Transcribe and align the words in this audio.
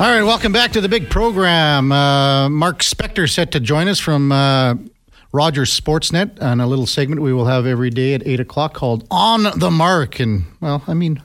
All 0.00 0.06
right, 0.06 0.22
welcome 0.22 0.50
back 0.50 0.72
to 0.72 0.80
the 0.80 0.88
big 0.88 1.10
program. 1.10 1.92
Uh, 1.92 2.48
Mark 2.48 2.78
Spector 2.78 3.28
set 3.28 3.52
to 3.52 3.60
join 3.60 3.86
us 3.86 3.98
from 3.98 4.32
uh, 4.32 4.76
Rogers 5.30 5.78
Sportsnet 5.78 6.40
on 6.40 6.58
a 6.58 6.66
little 6.66 6.86
segment 6.86 7.20
we 7.20 7.34
will 7.34 7.44
have 7.44 7.66
every 7.66 7.90
day 7.90 8.14
at 8.14 8.26
8 8.26 8.40
o'clock 8.40 8.72
called 8.72 9.06
On 9.10 9.42
the 9.42 9.70
Mark. 9.70 10.18
And, 10.18 10.46
well, 10.62 10.82
I 10.86 10.94
mean, 10.94 11.22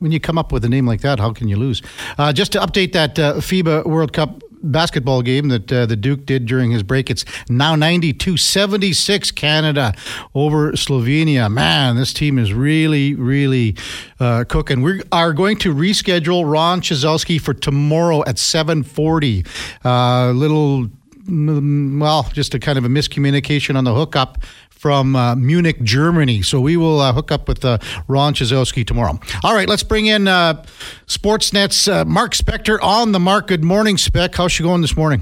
when 0.00 0.12
you 0.12 0.20
come 0.20 0.36
up 0.36 0.52
with 0.52 0.66
a 0.66 0.68
name 0.68 0.84
like 0.84 1.00
that, 1.00 1.18
how 1.18 1.32
can 1.32 1.48
you 1.48 1.56
lose? 1.56 1.80
Uh, 2.18 2.30
just 2.30 2.52
to 2.52 2.60
update 2.60 2.92
that 2.92 3.18
uh, 3.18 3.36
FIBA 3.36 3.86
World 3.86 4.12
Cup 4.12 4.42
basketball 4.62 5.22
game 5.22 5.48
that 5.48 5.72
uh, 5.72 5.86
the 5.86 5.96
Duke 5.96 6.26
did 6.26 6.46
during 6.46 6.70
his 6.70 6.82
break. 6.82 7.10
It's 7.10 7.24
now 7.48 7.74
92 7.74 8.36
76 8.36 9.30
Canada 9.32 9.94
over 10.34 10.72
Slovenia. 10.72 11.50
Man, 11.50 11.96
this 11.96 12.12
team 12.12 12.38
is 12.38 12.52
really, 12.52 13.14
really 13.14 13.76
uh, 14.18 14.44
cooking. 14.48 14.82
We 14.82 15.02
are 15.12 15.32
going 15.32 15.58
to 15.58 15.74
reschedule 15.74 16.50
Ron 16.50 16.80
Chizowski 16.80 17.40
for 17.40 17.54
tomorrow 17.54 18.22
at 18.26 18.38
740. 18.38 19.44
Uh, 19.84 20.30
little 20.32 20.88
mm, 21.24 22.00
well, 22.00 22.28
just 22.32 22.54
a 22.54 22.58
kind 22.58 22.78
of 22.78 22.84
a 22.84 22.88
miscommunication 22.88 23.76
on 23.76 23.84
the 23.84 23.94
hookup 23.94 24.38
from 24.80 25.14
uh, 25.14 25.34
Munich, 25.36 25.82
Germany. 25.82 26.40
So 26.40 26.58
we 26.58 26.78
will 26.78 27.00
uh, 27.00 27.12
hook 27.12 27.30
up 27.30 27.46
with 27.48 27.62
uh, 27.66 27.76
Ron 28.08 28.32
Chizowski 28.32 28.86
tomorrow. 28.86 29.20
All 29.44 29.54
right, 29.54 29.68
let's 29.68 29.82
bring 29.82 30.06
in 30.06 30.26
uh, 30.26 30.64
Sportsnet's 31.06 31.86
uh, 31.86 32.06
Mark 32.06 32.32
Spector 32.32 32.78
on 32.82 33.12
the 33.12 33.20
mark. 33.20 33.46
Good 33.48 33.62
morning, 33.62 33.98
Spec. 33.98 34.34
How's 34.34 34.52
she 34.52 34.62
going 34.62 34.80
this 34.80 34.96
morning? 34.96 35.20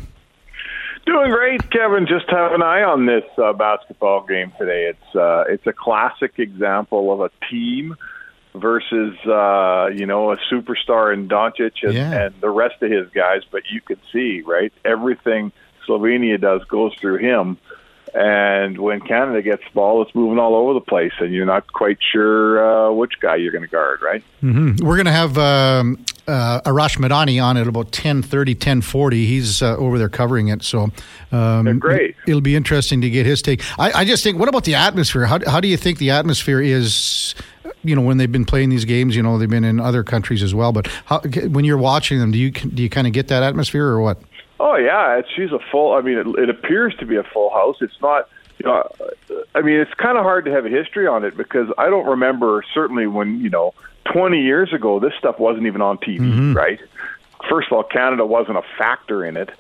Doing 1.07 1.31
great, 1.33 1.69
Kevin. 1.73 2.07
Just 2.07 2.31
have 2.31 2.53
an 2.53 2.63
eye 2.63 2.83
on 2.85 3.07
this 3.07 3.25
uh, 3.37 3.53
basketball 3.53 4.25
game 4.27 4.53
today. 4.59 4.91
It's 4.91 5.17
uh, 5.17 5.45
it's 5.49 5.67
a 5.67 5.73
classic 5.73 6.39
example 6.39 7.11
of 7.13 7.21
a 7.21 7.31
team 7.51 7.97
versus 8.55 9.17
uh, 9.27 9.89
you 9.93 10.07
know 10.07 10.31
a 10.31 10.37
superstar 10.53 11.13
in 11.13 11.27
Doncic 11.29 11.73
and, 11.83 11.95
Yeah. 11.95 12.27
and 12.27 12.35
the 12.41 12.51
rest 12.51 12.81
of 12.83 12.93
his 12.93 13.09
guys. 13.11 13.41
But 13.51 13.63
you 13.73 13.81
can 13.81 13.97
see 14.13 14.43
right 14.43 14.73
everything 14.85 15.51
Slovenia 15.89 16.41
does 16.41 16.63
goes 16.65 16.95
through 17.01 17.19
him. 17.19 17.57
And 18.15 18.79
when 18.79 19.01
Canada 19.01 19.43
gets 19.43 19.63
the 19.65 19.71
ball, 19.75 20.03
it's 20.03 20.15
moving 20.15 20.39
all 20.39 20.55
over 20.55 20.75
the 20.75 20.81
place, 20.81 21.13
and 21.21 21.33
you're 21.33 21.47
not 21.47 21.73
quite 21.73 21.99
sure 22.13 22.89
uh, 22.89 22.93
which 22.93 23.21
guy 23.21 23.37
you're 23.37 23.53
going 23.53 23.63
to 23.63 23.69
guard, 23.69 24.01
right? 24.03 24.23
Mm-hmm. 24.43 24.85
We're 24.85 24.97
going 24.97 25.07
to 25.07 25.13
have 25.13 25.39
um, 25.39 26.05
uh, 26.29 26.61
Arash 26.63 26.99
Madani 26.99 27.43
on 27.43 27.57
at 27.57 27.67
about 27.67 27.91
10.30, 27.91 28.55
10.40. 28.57 29.13
He's 29.13 29.63
uh, 29.63 29.77
over 29.77 29.99
there 29.99 30.09
covering 30.09 30.49
it. 30.49 30.63
So 30.63 30.91
um, 31.33 31.65
They're 31.65 31.75
great. 31.75 32.17
It'll 32.27 32.41
be 32.41 32.55
interesting 32.55 33.01
to 33.01 33.11
get 33.11 33.27
his 33.27 33.43
take. 33.43 33.63
I, 33.79 33.93
I 33.93 34.05
just 34.05 34.23
think, 34.23 34.39
what 34.39 34.49
about 34.49 34.65
the 34.65 34.75
atmosphere? 34.75 35.25
How, 35.27 35.39
how 35.47 35.61
do 35.61 35.69
you 35.69 35.77
think 35.77 35.99
the 35.99 36.11
atmosphere 36.11 36.61
is, 36.61 37.35
you 37.83 37.97
know, 37.97 38.03
when 38.03 38.19
they've 38.19 38.31
been 38.31 38.45
playing 38.45 38.69
these 38.69 38.85
games? 38.85 39.17
You 39.17 39.23
know, 39.23 39.39
they've 39.39 39.49
been 39.49 39.65
in 39.65 39.81
other 39.81 40.05
countries 40.05 40.43
as 40.43 40.55
well. 40.55 40.73
But 40.73 40.87
how, 41.07 41.21
when 41.21 41.65
you're 41.65 41.79
watching 41.79 42.19
them, 42.19 42.31
do 42.31 42.39
you 42.39 42.51
do 42.51 42.83
you 42.83 42.91
kind 42.91 43.07
of 43.07 43.13
get 43.13 43.29
that 43.29 43.43
atmosphere 43.43 43.87
or 43.87 44.01
what? 44.01 44.21
Oh 44.61 44.77
yeah, 44.77 45.23
she's 45.37 45.53
a 45.53 45.59
full. 45.71 45.95
I 45.95 46.01
mean, 46.01 46.19
it, 46.19 46.27
it 46.27 46.51
appears 46.51 46.95
to 46.97 47.07
be 47.07 47.17
a 47.17 47.23
full 47.23 47.51
house. 47.51 47.77
It's 47.81 48.01
not. 48.01 48.29
You 48.59 48.67
know, 48.67 48.91
I 49.55 49.61
mean, 49.61 49.79
it's 49.79 49.95
kind 49.95 50.19
of 50.19 50.25
hard 50.25 50.45
to 50.47 50.51
have 50.51 50.67
a 50.67 50.69
history 50.69 51.07
on 51.07 51.25
it 51.25 51.37
because 51.37 51.69
I 51.79 51.89
don't 51.91 52.07
remember 52.07 52.65
certainly 52.75 53.07
when 53.07 53.41
you 53.41 53.51
know 53.51 53.73
20 54.13 54.41
years 54.43 54.73
ago 54.73 54.99
this 54.99 55.13
stuff 55.17 55.39
wasn't 55.39 55.67
even 55.67 55.81
on 55.81 55.99
TV, 55.99 56.55
right? 56.55 56.81
First 57.49 57.69
of 57.69 57.75
all, 57.75 57.85
Canada 57.85 58.27
wasn't 58.27 58.59
a 58.59 58.65
factor 58.77 59.25
in 59.25 59.37
it, 59.37 59.51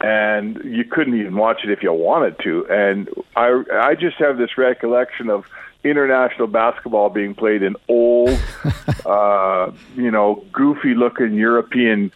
and 0.00 0.60
you 0.64 0.84
couldn't 0.84 1.18
even 1.18 1.36
watch 1.36 1.60
it 1.62 1.70
if 1.70 1.82
you 1.84 1.92
wanted 1.92 2.38
to. 2.40 2.66
And 2.68 3.08
I, 3.36 3.62
I 3.72 3.94
just 3.94 4.16
have 4.16 4.38
this 4.38 4.58
recollection 4.58 5.30
of 5.30 5.46
international 5.84 6.48
basketball 6.48 7.10
being 7.10 7.34
played 7.34 7.62
in 7.62 7.76
old, 7.88 8.38
uh, 9.06 9.70
you 9.96 10.10
know, 10.10 10.44
goofy-looking 10.52 11.34
European 11.34 12.12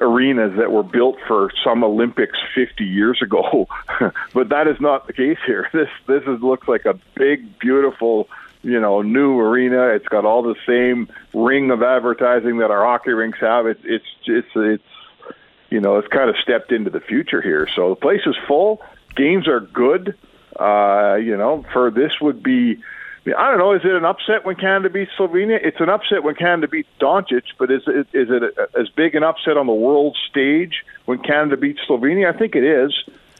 arenas 0.00 0.56
that 0.56 0.70
were 0.72 0.82
built 0.82 1.16
for 1.26 1.50
some 1.64 1.84
Olympics 1.84 2.38
50 2.54 2.84
years 2.84 3.20
ago, 3.22 3.66
but 4.34 4.48
that 4.50 4.68
is 4.68 4.80
not 4.80 5.06
the 5.06 5.12
case 5.12 5.38
here. 5.46 5.68
This 5.72 5.88
this 6.06 6.22
is, 6.24 6.42
looks 6.42 6.66
like 6.66 6.86
a 6.86 6.98
big, 7.14 7.58
beautiful, 7.58 8.28
you 8.62 8.80
know, 8.80 9.02
new 9.02 9.38
arena. 9.38 9.88
It's 9.88 10.08
got 10.08 10.24
all 10.24 10.42
the 10.42 10.56
same 10.66 11.08
ring 11.32 11.70
of 11.70 11.82
advertising 11.82 12.58
that 12.58 12.70
our 12.70 12.84
hockey 12.84 13.12
rinks 13.12 13.38
have. 13.40 13.66
It's 13.66 13.80
it's 13.84 14.06
it's 14.26 14.48
it's 14.54 14.84
you 15.70 15.80
know, 15.80 15.98
it's 15.98 16.08
kind 16.08 16.30
of 16.30 16.36
stepped 16.42 16.72
into 16.72 16.90
the 16.90 17.00
future 17.00 17.42
here. 17.42 17.68
So 17.76 17.90
the 17.90 17.96
place 17.96 18.22
is 18.26 18.34
full. 18.46 18.82
Games 19.14 19.46
are 19.46 19.60
good. 19.60 20.16
Uh, 20.58 21.16
you 21.16 21.36
know, 21.36 21.64
for 21.72 21.90
this 21.90 22.20
would 22.20 22.42
be. 22.42 22.78
I 23.36 23.50
don't 23.50 23.58
know. 23.58 23.72
Is 23.72 23.82
it 23.84 23.92
an 23.92 24.04
upset 24.04 24.44
when 24.44 24.56
Canada 24.56 24.90
beats 24.90 25.10
Slovenia? 25.18 25.58
It's 25.62 25.80
an 25.80 25.88
upset 25.88 26.22
when 26.22 26.34
Canada 26.34 26.68
beats 26.68 26.88
Doncic, 27.00 27.44
but 27.58 27.70
is 27.70 27.82
it 27.86 28.06
is 28.12 28.28
it 28.30 28.56
as 28.78 28.88
big 28.90 29.14
an 29.14 29.22
upset 29.22 29.56
on 29.56 29.66
the 29.66 29.72
world 29.72 30.16
stage 30.28 30.84
when 31.06 31.18
Canada 31.18 31.56
beats 31.56 31.80
Slovenia? 31.88 32.32
I 32.32 32.38
think 32.38 32.54
it 32.54 32.64
is. 32.64 32.92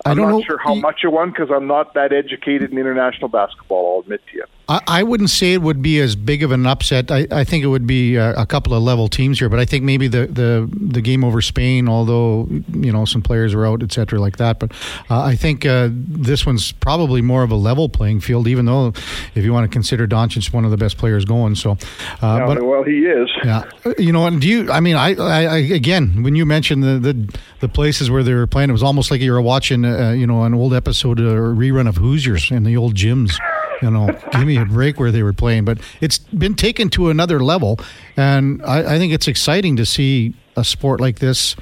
I 0.04 0.10
I'm 0.10 0.16
don't 0.16 0.26
not 0.31 0.36
know- 0.38 0.42
sure 0.42 0.59
how 0.59 0.75
y- 0.75 0.81
much 0.81 1.00
it 1.04 1.09
won 1.09 1.31
because 1.31 1.50
I'm 1.50 1.66
not 1.66 1.94
that 1.94 2.12
educated 2.12 2.72
in 2.72 2.78
international 2.78 3.28
basketball. 3.28 3.94
I'll 3.97 4.00
admit 4.00 4.20
to 4.31 4.36
you. 4.36 4.44
I, 4.70 4.81
I 4.86 5.03
wouldn't 5.03 5.31
say 5.31 5.54
it 5.54 5.62
would 5.62 5.81
be 5.81 5.98
as 5.98 6.14
big 6.14 6.42
of 6.42 6.53
an 6.53 6.66
upset. 6.66 7.10
I, 7.10 7.26
I 7.31 7.42
think 7.42 7.64
it 7.64 7.69
would 7.69 7.86
be 7.86 8.16
a, 8.16 8.34
a 8.34 8.44
couple 8.47 8.75
of 8.75 8.82
level 8.82 9.09
teams 9.09 9.38
here, 9.38 9.48
but 9.48 9.59
I 9.59 9.64
think 9.64 9.82
maybe 9.82 10.09
the, 10.09 10.26
the, 10.26 10.69
the 10.72 11.00
game 11.00 11.25
over 11.25 11.41
Spain, 11.41 11.88
although 11.88 12.47
you 12.72 12.92
know 12.92 13.04
some 13.06 13.22
players 13.22 13.54
are 13.54 13.64
out, 13.66 13.82
et 13.82 13.91
cetera, 13.92 14.20
like 14.20 14.36
that. 14.36 14.59
But 14.59 14.72
uh, 15.10 15.22
I 15.22 15.36
think 15.36 15.64
uh, 15.64 15.88
this 15.92 16.44
one's 16.44 16.70
probably 16.72 17.22
more 17.22 17.42
of 17.42 17.50
a 17.50 17.54
level 17.56 17.88
playing 17.88 18.20
field, 18.20 18.47
even 18.47 18.66
though 18.66 18.88
if 19.34 19.42
you 19.44 19.53
want 19.54 19.65
to 19.65 19.72
consider 19.75 20.06
Doncic 20.06 20.53
one 20.53 20.65
of 20.66 20.70
the 20.70 20.76
best 20.76 20.98
players 20.98 21.25
going. 21.25 21.54
So, 21.54 21.78
uh, 22.20 22.47
but 22.47 22.62
well, 22.62 22.82
he 22.84 23.06
is. 23.06 23.30
yeah, 23.44 23.65
you 23.98 24.12
know, 24.12 24.26
and 24.26 24.38
do 24.41 24.48
you? 24.48 24.70
I 24.70 24.80
mean, 24.80 24.97
I, 24.97 25.15
I, 25.15 25.44
I 25.47 25.56
again, 25.59 26.22
when 26.22 26.34
you 26.36 26.44
mentioned 26.44 26.82
the, 26.82 26.98
the 26.98 27.38
the 27.60 27.69
places 27.70 28.10
where 28.10 28.22
they 28.22 28.34
were 28.34 28.47
playing, 28.47 28.69
it 28.69 28.72
was 28.72 28.82
almost 28.82 29.10
like 29.10 29.22
you 29.22 29.32
were 29.32 29.41
watching, 29.41 29.84
uh, 29.88 30.12
you 30.12 30.26
know, 30.26 30.44
an 30.44 30.54
old 30.54 30.75
episode 30.75 31.21
or 31.21 31.54
rerun 31.54 31.88
of 31.88 31.97
Hoosiers 31.97 32.50
in 32.50 32.65
the 32.65 32.76
old 32.76 32.94
gyms. 32.94 33.38
You 33.82 33.91
know, 33.91 34.06
give 34.32 34.47
me 34.47 34.56
a 34.56 34.65
break 34.65 34.99
where 34.99 35.12
they 35.12 35.22
were 35.22 35.32
playing, 35.32 35.65
but 35.65 35.78
it's 36.00 36.19
been 36.19 36.54
taken 36.54 36.88
to 36.91 37.10
another 37.10 37.41
level, 37.41 37.78
and 38.16 38.62
I, 38.65 38.94
I 38.94 38.98
think 38.98 39.12
it's 39.12 39.28
exciting 39.28 39.77
to 39.77 39.87
see 39.87 40.34
a 40.56 40.65
sport 40.65 41.00
like 41.00 41.21
this, 41.21 41.54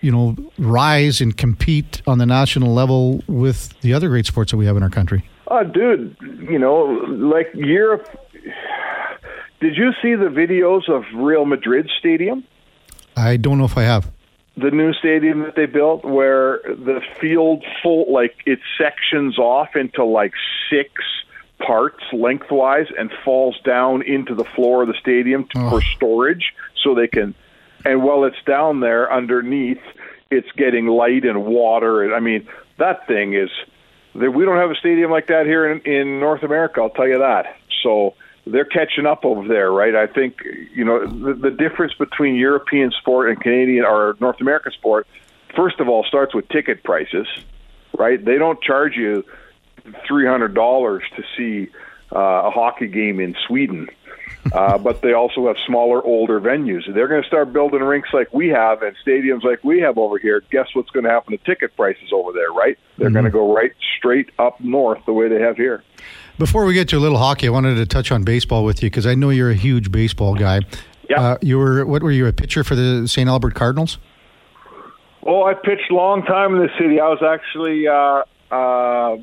you 0.00 0.10
know, 0.10 0.36
rise 0.58 1.20
and 1.20 1.36
compete 1.36 2.00
on 2.06 2.18
the 2.18 2.26
national 2.26 2.72
level 2.72 3.22
with 3.26 3.78
the 3.80 3.92
other 3.92 4.08
great 4.08 4.26
sports 4.26 4.50
that 4.52 4.56
we 4.56 4.66
have 4.66 4.76
in 4.76 4.82
our 4.82 4.90
country. 4.90 5.28
Oh, 5.48 5.64
dude, 5.64 6.16
you 6.48 6.58
know, 6.58 6.84
like 7.08 7.48
Europe. 7.54 8.08
Did 9.60 9.76
you 9.76 9.92
see 10.00 10.14
the 10.14 10.30
videos 10.30 10.88
of 10.88 11.04
Real 11.14 11.44
Madrid 11.44 11.90
Stadium? 11.98 12.44
I 13.16 13.36
don't 13.36 13.58
know 13.58 13.64
if 13.64 13.76
I 13.76 13.82
have. 13.82 14.10
The 14.60 14.70
new 14.70 14.92
stadium 14.94 15.40
that 15.40 15.54
they 15.56 15.66
built 15.66 16.04
where 16.04 16.60
the 16.64 17.00
field 17.20 17.64
full 17.82 18.12
like 18.12 18.36
it 18.46 18.58
sections 18.76 19.38
off 19.38 19.76
into 19.76 20.04
like 20.04 20.32
six 20.70 20.90
parts 21.58 22.02
lengthwise 22.12 22.86
and 22.98 23.10
falls 23.24 23.58
down 23.64 24.02
into 24.02 24.34
the 24.34 24.44
floor 24.44 24.82
of 24.82 24.88
the 24.88 24.94
stadium 25.00 25.44
to, 25.50 25.58
Oh. 25.58 25.70
for 25.70 25.82
storage 25.82 26.54
so 26.82 26.94
they 26.94 27.08
can 27.08 27.34
and 27.84 28.02
while 28.02 28.24
it's 28.24 28.42
down 28.46 28.80
there 28.80 29.12
underneath 29.12 29.82
it's 30.30 30.50
getting 30.56 30.86
light 30.86 31.24
and 31.24 31.44
water 31.44 32.02
and 32.02 32.14
i 32.14 32.20
mean 32.20 32.48
that 32.78 33.06
thing 33.06 33.34
is 33.34 33.50
that 34.14 34.30
we 34.30 34.44
don't 34.44 34.56
have 34.56 34.70
a 34.70 34.76
stadium 34.76 35.10
like 35.10 35.26
that 35.28 35.46
here 35.46 35.70
in, 35.70 35.80
in 35.80 36.20
north 36.20 36.42
america 36.42 36.80
i'll 36.80 36.90
tell 36.90 37.08
you 37.08 37.18
that 37.18 37.56
so 37.82 38.14
they're 38.52 38.64
catching 38.64 39.06
up 39.06 39.24
over 39.24 39.46
there, 39.46 39.70
right? 39.70 39.94
I 39.94 40.06
think 40.06 40.40
you 40.72 40.84
know 40.84 41.06
the, 41.06 41.34
the 41.34 41.50
difference 41.50 41.94
between 41.94 42.34
European 42.34 42.90
sport 42.90 43.30
and 43.30 43.40
Canadian 43.40 43.84
or 43.84 44.16
North 44.20 44.40
American 44.40 44.72
sport. 44.72 45.06
First 45.56 45.80
of 45.80 45.88
all, 45.88 46.04
starts 46.04 46.34
with 46.34 46.48
ticket 46.48 46.82
prices, 46.82 47.26
right? 47.96 48.22
They 48.22 48.38
don't 48.38 48.60
charge 48.62 48.96
you 48.96 49.24
three 50.06 50.26
hundred 50.26 50.54
dollars 50.54 51.02
to 51.16 51.22
see 51.36 51.70
uh, 52.14 52.18
a 52.18 52.50
hockey 52.50 52.88
game 52.88 53.20
in 53.20 53.34
Sweden, 53.46 53.88
uh, 54.52 54.78
but 54.78 55.02
they 55.02 55.12
also 55.12 55.46
have 55.46 55.56
smaller, 55.66 56.02
older 56.02 56.40
venues. 56.40 56.92
They're 56.92 57.08
going 57.08 57.22
to 57.22 57.28
start 57.28 57.52
building 57.52 57.80
rinks 57.80 58.10
like 58.12 58.32
we 58.32 58.48
have 58.48 58.82
and 58.82 58.96
stadiums 59.04 59.44
like 59.44 59.62
we 59.64 59.80
have 59.80 59.98
over 59.98 60.18
here. 60.18 60.42
Guess 60.50 60.68
what's 60.74 60.90
going 60.90 61.04
to 61.04 61.10
happen 61.10 61.36
to 61.36 61.44
ticket 61.44 61.76
prices 61.76 62.10
over 62.12 62.32
there, 62.32 62.50
right? 62.52 62.78
They're 62.96 63.10
going 63.10 63.24
to 63.24 63.30
go 63.30 63.54
right 63.54 63.72
straight 63.96 64.30
up 64.38 64.60
north 64.60 65.04
the 65.06 65.12
way 65.12 65.28
they 65.28 65.40
have 65.40 65.56
here. 65.56 65.82
Before 66.38 66.64
we 66.64 66.74
get 66.74 66.88
to 66.90 66.98
a 66.98 67.00
little 67.00 67.18
hockey, 67.18 67.48
I 67.48 67.50
wanted 67.50 67.74
to 67.76 67.86
touch 67.86 68.12
on 68.12 68.22
baseball 68.22 68.64
with 68.64 68.82
you 68.82 68.90
because 68.90 69.06
I 69.06 69.14
know 69.14 69.30
you're 69.30 69.50
a 69.50 69.54
huge 69.54 69.90
baseball 69.90 70.34
guy. 70.34 70.60
Yeah. 71.10 71.20
Uh, 71.20 71.38
you 71.40 71.58
were 71.58 71.84
what 71.86 72.02
were 72.02 72.12
you 72.12 72.26
a 72.26 72.32
pitcher 72.32 72.62
for 72.62 72.74
the 72.74 73.08
St. 73.08 73.28
Albert 73.28 73.54
Cardinals? 73.54 73.98
Oh, 75.26 75.44
I 75.44 75.54
pitched 75.54 75.90
a 75.90 75.94
long 75.94 76.22
time 76.22 76.54
in 76.54 76.60
the 76.60 76.70
city. 76.78 77.00
I 77.00 77.08
was 77.08 77.22
actually, 77.22 77.88
uh, 77.88 78.22
uh, 78.54 79.16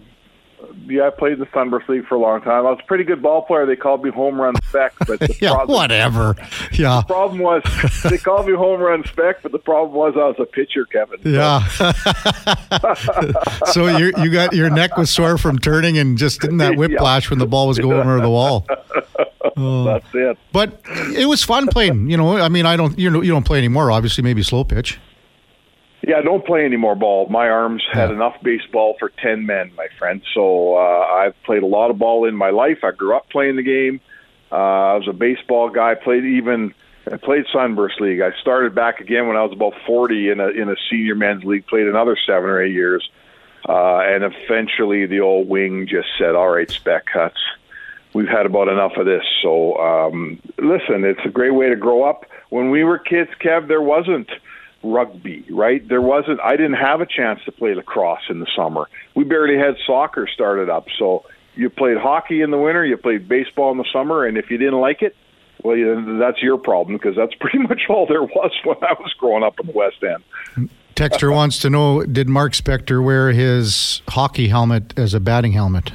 yeah, 0.87 1.07
I 1.07 1.09
played 1.09 1.39
the 1.39 1.47
Sunburst 1.53 1.87
League 1.89 2.05
for 2.07 2.15
a 2.15 2.19
long 2.19 2.41
time. 2.41 2.65
I 2.65 2.71
was 2.71 2.79
a 2.83 2.85
pretty 2.87 3.03
good 3.03 3.21
ball 3.21 3.41
player. 3.43 3.65
They 3.65 3.75
called 3.75 4.03
me 4.03 4.11
home 4.11 4.39
run 4.39 4.55
spec, 4.67 4.93
but 5.07 5.19
the 5.19 5.35
Yeah, 5.41 5.53
problem, 5.53 5.75
whatever. 5.77 6.35
Yeah, 6.73 7.01
problem 7.07 7.39
was 7.39 7.63
they 8.09 8.17
called 8.17 8.47
me 8.47 8.53
home 8.53 8.79
run 8.81 9.03
spec, 9.05 9.41
but 9.43 9.51
the 9.51 9.59
problem 9.59 9.93
was 9.95 10.13
I 10.15 10.27
was 10.27 10.35
a 10.39 10.45
pitcher, 10.45 10.85
Kevin. 10.85 11.19
yeah. 11.23 11.65
so 13.71 13.87
you 13.97 14.11
you 14.17 14.29
got 14.31 14.53
your 14.53 14.69
neck 14.69 14.97
was 14.97 15.09
sore 15.09 15.37
from 15.37 15.59
turning 15.59 15.97
and 15.97 16.17
just 16.17 16.43
in 16.43 16.57
that 16.57 16.77
whiplash 16.77 17.29
when 17.29 17.39
the 17.39 17.47
ball 17.47 17.67
was 17.67 17.79
going 17.79 17.99
over 17.99 18.21
the 18.21 18.29
wall. 18.29 18.65
Oh. 19.57 19.85
That's 19.85 20.05
it. 20.13 20.37
But 20.51 20.81
it 21.15 21.27
was 21.27 21.43
fun 21.43 21.67
playing. 21.67 22.09
You 22.09 22.17
know, 22.17 22.37
I 22.37 22.49
mean, 22.49 22.65
I 22.65 22.75
don't 22.75 22.97
you 22.99 23.09
know 23.09 23.21
you 23.21 23.31
don't 23.31 23.45
play 23.45 23.57
anymore. 23.57 23.91
Obviously, 23.91 24.23
maybe 24.23 24.43
slow 24.43 24.63
pitch. 24.63 24.99
Yeah, 26.07 26.21
don't 26.21 26.45
play 26.45 26.65
any 26.65 26.77
more 26.77 26.93
ball. 26.93 27.27
My 27.29 27.49
arms 27.49 27.83
had 27.91 28.11
enough 28.11 28.35
baseball 28.43 28.95
for 28.99 29.09
10 29.09 29.47
men, 29.47 29.71
my 29.75 29.87
friend. 29.97 30.21
So 30.35 30.75
uh, 30.77 30.79
I've 30.79 31.41
played 31.43 31.63
a 31.63 31.65
lot 31.65 31.89
of 31.89 31.97
ball 31.97 32.27
in 32.27 32.35
my 32.35 32.51
life. 32.51 32.83
I 32.83 32.91
grew 32.91 33.15
up 33.15 33.27
playing 33.31 33.55
the 33.55 33.63
game. 33.63 33.99
Uh, 34.51 34.55
I 34.55 34.95
was 34.97 35.07
a 35.07 35.13
baseball 35.13 35.71
guy. 35.71 35.95
Played 35.95 36.23
even 36.25 36.75
I 37.11 37.17
played 37.17 37.45
Sunburst 37.51 37.99
League. 38.01 38.21
I 38.21 38.31
started 38.39 38.75
back 38.75 38.99
again 38.99 39.27
when 39.27 39.35
I 39.35 39.43
was 39.43 39.51
about 39.51 39.73
40 39.87 40.29
in 40.29 40.39
a 40.39 40.49
in 40.49 40.69
a 40.69 40.75
senior 40.91 41.15
men's 41.15 41.43
league. 41.43 41.65
Played 41.65 41.87
another 41.87 42.15
seven 42.27 42.49
or 42.49 42.61
eight 42.61 42.73
years, 42.73 43.09
uh, 43.67 43.99
and 43.99 44.23
eventually 44.23 45.07
the 45.07 45.21
old 45.21 45.49
wing 45.49 45.87
just 45.87 46.07
said, 46.19 46.35
"All 46.35 46.49
right, 46.49 46.69
spec 46.69 47.07
cuts. 47.07 47.39
We've 48.13 48.27
had 48.27 48.45
about 48.45 48.67
enough 48.67 48.93
of 48.97 49.07
this." 49.07 49.23
So 49.41 49.77
um, 49.77 50.39
listen, 50.59 51.03
it's 51.03 51.25
a 51.25 51.29
great 51.29 51.53
way 51.53 51.69
to 51.69 51.75
grow 51.75 52.03
up. 52.03 52.25
When 52.49 52.69
we 52.69 52.83
were 52.83 52.99
kids, 52.99 53.31
Kev, 53.41 53.67
there 53.67 53.81
wasn't 53.81 54.29
rugby, 54.85 55.45
right? 55.49 55.85
There 55.87 56.01
wasn't. 56.01 56.39
I 56.41 56.51
didn't 56.51 56.73
have 56.73 57.01
a 57.01 57.05
chance 57.05 57.39
to 57.45 57.51
play 57.51 57.73
lacrosse 57.73 58.29
in 58.29 58.39
the 58.39 58.47
summer. 58.55 58.87
We 59.15 59.23
barely 59.23 59.57
had 59.57 59.75
soccer 59.85 60.27
started 60.27 60.69
up, 60.69 60.87
so 60.97 61.25
you 61.55 61.69
played 61.69 61.97
hockey 61.97 62.41
in 62.41 62.51
the 62.51 62.57
winter, 62.57 62.85
you 62.85 62.97
played 62.97 63.27
baseball 63.27 63.71
in 63.71 63.77
the 63.77 63.87
summer, 63.91 64.25
and 64.25 64.37
if 64.37 64.49
you 64.49 64.57
didn't 64.57 64.79
like 64.79 65.01
it, 65.01 65.15
well, 65.63 65.75
yeah, 65.75 66.17
that's 66.19 66.41
your 66.41 66.57
problem 66.57 66.97
because 66.97 67.15
that's 67.15 67.33
pretty 67.39 67.59
much 67.59 67.83
all 67.89 68.05
there 68.05 68.23
was 68.23 68.51
when 68.63 68.77
I 68.81 68.93
was 68.93 69.13
growing 69.17 69.43
up 69.43 69.59
in 69.59 69.67
the 69.67 69.73
West 69.73 70.03
End. 70.03 70.69
Texter 70.95 71.31
wants 71.33 71.59
to 71.59 71.69
know: 71.69 72.03
Did 72.03 72.29
Mark 72.29 72.53
Spector 72.53 73.03
wear 73.03 73.31
his 73.31 74.01
hockey 74.07 74.47
helmet 74.47 74.97
as 74.97 75.13
a 75.13 75.19
batting 75.19 75.51
helmet? 75.51 75.91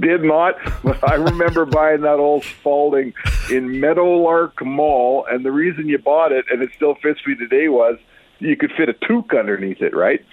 Did 0.00 0.22
not, 0.22 0.56
but 0.82 1.08
I 1.08 1.14
remember 1.14 1.64
buying 1.64 2.02
that 2.02 2.18
old 2.18 2.44
Spalding 2.44 3.14
in 3.50 3.80
Meadowlark 3.80 4.64
Mall, 4.64 5.26
and 5.30 5.44
the 5.44 5.52
reason 5.52 5.88
you 5.88 5.98
bought 5.98 6.32
it, 6.32 6.46
and 6.50 6.62
it 6.62 6.70
still 6.76 6.94
fits 6.96 7.20
me 7.26 7.34
today, 7.34 7.68
was 7.68 7.98
you 8.38 8.56
could 8.56 8.72
fit 8.76 8.88
a 8.88 8.94
toque 8.94 9.34
underneath 9.38 9.80
it, 9.80 9.94
right? 9.94 10.24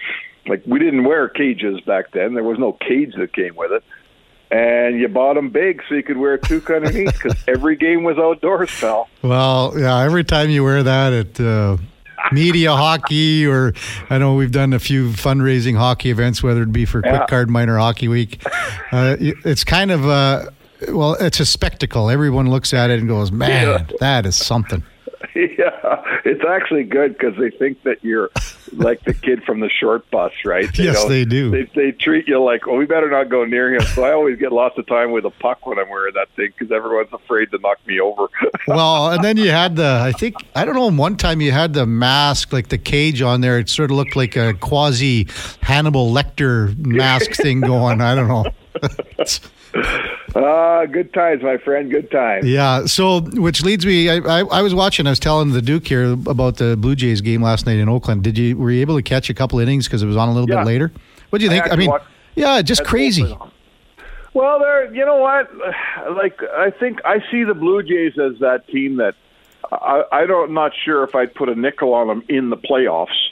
Like 0.46 0.62
we 0.66 0.78
didn't 0.78 1.04
wear 1.04 1.28
cages 1.28 1.80
back 1.82 2.12
then; 2.12 2.34
there 2.34 2.44
was 2.44 2.58
no 2.58 2.72
cage 2.72 3.14
that 3.18 3.32
came 3.32 3.56
with 3.56 3.72
it 3.72 3.84
and 4.50 4.98
you 4.98 5.08
bought 5.08 5.34
them 5.34 5.50
big 5.50 5.80
so 5.88 5.94
you 5.94 6.02
could 6.02 6.16
wear 6.16 6.34
a 6.34 6.38
toque 6.38 6.70
underneath 6.70 7.12
because 7.12 7.36
every 7.46 7.76
game 7.76 8.02
was 8.02 8.18
outdoors, 8.18 8.70
pal. 8.80 9.08
Well, 9.22 9.74
yeah, 9.78 10.00
every 10.00 10.24
time 10.24 10.50
you 10.50 10.64
wear 10.64 10.82
that 10.82 11.12
it 11.12 11.40
uh, 11.40 11.76
media 12.32 12.72
hockey, 12.74 13.46
or 13.46 13.72
I 14.08 14.18
know 14.18 14.34
we've 14.34 14.52
done 14.52 14.72
a 14.72 14.78
few 14.78 15.10
fundraising 15.10 15.76
hockey 15.76 16.10
events, 16.10 16.42
whether 16.42 16.62
it 16.62 16.72
be 16.72 16.84
for 16.84 17.02
yeah. 17.04 17.26
Quikcard 17.26 17.48
Minor 17.48 17.78
Hockey 17.78 18.08
Week. 18.08 18.42
Uh, 18.92 19.16
it's 19.20 19.64
kind 19.64 19.90
of 19.90 20.04
a 20.04 20.52
well, 20.88 21.14
it's 21.14 21.40
a 21.40 21.46
spectacle. 21.46 22.10
Everyone 22.10 22.50
looks 22.50 22.72
at 22.72 22.90
it 22.90 22.98
and 22.98 23.08
goes, 23.08 23.30
"Man, 23.30 23.68
yeah. 23.68 23.96
that 24.00 24.26
is 24.26 24.36
something." 24.36 24.82
Yeah, 25.40 26.02
it's 26.24 26.44
actually 26.44 26.84
good 26.84 27.12
because 27.12 27.36
they 27.38 27.50
think 27.50 27.82
that 27.84 28.02
you're 28.02 28.30
like 28.72 29.02
the 29.04 29.14
kid 29.14 29.42
from 29.44 29.60
the 29.60 29.68
short 29.68 30.10
bus, 30.10 30.32
right? 30.44 30.72
They 30.74 30.84
yes, 30.84 31.04
they 31.04 31.24
do. 31.24 31.50
They, 31.50 31.70
they 31.74 31.92
treat 31.92 32.28
you 32.28 32.42
like, 32.42 32.66
well, 32.66 32.76
we 32.76 32.86
better 32.86 33.10
not 33.10 33.28
go 33.28 33.44
near 33.44 33.74
him. 33.74 33.82
So 33.82 34.04
I 34.04 34.12
always 34.12 34.38
get 34.38 34.52
lots 34.52 34.76
of 34.78 34.86
time 34.86 35.12
with 35.12 35.24
a 35.24 35.30
puck 35.30 35.66
when 35.66 35.78
I'm 35.78 35.88
wearing 35.88 36.14
that 36.14 36.28
thing 36.36 36.52
because 36.56 36.72
everyone's 36.72 37.12
afraid 37.12 37.50
to 37.52 37.58
knock 37.58 37.78
me 37.86 38.00
over. 38.00 38.26
well, 38.68 39.12
and 39.12 39.22
then 39.22 39.36
you 39.36 39.50
had 39.50 39.76
the, 39.76 40.00
I 40.02 40.12
think, 40.12 40.36
I 40.54 40.64
don't 40.64 40.74
know, 40.74 40.90
one 40.90 41.16
time 41.16 41.40
you 41.40 41.52
had 41.52 41.74
the 41.74 41.86
mask, 41.86 42.52
like 42.52 42.68
the 42.68 42.78
cage 42.78 43.22
on 43.22 43.40
there. 43.40 43.58
It 43.58 43.68
sort 43.68 43.90
of 43.90 43.96
looked 43.96 44.16
like 44.16 44.36
a 44.36 44.54
quasi 44.54 45.28
Hannibal 45.62 46.12
Lecter 46.12 46.76
mask 46.76 47.32
thing 47.32 47.60
going. 47.60 48.00
I 48.00 48.14
don't 48.14 48.28
know. 48.28 48.46
Ah, 49.74 50.38
uh, 50.38 50.86
good 50.86 51.12
times, 51.12 51.42
my 51.42 51.56
friend. 51.58 51.90
Good 51.90 52.10
times. 52.10 52.46
Yeah. 52.46 52.86
So, 52.86 53.20
which 53.20 53.62
leads 53.62 53.84
me, 53.84 54.08
I, 54.08 54.16
I, 54.18 54.38
I, 54.44 54.62
was 54.62 54.74
watching. 54.74 55.06
I 55.06 55.10
was 55.10 55.18
telling 55.18 55.50
the 55.52 55.62
Duke 55.62 55.86
here 55.86 56.12
about 56.12 56.56
the 56.56 56.76
Blue 56.76 56.94
Jays 56.94 57.20
game 57.20 57.42
last 57.42 57.66
night 57.66 57.78
in 57.78 57.88
Oakland. 57.88 58.22
Did 58.22 58.38
you 58.38 58.56
were 58.56 58.70
you 58.70 58.80
able 58.80 58.96
to 58.96 59.02
catch 59.02 59.28
a 59.30 59.34
couple 59.34 59.58
innings 59.58 59.86
because 59.86 60.02
it 60.02 60.06
was 60.06 60.16
on 60.16 60.28
a 60.28 60.32
little 60.32 60.48
yeah. 60.48 60.58
bit 60.58 60.66
later? 60.66 60.92
What 61.30 61.40
do 61.40 61.44
you 61.44 61.50
think? 61.50 61.66
I, 61.66 61.70
I 61.70 61.76
mean, 61.76 61.90
yeah, 62.34 62.62
just 62.62 62.84
crazy. 62.84 63.36
Well, 64.32 64.60
there. 64.60 64.92
You 64.94 65.04
know 65.04 65.18
what? 65.18 65.50
Like, 66.16 66.40
I 66.42 66.70
think 66.70 67.00
I 67.04 67.18
see 67.30 67.44
the 67.44 67.54
Blue 67.54 67.82
Jays 67.82 68.18
as 68.18 68.38
that 68.40 68.66
team 68.68 68.96
that 68.96 69.14
I, 69.70 70.02
I 70.10 70.26
don't. 70.26 70.52
Not 70.52 70.72
sure 70.84 71.04
if 71.04 71.14
I'd 71.14 71.34
put 71.34 71.48
a 71.48 71.54
nickel 71.54 71.92
on 71.94 72.08
them 72.08 72.24
in 72.28 72.50
the 72.50 72.56
playoffs 72.56 73.29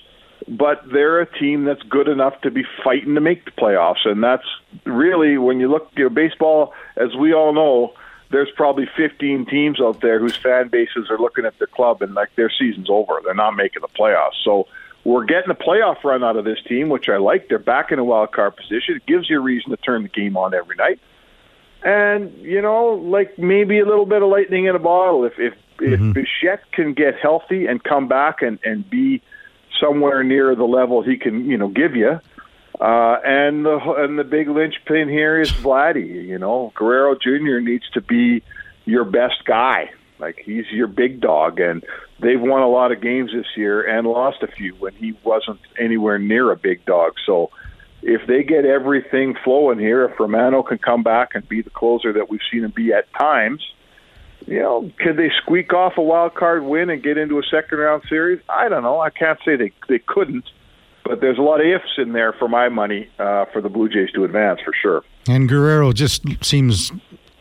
but 0.49 0.83
they're 0.93 1.21
a 1.21 1.39
team 1.39 1.65
that's 1.65 1.83
good 1.83 2.09
enough 2.09 2.41
to 2.43 2.51
be 2.51 2.65
fighting 2.85 3.15
to 3.15 3.21
make 3.21 3.45
the 3.45 3.51
playoffs, 3.51 4.07
and 4.07 4.23
that's 4.23 4.47
really 4.85 5.39
when 5.39 5.61
you 5.61 5.69
look, 5.69 5.91
you 5.97 6.05
know, 6.05 6.11
baseball, 6.11 6.73
as 6.97 7.15
we 7.15 7.33
all 7.33 7.53
know, 7.53 7.93
there's 8.31 8.51
probably 8.57 8.87
15 8.97 9.47
teams 9.47 9.81
out 9.81 10.01
there 10.01 10.19
whose 10.19 10.37
fan 10.37 10.69
bases 10.69 11.09
are 11.11 11.19
looking 11.19 11.47
at 11.47 11.59
their 11.59 11.67
club 11.67 12.03
and 12.03 12.15
like 12.15 12.35
their 12.37 12.51
season's 12.51 12.91
over. 12.91 13.21
They're 13.25 13.35
not 13.35 13.57
making 13.57 13.83
the 13.83 13.89
playoffs. 13.89 14.43
So 14.45 14.67
we're 15.05 15.25
getting 15.25 15.51
a 15.51 15.55
playoff 15.55 16.05
run 16.05 16.23
out 16.23 16.37
of 16.37 16.45
this 16.45 16.59
team, 16.69 16.89
which 16.89 17.09
I 17.09 17.17
like. 17.17 17.49
They're 17.49 17.59
back 17.59 17.91
in 17.91 17.99
a 17.99 18.05
wild 18.05 18.33
card 18.33 18.57
position. 18.57 18.97
It 18.97 19.07
gives 19.07 19.31
you 19.31 19.39
a 19.39 19.43
reason 19.43 19.71
to 19.71 19.77
turn 19.79 20.03
the 20.03 20.09
game 20.09 20.37
on 20.37 20.55
every 20.55 20.77
night. 20.77 21.01
And 21.83 22.33
you 22.39 22.61
know, 22.61 22.95
like 22.95 23.39
maybe 23.39 23.79
a 23.79 23.87
little 23.87 24.07
bit 24.07 24.21
of 24.21 24.29
lightning 24.29 24.67
in 24.67 24.75
a 24.75 24.81
bottle. 24.81 25.25
If 25.25 25.39
if 25.39 25.55
mm-hmm. 25.79 26.11
if 26.11 26.15
Bichette 26.15 26.71
can 26.73 26.93
get 26.93 27.15
healthy 27.21 27.67
and 27.67 27.83
come 27.83 28.09
back 28.09 28.43
and 28.43 28.59
and 28.65 28.89
be 28.89 29.23
somewhere 29.81 30.23
near 30.23 30.55
the 30.55 30.65
level 30.65 31.03
he 31.03 31.17
can, 31.17 31.49
you 31.49 31.57
know, 31.57 31.69
give 31.69 31.97
you. 31.97 32.21
Uh, 32.81 33.17
and 33.25 33.65
the 33.65 33.79
and 33.99 34.19
the 34.19 34.25
big 34.25 34.49
linchpin 34.49 35.09
here 35.09 35.41
is 35.41 35.51
Vladdy. 35.51 36.27
You 36.27 36.39
know, 36.39 36.73
Guerrero 36.77 37.17
Jr. 37.17 37.59
needs 37.61 37.89
to 37.91 38.01
be 38.01 38.43
your 38.85 39.05
best 39.05 39.45
guy. 39.45 39.91
Like 40.21 40.41
he's 40.45 40.67
your 40.71 40.87
big 40.87 41.21
dog, 41.21 41.59
and 41.61 41.85
they've 42.21 42.41
won 42.41 42.63
a 42.63 42.69
lot 42.69 42.93
of 42.93 43.01
games 43.01 43.33
this 43.33 43.47
year 43.57 43.83
and 43.83 44.07
lost 44.07 44.43
a 44.43 44.47
few 44.47 44.75
when 44.75 44.95
he 44.95 45.17
wasn't 45.25 45.61
anywhere 45.79 46.19
near 46.19 46.53
a 46.53 46.57
big 46.57 46.85
dog. 46.85 47.15
So, 47.27 47.51
if 48.03 48.27
they 48.29 48.45
get 48.45 48.65
everything 48.65 49.35
flowing 49.43 49.79
here, 49.81 50.05
if 50.05 50.19
Romano 50.19 50.63
can 50.63 50.79
come 50.79 51.03
back 51.03 51.35
and 51.35 51.49
be 51.49 51.63
the 51.63 51.71
closer 51.71 52.13
that 52.13 52.31
we've 52.31 52.41
seen 52.51 52.65
him 52.65 52.73
be 52.75 52.93
at 52.93 53.13
times, 53.13 53.65
you 54.49 54.61
know, 54.61 54.91
could 54.99 55.19
they 55.19 55.31
squeak 55.43 55.75
off 55.75 55.95
a 55.99 56.03
wild 56.03 56.35
card 56.35 56.65
win 56.65 56.89
and 56.89 57.03
get 57.03 57.19
into 57.19 57.39
a 57.39 57.43
second 57.43 57.79
round 57.79 58.03
series? 58.09 58.41
I 58.49 58.69
don't 58.71 58.83
know. 58.83 58.99
I 58.99 59.11
can't 59.11 59.39
say 59.45 59.57
they 59.57 59.73
they 59.89 59.99
couldn't, 59.99 60.45
but 61.05 61.21
there's 61.21 61.37
a 61.39 61.43
lot 61.43 61.61
of 61.61 61.67
ifs 61.67 61.99
in 61.99 62.13
there 62.15 62.33
for 62.33 62.49
my 62.49 62.71
money 62.71 63.09
uh, 63.19 63.45
for 63.53 63.61
the 63.61 63.69
Blue 63.69 63.91
Jays 63.91 64.11
to 64.15 64.25
advance 64.25 64.61
for 64.65 64.73
sure. 64.81 65.05
And 65.29 65.49
Guerrero 65.49 65.93
just 65.93 66.25
seems 66.43 66.93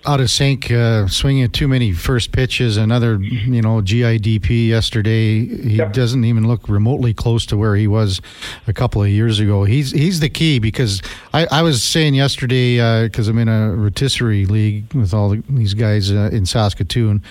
out 0.08 0.22
of 0.22 0.30
sync, 0.30 0.72
uh, 0.72 1.08
swinging 1.08 1.50
too 1.50 1.68
many 1.68 1.92
first 1.92 2.32
pitches. 2.32 2.78
Another, 2.78 3.22
you 3.22 3.62
know, 3.62 3.82
GIDP 3.82 4.70
yesterday. 4.70 5.46
He 5.46 5.76
yep. 5.76 5.94
doesn't 5.94 6.24
even 6.24 6.48
look 6.48 6.70
remotely 6.70 7.14
close 7.14 7.46
to 7.48 7.58
where 7.58 7.76
he 7.76 7.88
was 7.88 8.22
a 8.68 8.74
couple 8.74 9.04
of 9.04 9.10
years 9.10 9.40
ago. 9.40 9.66
He's 9.66 9.92
he's 9.92 10.22
the 10.22 10.30
key 10.30 10.60
because 10.60 11.02
I, 11.34 11.48
I 11.52 11.62
was 11.62 11.84
saying 11.84 12.16
yesterday 12.16 13.04
because 13.04 13.28
uh, 13.28 13.32
I'm 13.32 13.38
in 13.38 13.50
a 13.50 13.76
rotisserie 13.76 14.46
league 14.46 14.94
with 14.94 15.14
all 15.14 15.36
these 15.50 15.74
guys 15.74 16.12
uh, 16.12 16.30
in 16.32 16.46
Saskatoon 16.46 17.22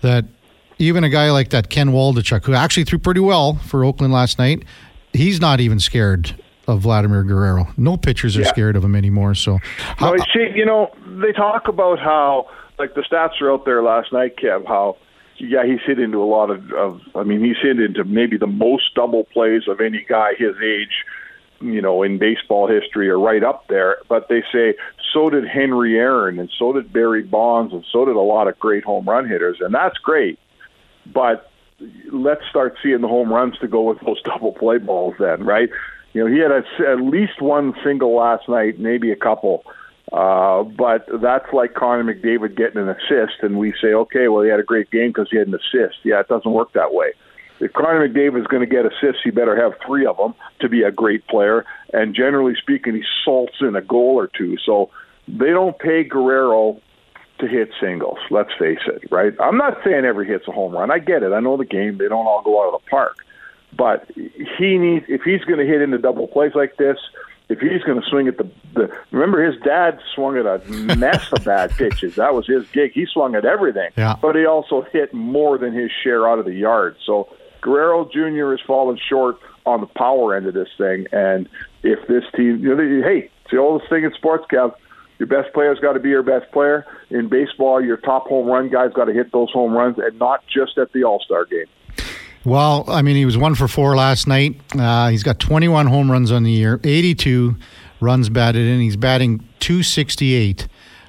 that 0.00 0.24
even 0.78 1.04
a 1.04 1.08
guy 1.08 1.30
like 1.30 1.50
that 1.50 1.70
Ken 1.70 1.90
Waldichuk, 1.90 2.44
who 2.44 2.54
actually 2.54 2.84
threw 2.84 2.98
pretty 2.98 3.20
well 3.20 3.54
for 3.54 3.84
Oakland 3.84 4.12
last 4.12 4.38
night, 4.38 4.64
he's 5.12 5.40
not 5.40 5.60
even 5.60 5.78
scared 5.78 6.34
of 6.66 6.80
Vladimir 6.80 7.22
Guerrero. 7.22 7.68
No 7.76 7.96
pitchers 7.96 8.36
are 8.36 8.42
yeah. 8.42 8.48
scared 8.48 8.76
of 8.76 8.84
him 8.84 8.94
anymore. 8.94 9.34
So, 9.34 9.58
how, 9.78 10.12
no, 10.12 10.24
see, 10.32 10.48
you 10.54 10.66
know, 10.66 10.90
they 11.06 11.32
talk 11.32 11.68
about 11.68 11.98
how 11.98 12.48
like 12.78 12.94
the 12.94 13.02
stats 13.02 13.40
are 13.40 13.52
out 13.52 13.64
there 13.64 13.82
last 13.82 14.12
night, 14.12 14.36
Kev. 14.36 14.66
How 14.66 14.96
yeah, 15.38 15.64
he's 15.64 15.80
hit 15.86 15.98
into 15.98 16.22
a 16.22 16.24
lot 16.24 16.50
of, 16.50 16.72
of 16.72 17.00
I 17.14 17.22
mean, 17.22 17.44
he's 17.44 17.56
hit 17.62 17.80
into 17.80 18.04
maybe 18.04 18.36
the 18.36 18.46
most 18.46 18.94
double 18.94 19.24
plays 19.24 19.62
of 19.68 19.80
any 19.80 20.04
guy 20.08 20.30
his 20.38 20.54
age, 20.64 21.04
you 21.60 21.82
know, 21.82 22.02
in 22.02 22.18
baseball 22.18 22.68
history, 22.68 23.08
or 23.08 23.18
right 23.18 23.44
up 23.44 23.68
there. 23.68 23.98
But 24.08 24.28
they 24.28 24.42
say 24.52 24.74
so 25.12 25.30
did 25.30 25.46
Henry 25.46 25.98
Aaron, 25.98 26.38
and 26.38 26.50
so 26.58 26.72
did 26.72 26.92
Barry 26.92 27.22
Bonds, 27.22 27.72
and 27.72 27.84
so 27.90 28.04
did 28.04 28.16
a 28.16 28.20
lot 28.20 28.48
of 28.48 28.58
great 28.58 28.84
home 28.84 29.06
run 29.08 29.28
hitters, 29.28 29.58
and 29.60 29.74
that's 29.74 29.96
great. 29.98 30.38
But 31.06 31.50
let's 32.12 32.42
start 32.50 32.76
seeing 32.82 33.00
the 33.00 33.08
home 33.08 33.32
runs 33.32 33.58
to 33.58 33.68
go 33.68 33.82
with 33.82 34.00
those 34.00 34.20
double 34.24 34.52
play 34.52 34.78
balls 34.78 35.14
then, 35.18 35.44
right? 35.44 35.70
You 36.16 36.24
know, 36.24 36.32
he 36.32 36.38
had 36.38 36.50
a, 36.50 36.90
at 36.90 37.02
least 37.02 37.42
one 37.42 37.74
single 37.84 38.16
last 38.16 38.48
night, 38.48 38.78
maybe 38.78 39.10
a 39.10 39.16
couple. 39.16 39.66
Uh, 40.10 40.62
but 40.62 41.04
that's 41.20 41.52
like 41.52 41.74
Connor 41.74 42.14
McDavid 42.14 42.56
getting 42.56 42.80
an 42.80 42.88
assist, 42.88 43.42
and 43.42 43.58
we 43.58 43.74
say, 43.82 43.88
okay, 43.88 44.28
well, 44.28 44.42
he 44.42 44.48
had 44.48 44.58
a 44.58 44.62
great 44.62 44.90
game 44.90 45.08
because 45.08 45.28
he 45.30 45.36
had 45.36 45.46
an 45.46 45.54
assist. 45.54 45.96
Yeah, 46.04 46.20
it 46.20 46.28
doesn't 46.28 46.50
work 46.50 46.72
that 46.72 46.94
way. 46.94 47.12
If 47.60 47.74
Connor 47.74 48.08
McDavid 48.08 48.40
is 48.40 48.46
going 48.46 48.60
to 48.60 48.66
get 48.66 48.86
assists, 48.86 49.20
he 49.24 49.30
better 49.30 49.62
have 49.62 49.78
three 49.86 50.06
of 50.06 50.16
them 50.16 50.34
to 50.60 50.70
be 50.70 50.84
a 50.84 50.90
great 50.90 51.26
player. 51.26 51.66
And 51.92 52.14
generally 52.14 52.54
speaking, 52.54 52.94
he 52.94 53.04
salts 53.22 53.56
in 53.60 53.76
a 53.76 53.82
goal 53.82 54.18
or 54.18 54.28
two. 54.28 54.56
So 54.64 54.88
they 55.28 55.50
don't 55.50 55.78
pay 55.78 56.02
Guerrero 56.02 56.80
to 57.40 57.46
hit 57.46 57.72
singles. 57.78 58.16
Let's 58.30 58.54
face 58.58 58.80
it, 58.86 59.06
right? 59.10 59.34
I'm 59.38 59.58
not 59.58 59.80
saying 59.84 60.06
every 60.06 60.26
hit's 60.26 60.48
a 60.48 60.52
home 60.52 60.72
run. 60.72 60.90
I 60.90 60.98
get 60.98 61.22
it. 61.22 61.34
I 61.34 61.40
know 61.40 61.58
the 61.58 61.66
game. 61.66 61.98
They 61.98 62.08
don't 62.08 62.26
all 62.26 62.40
go 62.42 62.62
out 62.62 62.74
of 62.74 62.80
the 62.80 62.88
park. 62.88 63.18
But 63.72 64.10
he 64.14 64.78
needs 64.78 65.04
if 65.08 65.22
he's 65.22 65.42
going 65.42 65.58
to 65.58 65.66
hit 65.66 65.82
into 65.82 65.98
double 65.98 66.28
plays 66.28 66.54
like 66.54 66.76
this, 66.76 66.98
if 67.48 67.60
he's 67.60 67.82
going 67.82 68.00
to 68.00 68.06
swing 68.08 68.26
at 68.28 68.38
the, 68.38 68.50
the 68.74 68.98
remember 69.10 69.44
his 69.44 69.60
dad 69.62 70.00
swung 70.14 70.36
at 70.36 70.46
a 70.46 70.58
mess 70.96 71.32
of 71.32 71.44
bad 71.44 71.70
pitches. 71.72 72.16
That 72.16 72.34
was 72.34 72.46
his 72.46 72.66
gig. 72.70 72.92
He 72.92 73.06
swung 73.06 73.34
at 73.34 73.44
everything, 73.44 73.90
yeah. 73.96 74.16
but 74.20 74.34
he 74.34 74.46
also 74.46 74.82
hit 74.92 75.14
more 75.14 75.58
than 75.58 75.72
his 75.72 75.90
share 76.02 76.28
out 76.28 76.38
of 76.38 76.44
the 76.44 76.54
yard. 76.54 76.96
So 77.04 77.28
Guerrero 77.60 78.08
Jr. 78.12 78.50
has 78.52 78.60
fallen 78.66 78.98
short 79.08 79.36
on 79.64 79.80
the 79.80 79.86
power 79.86 80.34
end 80.34 80.46
of 80.46 80.54
this 80.54 80.68
thing, 80.78 81.06
and 81.12 81.48
if 81.82 82.06
this 82.08 82.24
team, 82.34 82.58
you 82.58 82.74
know, 82.74 82.76
they, 82.76 83.06
hey, 83.06 83.30
it's 83.42 83.52
the 83.52 83.58
oldest 83.58 83.90
thing 83.90 84.04
in 84.04 84.12
sports, 84.12 84.44
Kev. 84.50 84.74
Your 85.18 85.28
best 85.28 85.54
player's 85.54 85.78
got 85.78 85.94
to 85.94 86.00
be 86.00 86.10
your 86.10 86.22
best 86.22 86.50
player. 86.52 86.84
In 87.10 87.28
baseball, 87.28 87.82
your 87.82 87.96
top 87.96 88.26
home 88.26 88.46
run 88.46 88.68
guy's 88.68 88.92
got 88.92 89.06
to 89.06 89.14
hit 89.14 89.32
those 89.32 89.50
home 89.50 89.72
runs, 89.72 89.98
and 89.98 90.18
not 90.18 90.44
just 90.46 90.76
at 90.78 90.92
the 90.92 91.04
All 91.04 91.20
Star 91.20 91.44
game. 91.44 91.66
Well, 92.46 92.84
I 92.86 93.02
mean, 93.02 93.16
he 93.16 93.24
was 93.24 93.36
one 93.36 93.56
for 93.56 93.66
four 93.66 93.96
last 93.96 94.28
night. 94.28 94.54
Uh, 94.72 95.08
he's 95.08 95.24
got 95.24 95.40
21 95.40 95.88
home 95.88 96.10
runs 96.10 96.30
on 96.30 96.44
the 96.44 96.52
year, 96.52 96.80
82 96.84 97.56
runs 98.00 98.28
batted 98.28 98.64
in. 98.64 98.78
He's 98.80 98.94
batting 98.94 99.40
268. 99.58 100.68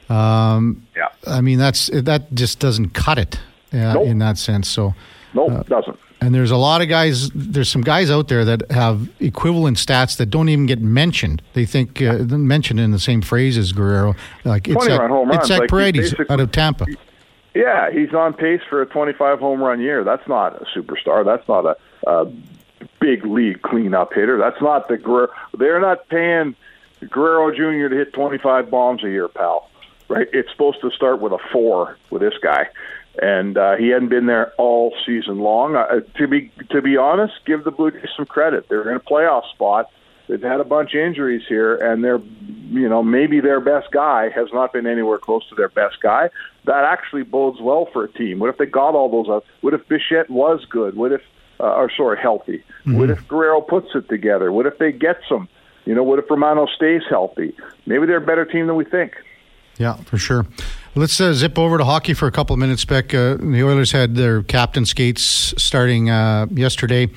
Um, 0.09 0.87
yeah. 0.95 1.09
I 1.27 1.41
mean, 1.41 1.59
that's 1.59 1.91
that 1.93 2.33
just 2.33 2.57
doesn't 2.57 2.95
cut 2.95 3.19
it 3.19 3.39
uh, 3.71 3.93
nope. 3.93 4.07
in 4.07 4.17
that 4.17 4.39
sense. 4.39 4.67
So, 4.67 4.95
no, 5.35 5.45
nope, 5.45 5.59
uh, 5.59 5.63
doesn't. 5.63 5.99
And 6.21 6.33
there's 6.33 6.49
a 6.49 6.57
lot 6.57 6.81
of 6.81 6.89
guys. 6.89 7.29
There's 7.35 7.69
some 7.69 7.83
guys 7.83 8.09
out 8.09 8.29
there 8.29 8.43
that 8.43 8.71
have 8.71 9.07
equivalent 9.19 9.77
stats 9.77 10.17
that 10.17 10.31
don't 10.31 10.49
even 10.49 10.65
get 10.65 10.81
mentioned. 10.81 11.43
They 11.53 11.65
think 11.65 12.01
uh, 12.01 12.17
mentioned 12.23 12.79
in 12.79 12.89
the 12.89 12.99
same 12.99 13.21
phrase 13.21 13.59
as 13.59 13.73
Guerrero. 13.73 14.15
Like 14.43 14.67
it's 14.67 14.75
like, 14.75 14.99
home 14.99 15.29
runs. 15.29 15.41
It's 15.41 15.59
like 15.59 15.69
Paredes 15.69 16.15
out 16.31 16.39
of 16.39 16.51
Tampa. 16.51 16.87
Yeah, 17.53 17.91
he's 17.91 18.13
on 18.13 18.33
pace 18.33 18.61
for 18.69 18.81
a 18.81 18.85
25 18.85 19.39
home 19.39 19.61
run 19.61 19.79
year. 19.79 20.03
That's 20.03 20.27
not 20.27 20.61
a 20.61 20.65
superstar. 20.77 21.25
That's 21.25 21.47
not 21.47 21.65
a, 21.65 21.77
a 22.09 22.31
big 22.99 23.25
league 23.25 23.61
cleanup 23.61 24.13
hitter. 24.13 24.37
That's 24.37 24.61
not 24.61 24.87
the 24.87 24.97
Guerrero. 24.97 25.29
They're 25.57 25.79
not 25.79 26.07
paying 26.09 26.55
Guerrero 27.09 27.51
Jr. 27.51 27.89
to 27.89 27.95
hit 27.95 28.13
25 28.13 28.69
bombs 28.69 29.03
a 29.03 29.09
year, 29.09 29.27
pal. 29.27 29.69
Right? 30.07 30.27
It's 30.31 30.51
supposed 30.51 30.81
to 30.81 30.91
start 30.91 31.19
with 31.19 31.33
a 31.33 31.39
four 31.51 31.97
with 32.11 32.21
this 32.21 32.35
guy 32.41 32.67
and 33.21 33.57
uh, 33.57 33.75
he 33.75 33.89
hadn't 33.89 34.09
been 34.09 34.27
there 34.27 34.53
all 34.57 34.93
season 35.05 35.39
long. 35.39 35.75
Uh, 35.75 36.01
to 36.17 36.27
be 36.27 36.51
to 36.69 36.81
be 36.81 36.97
honest, 36.97 37.33
give 37.45 37.63
the 37.63 37.71
Blue 37.71 37.91
Jays 37.91 38.09
some 38.15 38.25
credit. 38.25 38.69
They're 38.69 38.89
in 38.89 38.95
a 38.95 38.99
playoff 38.99 39.49
spot. 39.49 39.91
They've 40.27 40.41
had 40.41 40.59
a 40.59 40.65
bunch 40.65 40.93
of 40.93 40.99
injuries 40.99 41.43
here, 41.47 41.75
and 41.75 42.03
they're, 42.03 42.19
you 42.69 42.89
know, 42.89 43.01
maybe 43.01 43.39
their 43.39 43.61
best 43.61 43.91
guy 43.91 44.29
has 44.29 44.47
not 44.53 44.73
been 44.73 44.85
anywhere 44.85 45.17
close 45.17 45.47
to 45.49 45.55
their 45.55 45.69
best 45.69 46.01
guy. 46.01 46.29
That 46.65 46.83
actually 46.83 47.23
bodes 47.23 47.61
well 47.61 47.87
for 47.93 48.03
a 48.03 48.11
team. 48.11 48.39
What 48.39 48.49
if 48.49 48.57
they 48.57 48.65
got 48.65 48.93
all 48.93 49.09
those? 49.09 49.33
Up? 49.33 49.45
What 49.61 49.73
if 49.73 49.87
Bichette 49.87 50.29
was 50.29 50.65
good? 50.69 50.95
What 50.95 51.13
if, 51.13 51.21
uh, 51.61 51.75
or 51.75 51.89
sorry, 51.95 52.17
healthy? 52.21 52.57
Mm-hmm. 52.81 52.97
What 52.97 53.09
if 53.09 53.25
Guerrero 53.27 53.61
puts 53.61 53.87
it 53.95 54.09
together? 54.09 54.51
What 54.51 54.65
if 54.65 54.77
they 54.77 54.91
get 54.91 55.21
some? 55.29 55.47
You 55.85 55.95
know, 55.95 56.03
what 56.03 56.19
if 56.19 56.29
Romano 56.29 56.65
stays 56.65 57.03
healthy? 57.09 57.55
Maybe 57.85 58.05
they're 58.05 58.17
a 58.17 58.25
better 58.25 58.43
team 58.43 58.67
than 58.67 58.75
we 58.75 58.83
think. 58.83 59.13
Yeah, 59.77 59.95
for 59.95 60.17
sure. 60.17 60.45
Let's 60.95 61.21
uh, 61.21 61.33
zip 61.33 61.57
over 61.57 61.77
to 61.77 61.85
hockey 61.85 62.13
for 62.13 62.27
a 62.27 62.31
couple 62.31 62.53
of 62.53 62.59
minutes, 62.59 62.83
Beck. 62.83 63.13
Uh, 63.13 63.35
the 63.35 63.63
Oilers 63.63 63.91
had 63.91 64.15
their 64.15 64.41
captain 64.43 64.85
skates 64.85 65.53
starting 65.57 66.09
uh, 66.09 66.47
yesterday. 66.51 67.07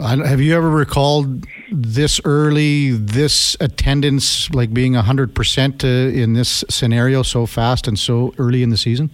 Have 0.00 0.40
you 0.40 0.56
ever 0.56 0.70
recalled 0.70 1.44
this 1.72 2.20
early, 2.24 2.92
this 2.92 3.56
attendance, 3.60 4.48
like 4.50 4.72
being 4.72 4.92
100% 4.92 5.84
uh, 5.84 5.86
in 5.86 6.34
this 6.34 6.64
scenario 6.70 7.22
so 7.22 7.46
fast 7.46 7.88
and 7.88 7.98
so 7.98 8.32
early 8.38 8.62
in 8.62 8.70
the 8.70 8.76
season? 8.76 9.10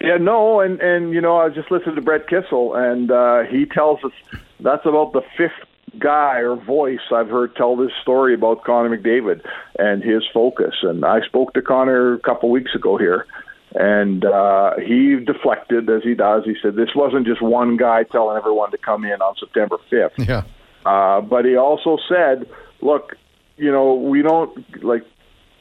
Yeah, 0.00 0.16
no, 0.18 0.60
and 0.60 0.80
and 0.80 1.14
you 1.14 1.20
know, 1.20 1.38
I 1.38 1.48
just 1.48 1.70
listened 1.70 1.96
to 1.96 2.02
Brett 2.02 2.26
Kissel, 2.28 2.74
and 2.74 3.10
uh, 3.10 3.44
he 3.44 3.64
tells 3.64 4.02
us 4.04 4.12
that's 4.60 4.84
about 4.84 5.12
the 5.12 5.22
fifth 5.36 5.52
guy 5.98 6.40
or 6.40 6.56
voice 6.56 7.00
I've 7.12 7.28
heard 7.28 7.54
tell 7.56 7.76
this 7.76 7.92
story 8.02 8.34
about 8.34 8.64
Connor 8.64 8.96
McDavid 8.96 9.42
and 9.78 10.02
his 10.02 10.22
focus. 10.32 10.74
And 10.82 11.04
I 11.04 11.20
spoke 11.20 11.54
to 11.54 11.62
Connor 11.62 12.14
a 12.14 12.18
couple 12.18 12.50
weeks 12.50 12.74
ago 12.74 12.96
here, 12.96 13.26
and 13.74 14.24
uh, 14.24 14.72
he 14.78 15.16
deflected 15.16 15.88
as 15.90 16.02
he 16.02 16.14
does. 16.14 16.44
He 16.44 16.54
said 16.62 16.76
this 16.76 16.90
wasn't 16.94 17.26
just 17.26 17.42
one 17.42 17.76
guy 17.76 18.04
telling 18.04 18.36
everyone 18.36 18.70
to 18.70 18.78
come 18.78 19.04
in 19.04 19.20
on 19.20 19.34
September 19.38 19.78
5th. 19.90 20.10
Yeah. 20.18 20.42
Uh, 20.86 21.20
but 21.20 21.44
he 21.44 21.56
also 21.56 21.98
said, 22.08 22.48
look, 22.80 23.16
you 23.56 23.72
know, 23.72 23.94
we 23.94 24.22
don't 24.22 24.84
like 24.84 25.02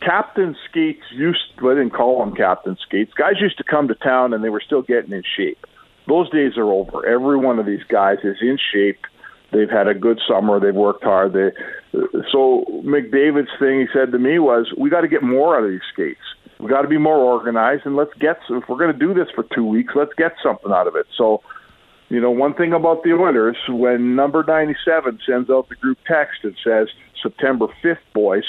captain 0.02 0.56
skates 0.70 1.04
used 1.12 1.40
to, 1.60 1.72
I 1.72 1.76
didn't 1.76 1.94
call 1.94 2.22
him 2.22 2.36
captain 2.36 2.78
skates. 2.86 3.14
Guys 3.14 3.36
used 3.40 3.58
to 3.58 3.64
come 3.64 3.88
to 3.88 3.96
town 3.96 4.34
and 4.34 4.44
they 4.44 4.50
were 4.50 4.62
still 4.64 4.82
getting 4.82 5.12
in 5.12 5.24
shape. 5.38 5.66
Those 6.08 6.30
days 6.30 6.58
are 6.58 6.70
over. 6.70 7.06
Every 7.08 7.38
one 7.38 7.60
of 7.60 7.66
these 7.66 7.84
guys 7.88 8.18
is 8.24 8.38
in 8.42 8.58
shape 8.74 9.06
They've 9.54 9.70
had 9.70 9.88
a 9.88 9.94
good 9.94 10.20
summer. 10.28 10.60
They've 10.60 10.74
worked 10.74 11.04
hard. 11.04 11.34
They, 11.34 11.52
so 12.32 12.66
McDavid's 12.84 13.52
thing 13.60 13.82
he 13.82 13.88
said 13.94 14.12
to 14.12 14.20
me 14.20 14.40
was, 14.40 14.74
"We 14.76 14.90
got 14.90 15.02
to 15.02 15.08
get 15.08 15.22
more 15.22 15.56
out 15.56 15.64
of 15.64 15.70
these 15.70 15.86
skates. 15.94 16.26
We 16.64 16.70
got 16.70 16.84
to 16.84 16.88
be 16.88 16.98
more 16.98 17.18
organized, 17.18 17.86
and 17.86 17.96
let's 17.96 18.14
get. 18.20 18.38
If 18.50 18.64
we're 18.70 18.78
going 18.78 18.94
to 18.94 18.98
do 18.98 19.14
this 19.14 19.28
for 19.36 19.46
two 19.54 19.66
weeks, 19.66 19.94
let's 19.96 20.14
get 20.18 20.34
something 20.42 20.72
out 20.72 20.88
of 20.88 20.96
it." 20.96 21.06
So, 21.18 21.42
you 22.10 22.22
know, 22.22 22.32
one 22.32 22.54
thing 22.54 22.74
about 22.74 23.04
the 23.04 23.12
Oilers, 23.12 23.58
when 23.70 24.16
number 24.16 24.44
ninety-seven 24.48 25.20
sends 25.26 25.50
out 25.50 25.70
the 25.70 25.76
group 25.76 25.98
text 26.08 26.40
and 26.44 26.56
says 26.64 26.88
September 27.22 27.68
fifth, 27.82 28.06
boys. 28.14 28.46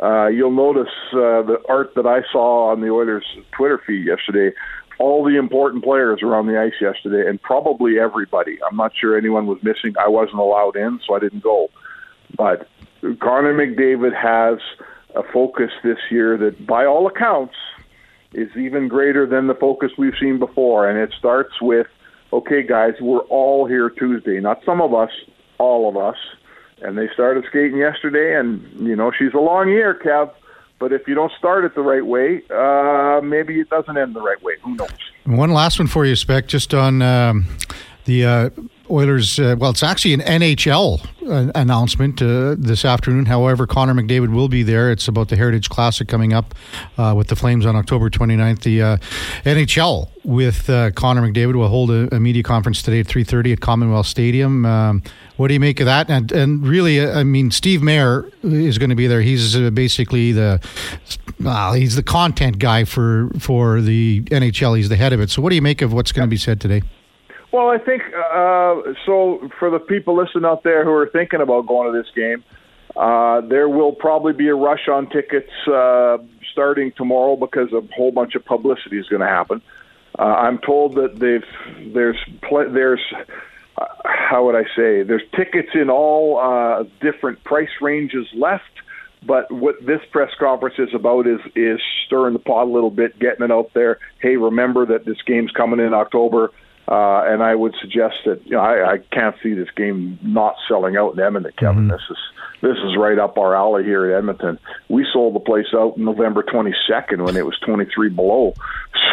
Uh, 0.00 0.28
you'll 0.28 0.52
notice 0.52 0.92
uh, 1.12 1.42
the 1.42 1.56
art 1.68 1.90
that 1.96 2.06
I 2.06 2.20
saw 2.30 2.70
on 2.70 2.80
the 2.80 2.88
Oilers 2.88 3.24
Twitter 3.50 3.82
feed 3.84 4.06
yesterday 4.06 4.54
all 4.98 5.24
the 5.24 5.38
important 5.38 5.84
players 5.84 6.20
were 6.22 6.34
on 6.34 6.46
the 6.46 6.60
ice 6.60 6.74
yesterday, 6.80 7.28
and 7.28 7.40
probably 7.40 7.98
everybody. 7.98 8.58
I'm 8.68 8.76
not 8.76 8.92
sure 9.00 9.16
anyone 9.16 9.46
was 9.46 9.58
missing. 9.62 9.94
I 9.98 10.08
wasn't 10.08 10.38
allowed 10.38 10.76
in, 10.76 11.00
so 11.06 11.14
I 11.14 11.20
didn't 11.20 11.42
go. 11.42 11.68
But 12.36 12.68
Connor 13.20 13.54
McDavid 13.54 14.14
has 14.14 14.58
a 15.14 15.22
focus 15.22 15.70
this 15.82 15.98
year 16.10 16.36
that, 16.36 16.66
by 16.66 16.84
all 16.84 17.06
accounts, 17.06 17.54
is 18.32 18.50
even 18.56 18.88
greater 18.88 19.26
than 19.26 19.46
the 19.46 19.54
focus 19.54 19.92
we've 19.96 20.16
seen 20.20 20.38
before. 20.38 20.88
And 20.88 20.98
it 20.98 21.14
starts 21.18 21.60
with, 21.60 21.86
okay, 22.32 22.62
guys, 22.62 22.94
we're 23.00 23.20
all 23.20 23.66
here 23.66 23.88
Tuesday. 23.90 24.38
Not 24.40 24.62
some 24.64 24.80
of 24.80 24.92
us, 24.94 25.10
all 25.58 25.88
of 25.88 25.96
us. 25.96 26.16
And 26.82 26.96
they 26.96 27.08
started 27.12 27.44
skating 27.48 27.78
yesterday, 27.78 28.38
and, 28.38 28.62
you 28.86 28.94
know, 28.94 29.10
she's 29.10 29.34
a 29.34 29.38
long 29.38 29.68
year, 29.68 29.94
Kev. 29.94 30.30
But 30.78 30.92
if 30.92 31.08
you 31.08 31.14
don't 31.14 31.32
start 31.32 31.64
it 31.64 31.74
the 31.74 31.80
right 31.80 32.06
way, 32.06 32.42
uh, 32.50 33.20
maybe 33.20 33.58
it 33.58 33.68
doesn't 33.68 33.98
end 33.98 34.14
the 34.14 34.20
right 34.20 34.40
way. 34.42 34.54
Who 34.62 34.76
knows? 34.76 34.90
One 35.24 35.50
last 35.50 35.80
one 35.80 35.88
for 35.88 36.06
you, 36.06 36.14
Spec, 36.14 36.46
just 36.46 36.72
on 36.72 37.02
um, 37.02 37.46
the 38.04 38.24
uh, 38.24 38.50
Oilers. 38.90 39.38
Uh, 39.38 39.56
well, 39.58 39.70
it's 39.70 39.82
actually 39.82 40.14
an 40.14 40.20
NHL 40.20 41.04
uh, 41.26 41.52
announcement 41.54 42.20
uh, 42.22 42.56
this 42.58 42.84
afternoon. 42.84 43.26
However, 43.26 43.66
Connor 43.66 43.94
McDavid 43.94 44.32
will 44.32 44.48
be 44.48 44.62
there. 44.62 44.90
It's 44.90 45.08
about 45.08 45.28
the 45.28 45.36
Heritage 45.36 45.68
Classic 45.68 46.08
coming 46.08 46.32
up 46.32 46.54
uh, 46.96 47.14
with 47.16 47.28
the 47.28 47.36
Flames 47.36 47.66
on 47.66 47.76
October 47.76 48.10
29th. 48.10 48.62
The 48.62 48.78
NHL 49.48 50.08
with 50.24 50.66
Connor 50.94 51.22
McDavid 51.22 51.54
will 51.54 51.68
hold 51.68 51.90
a, 51.90 52.14
a, 52.14 52.20
media 52.20 52.42
conference 52.42 52.82
today 52.82 53.00
at 53.00 53.06
3:30 53.06 53.52
at 53.52 53.60
Commonwealth 53.60 54.06
Stadium. 54.06 54.64
Um, 54.66 55.02
what 55.36 55.48
do 55.48 55.54
you 55.54 55.60
make 55.60 55.80
of 55.80 55.86
that? 55.86 56.10
And, 56.10 56.30
and 56.32 56.66
really, 56.66 57.00
I 57.00 57.24
mean, 57.24 57.50
Steve 57.50 57.82
Mayer 57.82 58.28
is 58.42 58.78
going 58.78 58.90
to 58.90 58.96
be 58.96 59.06
there. 59.06 59.22
He's 59.22 59.56
uh, 59.56 59.70
basically 59.70 60.32
the 60.32 60.60
uh, 61.44 61.72
he's 61.74 61.94
the 61.94 62.02
content 62.02 62.58
guy 62.58 62.84
for 62.84 63.30
for 63.38 63.80
the 63.80 64.22
NHL. 64.22 64.76
He's 64.76 64.88
the 64.88 64.96
head 64.96 65.12
of 65.12 65.20
it. 65.20 65.30
So, 65.30 65.40
what 65.42 65.50
do 65.50 65.56
you 65.56 65.62
make 65.62 65.82
of 65.82 65.92
what's 65.92 66.12
going 66.12 66.26
to 66.26 66.30
be 66.30 66.36
said 66.36 66.60
today? 66.60 66.82
Well, 67.50 67.70
I 67.70 67.78
think 67.78 68.02
uh, 68.14 68.94
so. 69.06 69.48
For 69.58 69.70
the 69.70 69.78
people 69.78 70.16
listening 70.16 70.44
out 70.44 70.62
there 70.64 70.84
who 70.84 70.92
are 70.92 71.08
thinking 71.08 71.40
about 71.40 71.66
going 71.66 71.90
to 71.92 72.02
this 72.02 72.10
game, 72.14 72.44
uh, 72.94 73.40
there 73.42 73.68
will 73.68 73.92
probably 73.92 74.34
be 74.34 74.48
a 74.48 74.54
rush 74.54 74.88
on 74.88 75.08
tickets 75.08 75.50
uh, 75.66 76.18
starting 76.52 76.92
tomorrow 76.92 77.36
because 77.36 77.72
a 77.72 77.80
whole 77.94 78.12
bunch 78.12 78.34
of 78.34 78.44
publicity 78.44 78.98
is 78.98 79.08
going 79.08 79.20
to 79.20 79.26
happen. 79.26 79.62
Uh, 80.18 80.24
I'm 80.24 80.58
told 80.58 80.96
that 80.96 81.18
they've 81.18 81.94
there's 81.94 82.18
pl- 82.42 82.70
there's 82.70 83.00
uh, 83.78 83.84
how 84.04 84.44
would 84.44 84.56
I 84.56 84.64
say? 84.76 85.02
There's 85.02 85.22
tickets 85.34 85.70
in 85.74 85.88
all 85.88 86.38
uh, 86.38 86.84
different 87.00 87.44
price 87.44 87.70
ranges 87.80 88.26
left. 88.34 88.64
But 89.26 89.50
what 89.50 89.84
this 89.84 90.00
press 90.12 90.30
conference 90.38 90.76
is 90.78 90.94
about 90.94 91.26
is 91.26 91.40
is 91.56 91.80
stirring 92.06 92.34
the 92.34 92.38
pot 92.38 92.64
a 92.64 92.70
little 92.70 92.90
bit, 92.90 93.18
getting 93.18 93.44
it 93.44 93.50
out 93.50 93.72
there. 93.74 93.98
Hey, 94.20 94.36
remember 94.36 94.86
that 94.86 95.04
this 95.04 95.20
game's 95.26 95.50
coming 95.50 95.80
in 95.80 95.92
October, 95.92 96.52
uh, 96.88 97.22
and 97.26 97.42
I 97.42 97.54
would 97.54 97.74
suggest 97.80 98.16
that 98.24 98.44
you 98.46 98.52
know 98.52 98.60
I, 98.60 98.94
I 98.94 98.98
can't 99.12 99.36
see 99.42 99.52
this 99.52 99.68
game 99.76 100.18
not 100.22 100.56
selling 100.66 100.96
out 100.96 101.14
in 101.14 101.20
Edmonton, 101.20 101.52
Kevin. 101.58 101.88
Mm-hmm. 101.88 101.90
This 101.90 102.02
is 102.10 102.16
this 102.62 102.76
is 102.78 102.96
right 102.96 103.18
up 103.18 103.36
our 103.36 103.54
alley 103.54 103.84
here 103.84 104.10
at 104.10 104.18
Edmonton. 104.18 104.58
We 104.88 105.06
sold 105.12 105.34
the 105.34 105.40
place 105.40 105.66
out 105.74 105.98
November 105.98 106.42
22nd 106.42 107.24
when 107.24 107.36
it 107.36 107.44
was 107.44 107.58
23 107.64 108.10
below. 108.10 108.54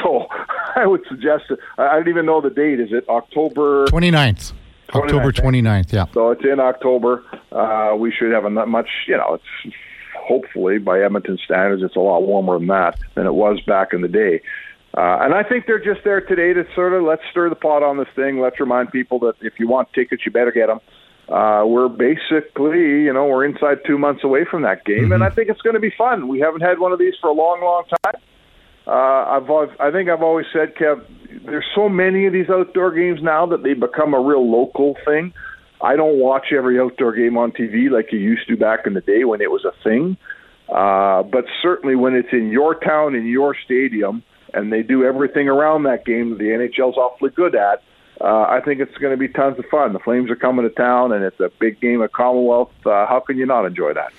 So 0.03 0.27
I 0.75 0.86
would 0.86 1.01
suggest 1.08 1.46
that 1.50 1.58
I 1.77 1.96
don't 1.96 2.08
even 2.10 2.25
know 2.25 2.39
the 2.39 2.50
date. 2.50 2.79
Is 2.79 2.91
it 2.91 3.08
October 3.10 3.86
29th? 3.88 4.53
October 4.94 5.32
29th, 5.32 5.91
yeah. 5.91 6.05
So 6.13 6.32
it's 6.32 6.44
in 6.44 6.60
October. 6.60 7.24
Uh, 7.51 7.96
we 7.98 8.12
should 8.12 8.32
have 8.32 8.46
a 8.46 8.50
much, 8.50 8.89
you 9.08 9.17
know, 9.17 9.36
it's 9.36 9.75
hopefully 10.15 10.77
by 10.77 11.01
Edmonton 11.01 11.38
standards, 11.44 11.82
it's 11.82 11.96
a 11.96 12.00
lot 12.00 12.22
warmer 12.22 12.60
than 12.60 12.67
that 12.67 13.00
than 13.15 13.25
it 13.25 13.34
was 13.34 13.62
back 13.62 13.94
in 13.94 14.01
the 14.01 14.08
day. 14.08 14.41
Uh, 14.96 15.20
and 15.22 15.34
I 15.34 15.44
think 15.44 15.66
they're 15.68 15.84
just 15.84 16.06
there 16.06 16.22
today 16.22 16.54
to 16.54 16.64
sort 16.74 16.94
of 16.94 17.04
let's 17.04 17.22
stir 17.30 17.50
the 17.50 17.56
pot 17.56 17.84
on 17.84 17.98
this 17.98 18.08
thing. 18.16 18.40
Let's 18.40 18.60
remind 18.62 18.92
people 18.92 19.20
that 19.20 19.34
if 19.42 19.60
you 19.60 19.68
want 19.68 19.92
tickets, 19.94 20.24
you 20.25 20.32
better 20.32 20.52
get 20.52 20.68
them. 20.68 20.80
Uh, 21.28 21.66
we're 21.66 21.90
basically, 21.90 23.04
you 23.04 23.12
know, 23.12 23.25
we're 23.25 23.44
inside 23.44 23.80
two 23.86 23.98
months 23.98 24.24
away 24.24 24.46
from 24.50 24.62
that 24.62 24.86
game, 24.86 25.06
mm-hmm. 25.06 25.14
and 25.14 25.24
I 25.24 25.30
think 25.30 25.50
it's 25.50 25.62
going 25.62 25.74
to 25.74 25.80
be 25.80 25.92
fun. 25.98 26.28
We 26.28 26.40
haven't 26.40 26.62
had 26.62 26.80
one 26.80 26.94
of 26.94 27.00
these 27.00 27.16
for 27.20 27.30
a 27.30 27.34
long, 27.34 27.62
long 27.62 27.84
time. 28.04 28.22
uh, 28.88 28.92
I've 28.92 29.80
I 29.80 29.92
think 29.92 30.08
I've 30.08 30.22
always 30.22 30.46
said, 30.54 30.75
Kev, 30.75 31.04
there's 31.46 31.66
so 31.75 31.90
many 31.90 32.28
of 32.28 32.34
these 32.34 32.50
outdoor 32.50 32.92
games 32.92 33.22
now 33.22 33.48
that 33.48 33.64
they 33.64 33.74
become 33.74 34.14
a 34.14 34.20
real 34.20 34.50
local 34.50 34.96
thing. 35.04 35.34
I 35.82 35.96
don't 35.96 36.20
watch 36.20 36.54
every 36.56 36.80
outdoor 36.80 37.14
game 37.14 37.38
on 37.38 37.52
TV 37.52 37.90
like 37.90 38.14
you 38.14 38.20
used 38.20 38.48
to 38.48 38.56
back 38.56 38.86
in 38.86 38.94
the 38.94 39.02
day 39.02 39.25
when 39.25 39.42
it 39.42 39.52
was 39.52 39.66
a 39.66 39.74
thing. 39.84 40.16
Uh, 40.70 41.24
but 41.24 41.46
certainly 41.62 41.96
when 41.96 42.16
it's 42.16 42.32
in 42.32 42.50
your 42.50 42.75
town, 42.75 43.14
in 43.14 43.25
your 43.25 43.56
stadium, 43.66 44.24
and 44.56 44.72
they 44.72 44.82
do 44.82 45.04
everything 45.04 45.48
around 45.48 45.84
that 45.84 46.06
game 46.06 46.32
that 46.32 46.40
the 46.40 46.46
NHL's 46.46 46.98
awfully 46.98 47.30
good 47.32 47.56
at, 47.56 47.84
uh, 48.22 48.46
I 48.50 48.62
think 48.64 48.80
it's 48.80 48.98
going 48.98 49.12
to 49.12 49.18
be 49.18 49.28
tons 49.28 49.60
of 49.60 49.66
fun. 49.66 49.94
The 49.94 50.00
Flames 50.00 50.32
are 50.32 50.36
coming 50.36 50.68
to 50.68 50.74
town, 50.74 51.12
and 51.12 51.24
it's 51.24 51.40
a 51.40 51.52
big 51.60 51.82
game 51.82 52.02
at 52.02 52.14
Commonwealth. 52.14 52.72
Uh, 52.86 53.06
how 53.06 53.20
can 53.20 53.38
you 53.38 53.46
not 53.46 53.66
enjoy 53.66 53.94
that? 53.94 54.14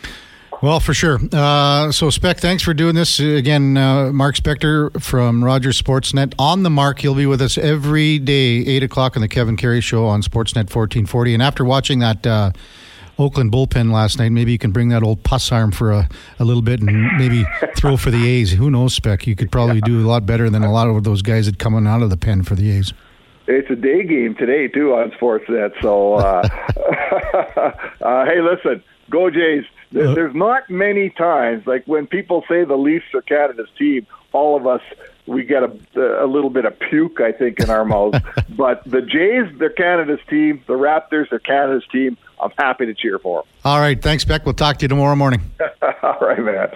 Well, 0.62 0.80
for 0.80 0.94
sure. 0.94 1.18
Uh, 1.32 1.92
so, 1.92 2.08
Spec, 2.08 2.38
thanks 2.38 2.62
for 2.62 2.72
doing 2.72 2.94
this. 2.94 3.20
Again, 3.20 3.76
uh, 3.76 4.12
Mark 4.12 4.36
Spector 4.36 5.02
from 5.02 5.44
Rogers 5.44 5.80
Sportsnet 5.80 6.34
on 6.38 6.62
the 6.62 6.70
mark. 6.70 7.00
He'll 7.00 7.14
be 7.14 7.26
with 7.26 7.42
us 7.42 7.58
every 7.58 8.18
day, 8.18 8.58
8 8.58 8.82
o'clock 8.82 9.16
on 9.16 9.22
the 9.22 9.28
Kevin 9.28 9.56
Karius 9.56 9.82
Show 9.82 10.06
on 10.06 10.22
Sportsnet 10.22 10.74
1440. 10.74 11.34
And 11.34 11.42
after 11.42 11.64
watching 11.64 11.98
that 11.98 12.26
uh, 12.26 12.52
Oakland 13.18 13.50
bullpen 13.50 13.92
last 13.92 14.18
night, 14.18 14.30
maybe 14.30 14.52
you 14.52 14.58
can 14.58 14.72
bring 14.72 14.88
that 14.90 15.02
old 15.02 15.22
puss 15.22 15.50
arm 15.50 15.72
for 15.72 15.90
a, 15.90 16.08
a 16.38 16.44
little 16.44 16.62
bit 16.62 16.80
and 16.80 17.16
maybe 17.16 17.44
throw 17.76 17.96
for 17.96 18.10
the 18.10 18.28
A's. 18.28 18.52
Who 18.52 18.70
knows, 18.70 18.94
Spec? 18.94 19.26
You 19.26 19.34
could 19.34 19.50
probably 19.50 19.80
do 19.80 20.04
a 20.04 20.08
lot 20.08 20.26
better 20.26 20.50
than 20.50 20.62
a 20.62 20.72
lot 20.72 20.88
of 20.88 21.04
those 21.04 21.22
guys 21.22 21.46
that 21.46 21.58
coming 21.58 21.86
out 21.86 22.02
of 22.02 22.10
the 22.10 22.16
pen 22.16 22.42
for 22.42 22.54
the 22.54 22.70
A's. 22.70 22.92
It's 23.46 23.70
a 23.70 23.76
day 23.76 24.04
game 24.04 24.34
today, 24.34 24.68
too, 24.68 24.92
on 24.94 25.12
Sportsnet. 25.12 25.72
So, 25.80 26.14
uh, 26.14 26.42
uh, 28.04 28.24
hey, 28.26 28.40
listen, 28.42 28.82
go 29.08 29.30
Jays. 29.30 29.64
Uh, 29.94 30.14
there's 30.14 30.34
not 30.34 30.68
many 30.68 31.10
times, 31.10 31.66
like 31.66 31.84
when 31.86 32.06
people 32.06 32.44
say 32.48 32.64
the 32.64 32.76
Leafs 32.76 33.06
are 33.14 33.22
Canada's 33.22 33.68
team, 33.78 34.06
all 34.32 34.56
of 34.56 34.66
us 34.66 34.82
we 35.26 35.44
get 35.44 35.62
a, 35.62 36.24
a 36.24 36.26
little 36.26 36.50
bit 36.50 36.64
of 36.64 36.78
puke, 36.78 37.20
I 37.20 37.32
think, 37.32 37.60
in 37.60 37.70
our 37.70 37.84
mouths. 37.84 38.18
but 38.50 38.82
the 38.84 39.02
Jays, 39.02 39.46
they're 39.58 39.70
Canada's 39.70 40.20
team. 40.28 40.62
The 40.66 40.74
Raptors, 40.74 41.30
they're 41.30 41.38
Canada's 41.38 41.84
team. 41.90 42.16
I'm 42.40 42.50
happy 42.58 42.86
to 42.86 42.94
cheer 42.94 43.18
for 43.18 43.42
them. 43.42 43.48
All 43.64 43.80
right, 43.80 44.00
thanks, 44.00 44.24
Beck. 44.24 44.44
We'll 44.44 44.54
talk 44.54 44.78
to 44.78 44.84
you 44.84 44.88
tomorrow 44.88 45.16
morning. 45.16 45.50
all 46.02 46.18
right, 46.20 46.38
man. 46.38 46.68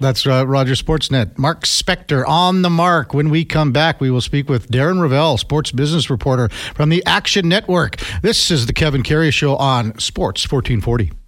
That's 0.00 0.26
uh, 0.26 0.44
Roger 0.46 0.72
Sportsnet. 0.72 1.38
Mark 1.38 1.62
Spector 1.62 2.26
on 2.26 2.62
the 2.62 2.70
mark. 2.70 3.14
When 3.14 3.30
we 3.30 3.44
come 3.44 3.70
back, 3.70 4.00
we 4.00 4.10
will 4.10 4.20
speak 4.20 4.48
with 4.48 4.68
Darren 4.68 4.98
Rovell, 4.98 5.38
sports 5.38 5.70
business 5.70 6.10
reporter 6.10 6.48
from 6.74 6.88
the 6.88 7.04
Action 7.06 7.48
Network. 7.48 7.96
This 8.20 8.50
is 8.50 8.66
the 8.66 8.72
Kevin 8.72 9.04
Karius 9.04 9.32
Show 9.32 9.54
on 9.56 9.96
Sports 10.00 10.42
1440. 10.50 11.21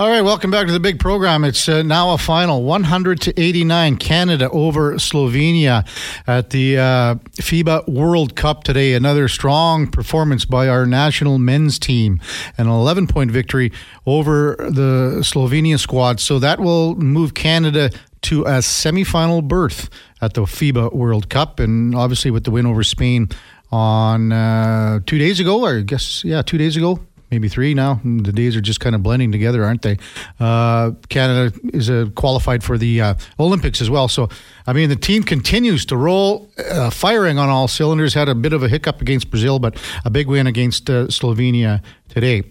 All 0.00 0.08
right, 0.08 0.22
welcome 0.22 0.50
back 0.50 0.66
to 0.66 0.72
the 0.72 0.80
big 0.80 0.98
program. 0.98 1.44
It's 1.44 1.68
uh, 1.68 1.82
now 1.82 2.14
a 2.14 2.16
final 2.16 2.62
100 2.62 3.20
to 3.20 3.38
89 3.38 3.98
Canada 3.98 4.48
over 4.48 4.94
Slovenia 4.94 5.86
at 6.26 6.48
the 6.48 6.78
uh, 6.78 7.14
FIBA 7.36 7.86
World 7.86 8.34
Cup 8.34 8.64
today. 8.64 8.94
Another 8.94 9.28
strong 9.28 9.90
performance 9.90 10.46
by 10.46 10.68
our 10.68 10.86
national 10.86 11.36
men's 11.36 11.78
team, 11.78 12.18
an 12.56 12.66
11 12.66 13.08
point 13.08 13.30
victory 13.30 13.72
over 14.06 14.56
the 14.56 15.18
Slovenia 15.20 15.78
squad. 15.78 16.18
So 16.18 16.38
that 16.38 16.60
will 16.60 16.94
move 16.96 17.34
Canada 17.34 17.90
to 18.22 18.44
a 18.44 18.60
semifinal 18.60 19.46
berth 19.46 19.90
at 20.22 20.32
the 20.32 20.44
FIBA 20.44 20.94
World 20.94 21.28
Cup. 21.28 21.60
And 21.60 21.94
obviously, 21.94 22.30
with 22.30 22.44
the 22.44 22.50
win 22.50 22.64
over 22.64 22.82
Spain 22.82 23.28
on 23.70 24.32
uh, 24.32 25.00
two 25.04 25.18
days 25.18 25.40
ago, 25.40 25.60
or 25.66 25.76
I 25.76 25.82
guess, 25.82 26.24
yeah, 26.24 26.40
two 26.40 26.56
days 26.56 26.78
ago, 26.78 27.00
maybe 27.30 27.48
three 27.48 27.74
now. 27.74 28.00
The 28.04 28.32
days 28.32 28.56
are 28.56 28.60
just 28.60 28.80
kind 28.80 28.94
of 28.94 29.02
blending 29.02 29.32
together, 29.32 29.64
aren't 29.64 29.82
they? 29.82 29.98
Uh, 30.38 30.92
Canada 31.08 31.56
is 31.72 31.90
uh, 31.90 32.06
qualified 32.14 32.62
for 32.64 32.76
the 32.78 33.00
uh, 33.00 33.14
Olympics 33.38 33.80
as 33.80 33.88
well. 33.90 34.08
So, 34.08 34.28
I 34.66 34.72
mean, 34.72 34.88
the 34.88 34.96
team 34.96 35.22
continues 35.22 35.84
to 35.86 35.96
roll, 35.96 36.50
uh, 36.58 36.90
firing 36.90 37.38
on 37.38 37.48
all 37.48 37.68
cylinders. 37.68 38.14
Had 38.14 38.28
a 38.28 38.34
bit 38.34 38.52
of 38.52 38.62
a 38.62 38.68
hiccup 38.68 39.00
against 39.00 39.30
Brazil, 39.30 39.58
but 39.58 39.80
a 40.04 40.10
big 40.10 40.26
win 40.26 40.46
against 40.46 40.88
uh, 40.90 41.06
Slovenia 41.06 41.82
today. 42.08 42.44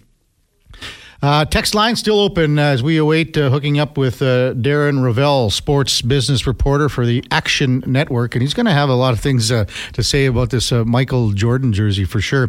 Uh, 1.22 1.44
text 1.44 1.74
line 1.74 1.94
still 1.96 2.18
open 2.18 2.58
as 2.58 2.82
we 2.82 2.96
await 2.96 3.36
uh, 3.36 3.50
hooking 3.50 3.78
up 3.78 3.98
with 3.98 4.22
uh, 4.22 4.54
Darren 4.54 5.02
Rovell, 5.02 5.52
sports 5.52 6.00
business 6.00 6.46
reporter 6.46 6.88
for 6.88 7.04
the 7.04 7.22
Action 7.30 7.84
Network, 7.86 8.34
and 8.34 8.40
he's 8.40 8.54
going 8.54 8.64
to 8.64 8.72
have 8.72 8.88
a 8.88 8.94
lot 8.94 9.12
of 9.12 9.20
things 9.20 9.48
to 9.48 9.66
say 10.02 10.24
about 10.24 10.48
this 10.48 10.72
Michael 10.72 11.32
Jordan 11.32 11.74
jersey 11.74 12.06
for 12.06 12.22
sure. 12.22 12.48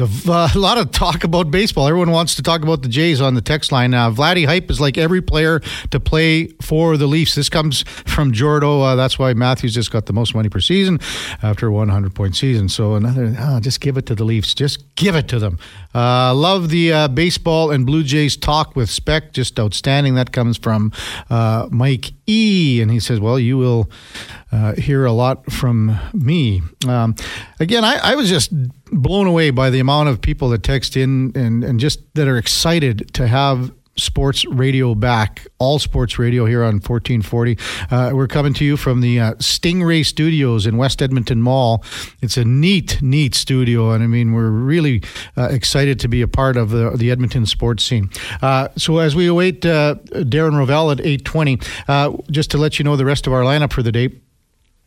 Uh, 0.00 0.06
the, 0.06 0.32
uh, 0.32 0.48
a 0.54 0.58
lot 0.58 0.78
of 0.78 0.90
talk 0.90 1.24
about 1.24 1.50
baseball. 1.50 1.86
Everyone 1.86 2.10
wants 2.10 2.34
to 2.36 2.42
talk 2.42 2.62
about 2.62 2.82
the 2.82 2.88
Jays 2.88 3.20
on 3.20 3.34
the 3.34 3.40
text 3.40 3.72
line 3.72 3.90
now. 3.90 4.10
Vladdy 4.10 4.46
Hype 4.46 4.70
is 4.70 4.80
like 4.80 4.98
every 4.98 5.20
player 5.20 5.60
to 5.90 6.00
play 6.00 6.48
for 6.62 6.96
the 6.96 7.06
Leafs. 7.06 7.34
This 7.34 7.48
comes 7.48 7.82
from 7.82 8.32
Jordo. 8.32 8.82
Uh, 8.82 8.96
that's 8.96 9.18
why 9.18 9.32
Matthews 9.34 9.74
just 9.74 9.90
got 9.90 10.06
the 10.06 10.12
most 10.12 10.34
money 10.34 10.48
per 10.48 10.60
season 10.60 11.00
after 11.42 11.66
a 11.66 11.72
100 11.72 12.14
point 12.14 12.36
season. 12.36 12.68
So 12.68 12.94
another, 12.94 13.34
oh, 13.38 13.60
just 13.60 13.80
give 13.80 13.96
it 13.96 14.06
to 14.06 14.14
the 14.14 14.24
Leafs. 14.24 14.54
Just 14.54 14.94
give 14.96 15.14
it 15.14 15.28
to 15.28 15.38
them. 15.38 15.58
Uh, 15.94 16.34
love 16.34 16.68
the 16.68 16.92
uh, 16.92 17.08
baseball 17.08 17.70
and 17.70 17.84
Blue 17.84 18.02
Jays 18.02 18.36
talk 18.36 18.76
with 18.76 18.90
Spec. 18.90 19.32
Just 19.32 19.58
outstanding. 19.58 20.14
That 20.14 20.32
comes 20.32 20.56
from 20.56 20.92
uh, 21.28 21.68
Mike 21.70 22.12
E. 22.30 22.80
And 22.80 22.90
he 22.90 23.00
says, 23.00 23.20
well, 23.20 23.38
you 23.38 23.58
will 23.58 23.90
uh, 24.52 24.74
hear 24.74 25.04
a 25.04 25.12
lot 25.12 25.50
from 25.50 25.98
me. 26.12 26.62
Um, 26.86 27.14
again, 27.58 27.84
I, 27.84 27.96
I 27.96 28.14
was 28.14 28.28
just 28.28 28.50
blown 28.92 29.26
away 29.26 29.50
by 29.50 29.70
the 29.70 29.80
amount 29.80 30.08
of 30.08 30.20
people 30.20 30.48
that 30.50 30.62
text 30.62 30.96
in 30.96 31.32
and, 31.34 31.64
and 31.64 31.80
just 31.80 32.00
that 32.14 32.28
are 32.28 32.36
excited 32.38 33.12
to 33.14 33.26
have 33.26 33.72
sports 33.96 34.44
radio 34.46 34.94
back, 34.94 35.46
all 35.58 35.78
sports 35.78 36.18
radio 36.18 36.46
here 36.46 36.62
on 36.62 36.74
1440. 36.74 37.58
Uh, 37.90 38.10
we're 38.14 38.26
coming 38.26 38.54
to 38.54 38.64
you 38.64 38.76
from 38.76 39.00
the 39.00 39.20
uh, 39.20 39.34
Stingray 39.34 40.04
Studios 40.04 40.66
in 40.66 40.76
West 40.76 41.02
Edmonton 41.02 41.42
Mall. 41.42 41.84
It's 42.22 42.36
a 42.36 42.44
neat, 42.44 43.00
neat 43.02 43.34
studio, 43.34 43.90
and 43.90 44.02
I 44.02 44.06
mean, 44.06 44.32
we're 44.32 44.50
really 44.50 45.02
uh, 45.36 45.48
excited 45.50 46.00
to 46.00 46.08
be 46.08 46.22
a 46.22 46.28
part 46.28 46.56
of 46.56 46.70
the, 46.70 46.90
the 46.96 47.10
Edmonton 47.10 47.46
sports 47.46 47.84
scene. 47.84 48.10
Uh, 48.42 48.68
so 48.76 48.98
as 48.98 49.14
we 49.14 49.26
await 49.26 49.64
uh, 49.66 49.96
Darren 50.12 50.52
Rovell 50.52 50.92
at 50.92 51.00
820, 51.00 51.60
uh, 51.88 52.16
just 52.30 52.50
to 52.52 52.58
let 52.58 52.78
you 52.78 52.84
know 52.84 52.96
the 52.96 53.04
rest 53.04 53.26
of 53.26 53.32
our 53.32 53.42
lineup 53.42 53.72
for 53.72 53.82
the 53.82 53.92
day. 53.92 54.10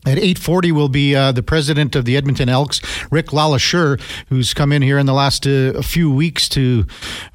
At 0.05 0.17
8:40 0.17 0.71
will 0.73 0.89
be 0.89 1.15
uh, 1.15 1.31
the 1.31 1.43
president 1.43 1.95
of 1.95 2.03
the 2.03 2.17
Edmonton 2.17 2.49
Elks, 2.49 2.81
Rick 3.09 3.27
LeLacheur, 3.27 4.01
who's 4.27 4.53
come 4.53 4.73
in 4.73 4.81
here 4.81 4.97
in 4.97 5.05
the 5.05 5.13
last 5.13 5.47
uh, 5.47 5.81
few 5.81 6.11
weeks 6.11 6.49
to 6.49 6.85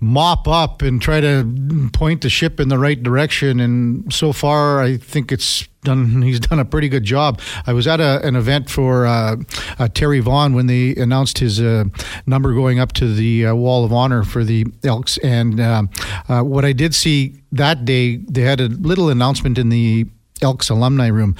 mop 0.00 0.46
up 0.46 0.82
and 0.82 1.00
try 1.00 1.20
to 1.22 1.88
point 1.94 2.20
the 2.20 2.28
ship 2.28 2.60
in 2.60 2.68
the 2.68 2.78
right 2.78 3.02
direction. 3.02 3.58
And 3.58 4.12
so 4.12 4.34
far, 4.34 4.82
I 4.82 4.98
think 4.98 5.32
it's 5.32 5.66
done. 5.82 6.20
He's 6.28 6.40
done 6.40 6.58
a 6.58 6.64
pretty 6.66 6.90
good 6.90 7.04
job. 7.04 7.40
I 7.66 7.72
was 7.72 7.86
at 7.86 8.00
a, 8.00 8.20
an 8.26 8.36
event 8.36 8.68
for 8.68 9.06
uh, 9.06 9.36
uh 9.78 9.88
Terry 9.88 10.20
Vaughan 10.20 10.52
when 10.52 10.66
they 10.66 10.94
announced 10.94 11.38
his 11.38 11.62
uh, 11.62 11.84
number 12.26 12.52
going 12.52 12.78
up 12.80 12.92
to 12.94 13.14
the 13.14 13.46
uh, 13.46 13.54
Wall 13.54 13.82
of 13.82 13.94
Honor 13.94 14.24
for 14.24 14.44
the 14.44 14.66
Elks, 14.84 15.16
and 15.18 15.58
what 16.28 16.66
I 16.66 16.72
did 16.72 16.94
see 16.94 17.40
that 17.50 17.86
day, 17.86 18.16
they 18.16 18.42
had 18.42 18.60
a 18.60 18.68
little 18.68 19.08
announcement 19.08 19.56
in 19.56 19.70
the 19.70 20.04
Elks 20.42 20.68
alumni 20.68 21.06
room 21.06 21.34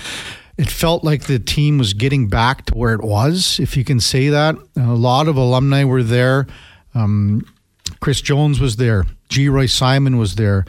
it 0.58 0.68
felt 0.68 1.04
like 1.04 1.24
the 1.24 1.38
team 1.38 1.78
was 1.78 1.94
getting 1.94 2.26
back 2.26 2.66
to 2.66 2.74
where 2.74 2.92
it 2.92 3.02
was, 3.02 3.60
if 3.60 3.76
you 3.76 3.84
can 3.84 4.00
say 4.00 4.28
that. 4.28 4.56
A 4.76 4.92
lot 4.92 5.28
of 5.28 5.36
alumni 5.36 5.84
were 5.84 6.02
there. 6.02 6.48
Um, 6.94 7.46
Chris 8.00 8.20
Jones 8.20 8.58
was 8.58 8.76
there. 8.76 9.06
G. 9.28 9.48
Roy 9.48 9.66
Simon 9.66 10.18
was 10.18 10.34
there. 10.34 10.64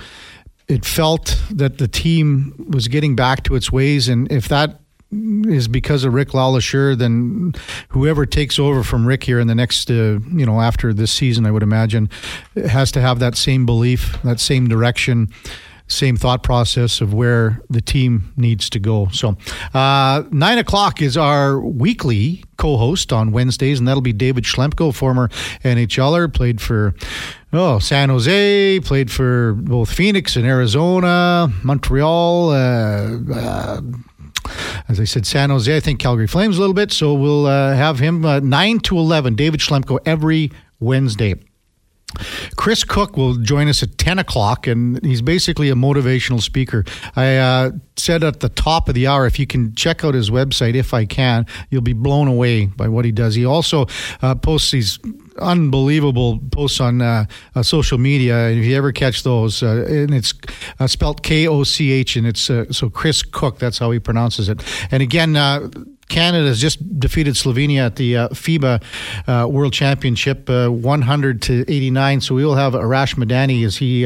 It 0.67 0.85
felt 0.85 1.41
that 1.49 1.79
the 1.79 1.87
team 1.87 2.67
was 2.69 2.87
getting 2.87 3.15
back 3.15 3.43
to 3.45 3.55
its 3.55 3.71
ways, 3.71 4.07
and 4.07 4.31
if 4.31 4.47
that 4.49 4.79
is 5.11 5.67
because 5.67 6.03
of 6.03 6.13
Rick 6.13 6.29
LeLacheur, 6.29 6.95
then 6.95 7.53
whoever 7.89 8.27
takes 8.27 8.59
over 8.59 8.83
from 8.83 9.07
Rick 9.07 9.23
here 9.23 9.39
in 9.39 9.47
the 9.47 9.55
next, 9.55 9.89
uh, 9.89 10.19
you 10.31 10.45
know, 10.45 10.61
after 10.61 10.93
this 10.93 11.11
season, 11.11 11.47
I 11.47 11.51
would 11.51 11.63
imagine, 11.63 12.11
has 12.55 12.91
to 12.91 13.01
have 13.01 13.17
that 13.17 13.35
same 13.35 13.65
belief, 13.65 14.21
that 14.23 14.39
same 14.39 14.67
direction 14.67 15.29
same 15.89 16.15
thought 16.15 16.43
process 16.43 17.01
of 17.01 17.13
where 17.13 17.61
the 17.69 17.81
team 17.81 18.31
needs 18.37 18.69
to 18.69 18.79
go. 18.79 19.09
So, 19.11 19.35
uh, 19.73 20.23
nine 20.31 20.57
o'clock 20.57 21.01
is 21.01 21.17
our 21.17 21.59
weekly 21.59 22.43
co-host 22.57 23.11
on 23.11 23.31
Wednesdays, 23.31 23.79
and 23.79 23.87
that'll 23.87 24.01
be 24.01 24.13
David 24.13 24.43
Schlemko, 24.43 24.93
former 24.93 25.29
NHLer, 25.63 26.33
played 26.33 26.61
for 26.61 26.93
oh 27.51 27.79
San 27.79 28.09
Jose, 28.09 28.79
played 28.81 29.11
for 29.11 29.53
both 29.53 29.91
Phoenix 29.91 30.35
and 30.35 30.45
Arizona, 30.45 31.51
Montreal. 31.63 32.51
Uh, 32.51 33.17
uh, 33.33 33.81
as 34.87 34.99
I 34.99 35.03
said, 35.03 35.25
San 35.25 35.49
Jose, 35.49 35.75
I 35.75 35.79
think 35.79 35.99
Calgary 35.99 36.27
Flames 36.27 36.57
a 36.57 36.59
little 36.59 36.73
bit. 36.73 36.91
So 36.91 37.13
we'll 37.13 37.45
uh, 37.45 37.75
have 37.75 37.99
him 37.99 38.25
uh, 38.25 38.39
9 38.39 38.79
to 38.81 38.97
11, 38.97 39.35
David 39.35 39.59
Schlemko, 39.59 39.99
every 40.05 40.51
Wednesday. 40.79 41.35
Chris 42.55 42.83
Koch 42.83 43.15
will 43.15 43.35
join 43.35 43.67
us 43.67 43.83
at 43.83 43.97
10 43.97 44.19
o'clock, 44.19 44.67
and 44.67 45.03
he's 45.05 45.21
basically 45.21 45.69
a 45.69 45.75
motivational 45.75 46.41
speaker. 46.41 46.83
I 47.15 47.37
uh, 47.37 47.71
said 47.97 48.23
at 48.23 48.39
the 48.39 48.49
top 48.49 48.89
of 48.89 48.95
the 48.95 49.07
hour, 49.07 49.27
if 49.27 49.39
you 49.39 49.45
can 49.45 49.75
check 49.75 50.03
out 50.03 50.13
his 50.15 50.29
website, 50.29 50.73
if 50.75 50.93
I 50.93 51.05
can, 51.05 51.45
you'll 51.69 51.81
be 51.81 51.93
blown 51.93 52.27
away 52.27 52.65
by 52.65 52.87
what 52.87 53.05
he 53.05 53.11
does. 53.11 53.35
He 53.35 53.45
also 53.45 53.85
uh, 54.21 54.35
posts 54.35 54.71
these 54.71 54.99
unbelievable 55.39 56.39
posts 56.51 56.79
on 56.79 57.01
uh, 57.01 57.25
uh, 57.55 57.63
social 57.63 57.97
media. 57.97 58.47
And 58.47 58.59
if 58.59 58.65
you 58.65 58.75
ever 58.75 58.91
catch 58.91 59.23
those, 59.23 59.61
uh, 59.61 59.85
and 59.87 60.13
it's 60.13 60.33
uh, 60.79 60.87
spelled 60.87 61.23
K 61.23 61.47
O 61.47 61.63
C 61.63 61.91
H, 61.91 62.15
and 62.15 62.25
it's 62.25 62.49
uh, 62.49 62.71
so 62.71 62.89
Chris 62.89 63.23
Koch. 63.23 63.59
That's 63.59 63.77
how 63.77 63.91
he 63.91 63.99
pronounces 63.99 64.49
it. 64.49 64.63
And 64.91 65.03
again. 65.03 65.37
Canada 66.09 66.47
has 66.47 66.59
just 66.59 66.99
defeated 66.99 67.35
Slovenia 67.35 67.85
at 67.85 67.95
the 67.95 68.13
FIBA 68.13 69.49
World 69.49 69.73
Championship, 69.73 70.49
100 70.49 71.41
to 71.43 71.65
89. 71.67 72.21
So 72.21 72.35
we 72.35 72.43
will 72.43 72.55
have 72.55 72.73
Arash 72.73 73.15
Madani 73.15 73.65
as 73.65 73.77
he 73.77 74.05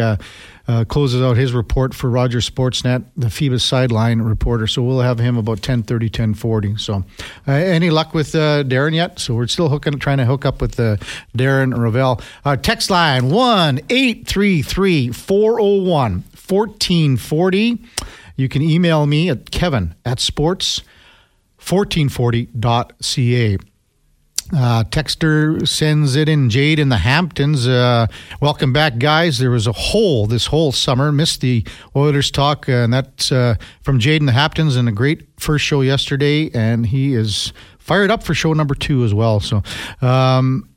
uh, 0.67 0.85
closes 0.85 1.21
out 1.21 1.37
his 1.37 1.53
report 1.53 1.93
for 1.93 2.09
Rogers 2.09 2.49
Sportsnet, 2.49 3.03
the 3.17 3.27
FIBA 3.27 3.59
sideline 3.61 4.21
reporter. 4.21 4.67
So 4.67 4.81
we'll 4.81 5.01
have 5.01 5.19
him 5.19 5.37
about 5.37 5.59
10:30, 5.61 6.09
10:40. 6.09 6.79
So, 6.79 7.03
uh, 7.47 7.51
any 7.51 7.89
luck 7.89 8.13
with 8.13 8.33
uh, 8.35 8.63
Darren 8.63 8.93
yet? 8.93 9.19
So 9.19 9.33
we're 9.33 9.47
still 9.47 9.69
hooking, 9.69 9.99
trying 9.99 10.19
to 10.19 10.25
hook 10.25 10.45
up 10.45 10.61
with 10.61 10.79
uh, 10.79 10.97
Darren 11.37 11.73
Rovell. 11.73 12.21
Uh, 12.45 12.55
text 12.55 12.89
line 12.89 13.29
one 13.29 13.81
eight 13.89 14.27
three 14.27 14.61
three 14.61 15.09
four 15.09 15.53
zero 15.53 15.63
oh 15.63 15.83
one 15.83 16.23
fourteen 16.33 17.17
forty. 17.17 17.79
You 18.35 18.49
can 18.49 18.61
email 18.61 19.05
me 19.05 19.29
at 19.29 19.51
kevin 19.51 19.93
at 20.05 20.19
sports 20.19 20.81
1440.ca. 21.63 23.57
Uh, 24.55 24.83
Texter 24.83 25.67
sends 25.67 26.15
it 26.15 26.29
in. 26.29 26.49
Jade 26.49 26.77
in 26.77 26.89
the 26.89 26.97
Hamptons. 26.97 27.67
Uh, 27.67 28.07
welcome 28.41 28.73
back, 28.73 28.99
guys. 28.99 29.39
There 29.39 29.49
was 29.49 29.65
a 29.65 29.71
hole 29.71 30.27
this 30.27 30.47
whole 30.47 30.71
summer. 30.71 31.11
Missed 31.11 31.41
the 31.41 31.65
Oilers 31.95 32.29
talk, 32.29 32.67
uh, 32.67 32.73
and 32.73 32.93
that's 32.93 33.31
uh, 33.31 33.55
from 33.81 33.99
Jade 33.99 34.21
in 34.21 34.25
the 34.25 34.33
Hamptons, 34.33 34.75
and 34.75 34.87
a 34.87 34.91
great 34.91 35.27
first 35.39 35.65
show 35.65 35.81
yesterday. 35.81 36.51
And 36.53 36.85
he 36.85 37.15
is 37.15 37.53
fired 37.79 38.11
up 38.11 38.21
for 38.21 38.33
show 38.33 38.53
number 38.53 38.75
two 38.75 39.03
as 39.05 39.13
well. 39.13 39.39
So, 39.39 39.63
um, 40.01 40.69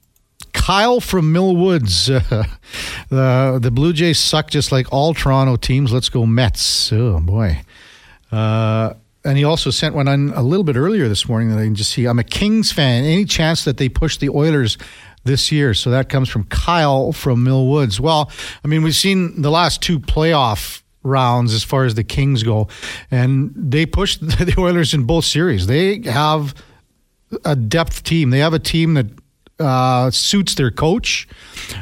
Kyle 0.52 1.00
from 1.00 1.34
Millwoods. 1.34 2.06
the 3.10 3.58
the 3.60 3.70
Blue 3.70 3.92
Jays 3.92 4.18
suck 4.18 4.48
just 4.48 4.72
like 4.72 4.90
all 4.92 5.12
Toronto 5.12 5.56
teams. 5.56 5.92
Let's 5.92 6.08
go 6.08 6.24
Mets. 6.24 6.92
Oh 6.92 7.20
boy. 7.20 7.60
Uh, 8.32 8.94
and 9.26 9.36
he 9.36 9.44
also 9.44 9.70
sent 9.70 9.94
one 9.94 10.06
on 10.06 10.30
a 10.30 10.42
little 10.42 10.62
bit 10.62 10.76
earlier 10.76 11.08
this 11.08 11.28
morning 11.28 11.48
that 11.50 11.58
I 11.58 11.64
can 11.64 11.74
just 11.74 11.90
see. 11.90 12.06
I'm 12.06 12.18
a 12.18 12.24
Kings 12.24 12.70
fan. 12.70 13.04
Any 13.04 13.24
chance 13.24 13.64
that 13.64 13.76
they 13.76 13.88
push 13.88 14.18
the 14.18 14.30
Oilers 14.30 14.78
this 15.24 15.50
year? 15.50 15.74
So 15.74 15.90
that 15.90 16.08
comes 16.08 16.28
from 16.28 16.44
Kyle 16.44 17.12
from 17.12 17.42
Mill 17.42 17.66
Woods. 17.66 18.00
Well, 18.00 18.30
I 18.64 18.68
mean, 18.68 18.82
we've 18.82 18.94
seen 18.94 19.42
the 19.42 19.50
last 19.50 19.82
two 19.82 19.98
playoff 19.98 20.82
rounds 21.02 21.52
as 21.52 21.64
far 21.64 21.84
as 21.84 21.96
the 21.96 22.04
Kings 22.04 22.44
go, 22.44 22.68
and 23.10 23.52
they 23.56 23.84
pushed 23.84 24.20
the 24.26 24.54
Oilers 24.56 24.94
in 24.94 25.04
both 25.04 25.24
series. 25.24 25.66
They 25.66 26.02
have 26.02 26.54
a 27.44 27.56
depth 27.56 28.04
team. 28.04 28.30
They 28.30 28.38
have 28.38 28.54
a 28.54 28.60
team 28.60 28.94
that 28.94 29.06
uh, 29.58 30.12
suits 30.12 30.54
their 30.54 30.70
coach. 30.70 31.26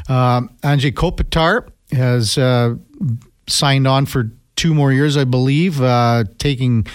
Uh, 0.09 0.41
Kopitar 0.63 1.69
has 1.91 2.39
uh, 2.39 2.75
signed 3.47 3.87
on 3.87 4.07
for 4.07 4.31
two 4.55 4.73
more 4.73 4.91
years, 4.91 5.15
I 5.15 5.25
believe, 5.25 5.81
uh, 5.81 6.23
taking 6.39 6.87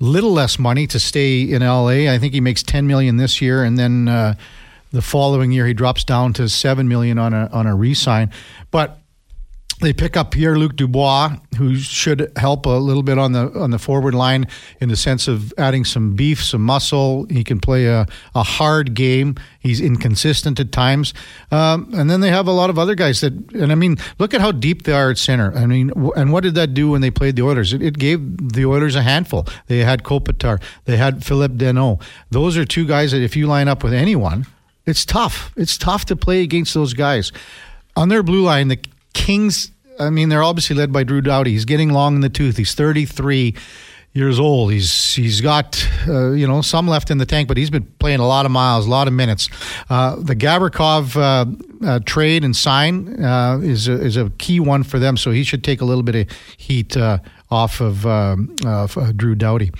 little 0.00 0.32
less 0.32 0.58
money 0.58 0.86
to 0.88 0.98
stay 0.98 1.42
in 1.42 1.62
LA. 1.62 2.10
I 2.12 2.18
think 2.18 2.34
he 2.34 2.40
makes 2.40 2.62
10 2.62 2.86
million 2.86 3.16
this 3.16 3.40
year, 3.40 3.62
and 3.64 3.78
then 3.78 4.08
uh, 4.08 4.34
the 4.92 5.02
following 5.02 5.52
year 5.52 5.66
he 5.66 5.74
drops 5.74 6.04
down 6.04 6.32
to 6.34 6.48
7 6.48 6.88
million 6.88 7.18
on 7.18 7.32
a 7.32 7.48
on 7.52 7.66
a 7.66 7.74
re-sign. 7.74 8.30
But 8.70 8.98
they 9.84 9.92
pick 9.92 10.16
up 10.16 10.30
Pierre 10.30 10.58
Luc 10.58 10.76
Dubois, 10.76 11.36
who 11.58 11.76
should 11.76 12.32
help 12.36 12.66
a 12.66 12.70
little 12.70 13.02
bit 13.02 13.18
on 13.18 13.32
the 13.32 13.52
on 13.58 13.70
the 13.70 13.78
forward 13.78 14.14
line 14.14 14.46
in 14.80 14.88
the 14.88 14.96
sense 14.96 15.28
of 15.28 15.52
adding 15.58 15.84
some 15.84 16.14
beef, 16.14 16.42
some 16.42 16.62
muscle. 16.62 17.26
He 17.30 17.44
can 17.44 17.60
play 17.60 17.86
a, 17.86 18.06
a 18.34 18.42
hard 18.42 18.94
game. 18.94 19.36
He's 19.60 19.80
inconsistent 19.80 20.58
at 20.58 20.72
times, 20.72 21.14
um, 21.50 21.90
and 21.94 22.10
then 22.10 22.20
they 22.20 22.30
have 22.30 22.48
a 22.48 22.52
lot 22.52 22.70
of 22.70 22.78
other 22.78 22.94
guys 22.94 23.20
that. 23.20 23.32
And 23.52 23.70
I 23.70 23.74
mean, 23.74 23.98
look 24.18 24.34
at 24.34 24.40
how 24.40 24.52
deep 24.52 24.82
they 24.84 24.92
are 24.92 25.10
at 25.10 25.18
center. 25.18 25.54
I 25.54 25.66
mean, 25.66 25.92
and 26.16 26.32
what 26.32 26.42
did 26.42 26.54
that 26.54 26.74
do 26.74 26.90
when 26.90 27.00
they 27.00 27.10
played 27.10 27.36
the 27.36 27.42
Oilers? 27.42 27.72
It, 27.72 27.82
it 27.82 27.98
gave 27.98 28.52
the 28.52 28.64
Oilers 28.64 28.96
a 28.96 29.02
handful. 29.02 29.46
They 29.66 29.78
had 29.78 30.02
Kopitar, 30.02 30.62
they 30.86 30.96
had 30.96 31.24
Phillip 31.24 31.52
Danault. 31.52 32.02
Those 32.30 32.56
are 32.56 32.64
two 32.64 32.86
guys 32.86 33.12
that 33.12 33.22
if 33.22 33.36
you 33.36 33.46
line 33.46 33.68
up 33.68 33.84
with 33.84 33.92
anyone, 33.92 34.46
it's 34.86 35.04
tough. 35.04 35.52
It's 35.56 35.78
tough 35.78 36.06
to 36.06 36.16
play 36.16 36.42
against 36.42 36.74
those 36.74 36.94
guys. 36.94 37.32
On 37.96 38.08
their 38.08 38.24
blue 38.24 38.42
line, 38.42 38.68
the 38.68 38.80
Kings, 39.14 39.70
I 39.98 40.10
mean, 40.10 40.28
they're 40.28 40.42
obviously 40.42 40.76
led 40.76 40.92
by 40.92 41.04
Drew 41.04 41.20
Doughty. 41.20 41.52
He's 41.52 41.64
getting 41.64 41.90
long 41.90 42.16
in 42.16 42.20
the 42.20 42.28
tooth. 42.28 42.56
He's 42.56 42.74
33 42.74 43.54
years 44.14 44.38
old. 44.38 44.72
He's 44.72 45.14
he's 45.14 45.40
got 45.40 45.86
uh, 46.08 46.30
you 46.30 46.46
know 46.46 46.62
some 46.62 46.88
left 46.88 47.10
in 47.10 47.18
the 47.18 47.26
tank, 47.26 47.48
but 47.48 47.56
he's 47.56 47.70
been 47.70 47.84
playing 47.98 48.20
a 48.20 48.26
lot 48.26 48.46
of 48.46 48.52
miles, 48.52 48.86
a 48.86 48.90
lot 48.90 49.08
of 49.08 49.12
minutes. 49.12 49.48
Uh, 49.90 50.16
the 50.16 50.36
Gavrikov 50.36 51.16
uh, 51.16 51.86
uh 51.86 52.00
trade 52.06 52.44
and 52.44 52.56
sign 52.56 53.22
uh, 53.22 53.58
is 53.62 53.88
a, 53.88 54.00
is 54.00 54.16
a 54.16 54.30
key 54.38 54.60
one 54.60 54.84
for 54.84 54.98
them, 54.98 55.16
so 55.16 55.30
he 55.32 55.44
should 55.44 55.62
take 55.62 55.80
a 55.80 55.84
little 55.84 56.04
bit 56.04 56.14
of 56.14 56.36
heat 56.56 56.96
uh, 56.96 57.18
off 57.50 57.80
of, 57.80 58.06
um, 58.06 58.54
Drew 59.16 59.34
Doughty. 59.34 59.70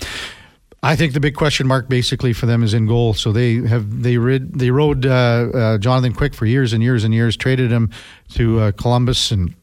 I 0.82 0.96
think 0.96 1.14
the 1.14 1.20
big 1.20 1.34
question 1.34 1.66
mark 1.66 1.88
basically 1.88 2.34
for 2.34 2.44
them 2.44 2.62
is 2.62 2.74
in 2.74 2.86
goal. 2.86 3.14
So 3.14 3.32
they 3.32 3.54
have 3.54 4.02
they 4.02 4.18
rid, 4.18 4.58
they 4.58 4.70
rode 4.70 5.02
Jonathan 5.02 6.12
Quick 6.12 6.34
for 6.34 6.44
years 6.44 6.74
and 6.74 6.82
years 6.82 7.04
and 7.04 7.14
years, 7.14 7.38
traded 7.38 7.70
him 7.70 7.88
to 8.34 8.70
Columbus, 8.72 9.30
and 9.30 9.54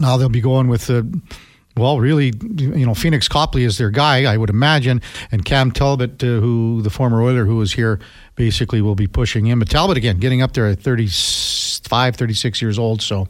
now 0.00 0.16
they'll 0.16 0.28
be 0.28 0.40
going 0.40 0.68
with 0.68 0.86
the. 0.86 1.20
Well, 1.76 2.00
really, 2.00 2.32
you 2.56 2.84
know, 2.84 2.94
Phoenix 2.94 3.28
Copley 3.28 3.62
is 3.62 3.78
their 3.78 3.90
guy, 3.90 4.30
I 4.30 4.36
would 4.36 4.50
imagine, 4.50 5.00
and 5.30 5.44
Cam 5.44 5.70
Talbot, 5.70 6.22
uh, 6.22 6.26
who 6.26 6.82
the 6.82 6.90
former 6.90 7.22
Oiler 7.22 7.46
who 7.46 7.56
was 7.56 7.72
here, 7.72 8.00
basically 8.34 8.82
will 8.82 8.96
be 8.96 9.06
pushing 9.06 9.46
him. 9.46 9.60
But 9.60 9.70
Talbot 9.70 9.96
again, 9.96 10.18
getting 10.18 10.42
up 10.42 10.52
there 10.52 10.66
at 10.66 10.80
35, 10.80 12.16
36 12.16 12.60
years 12.60 12.78
old, 12.78 13.00
so 13.00 13.28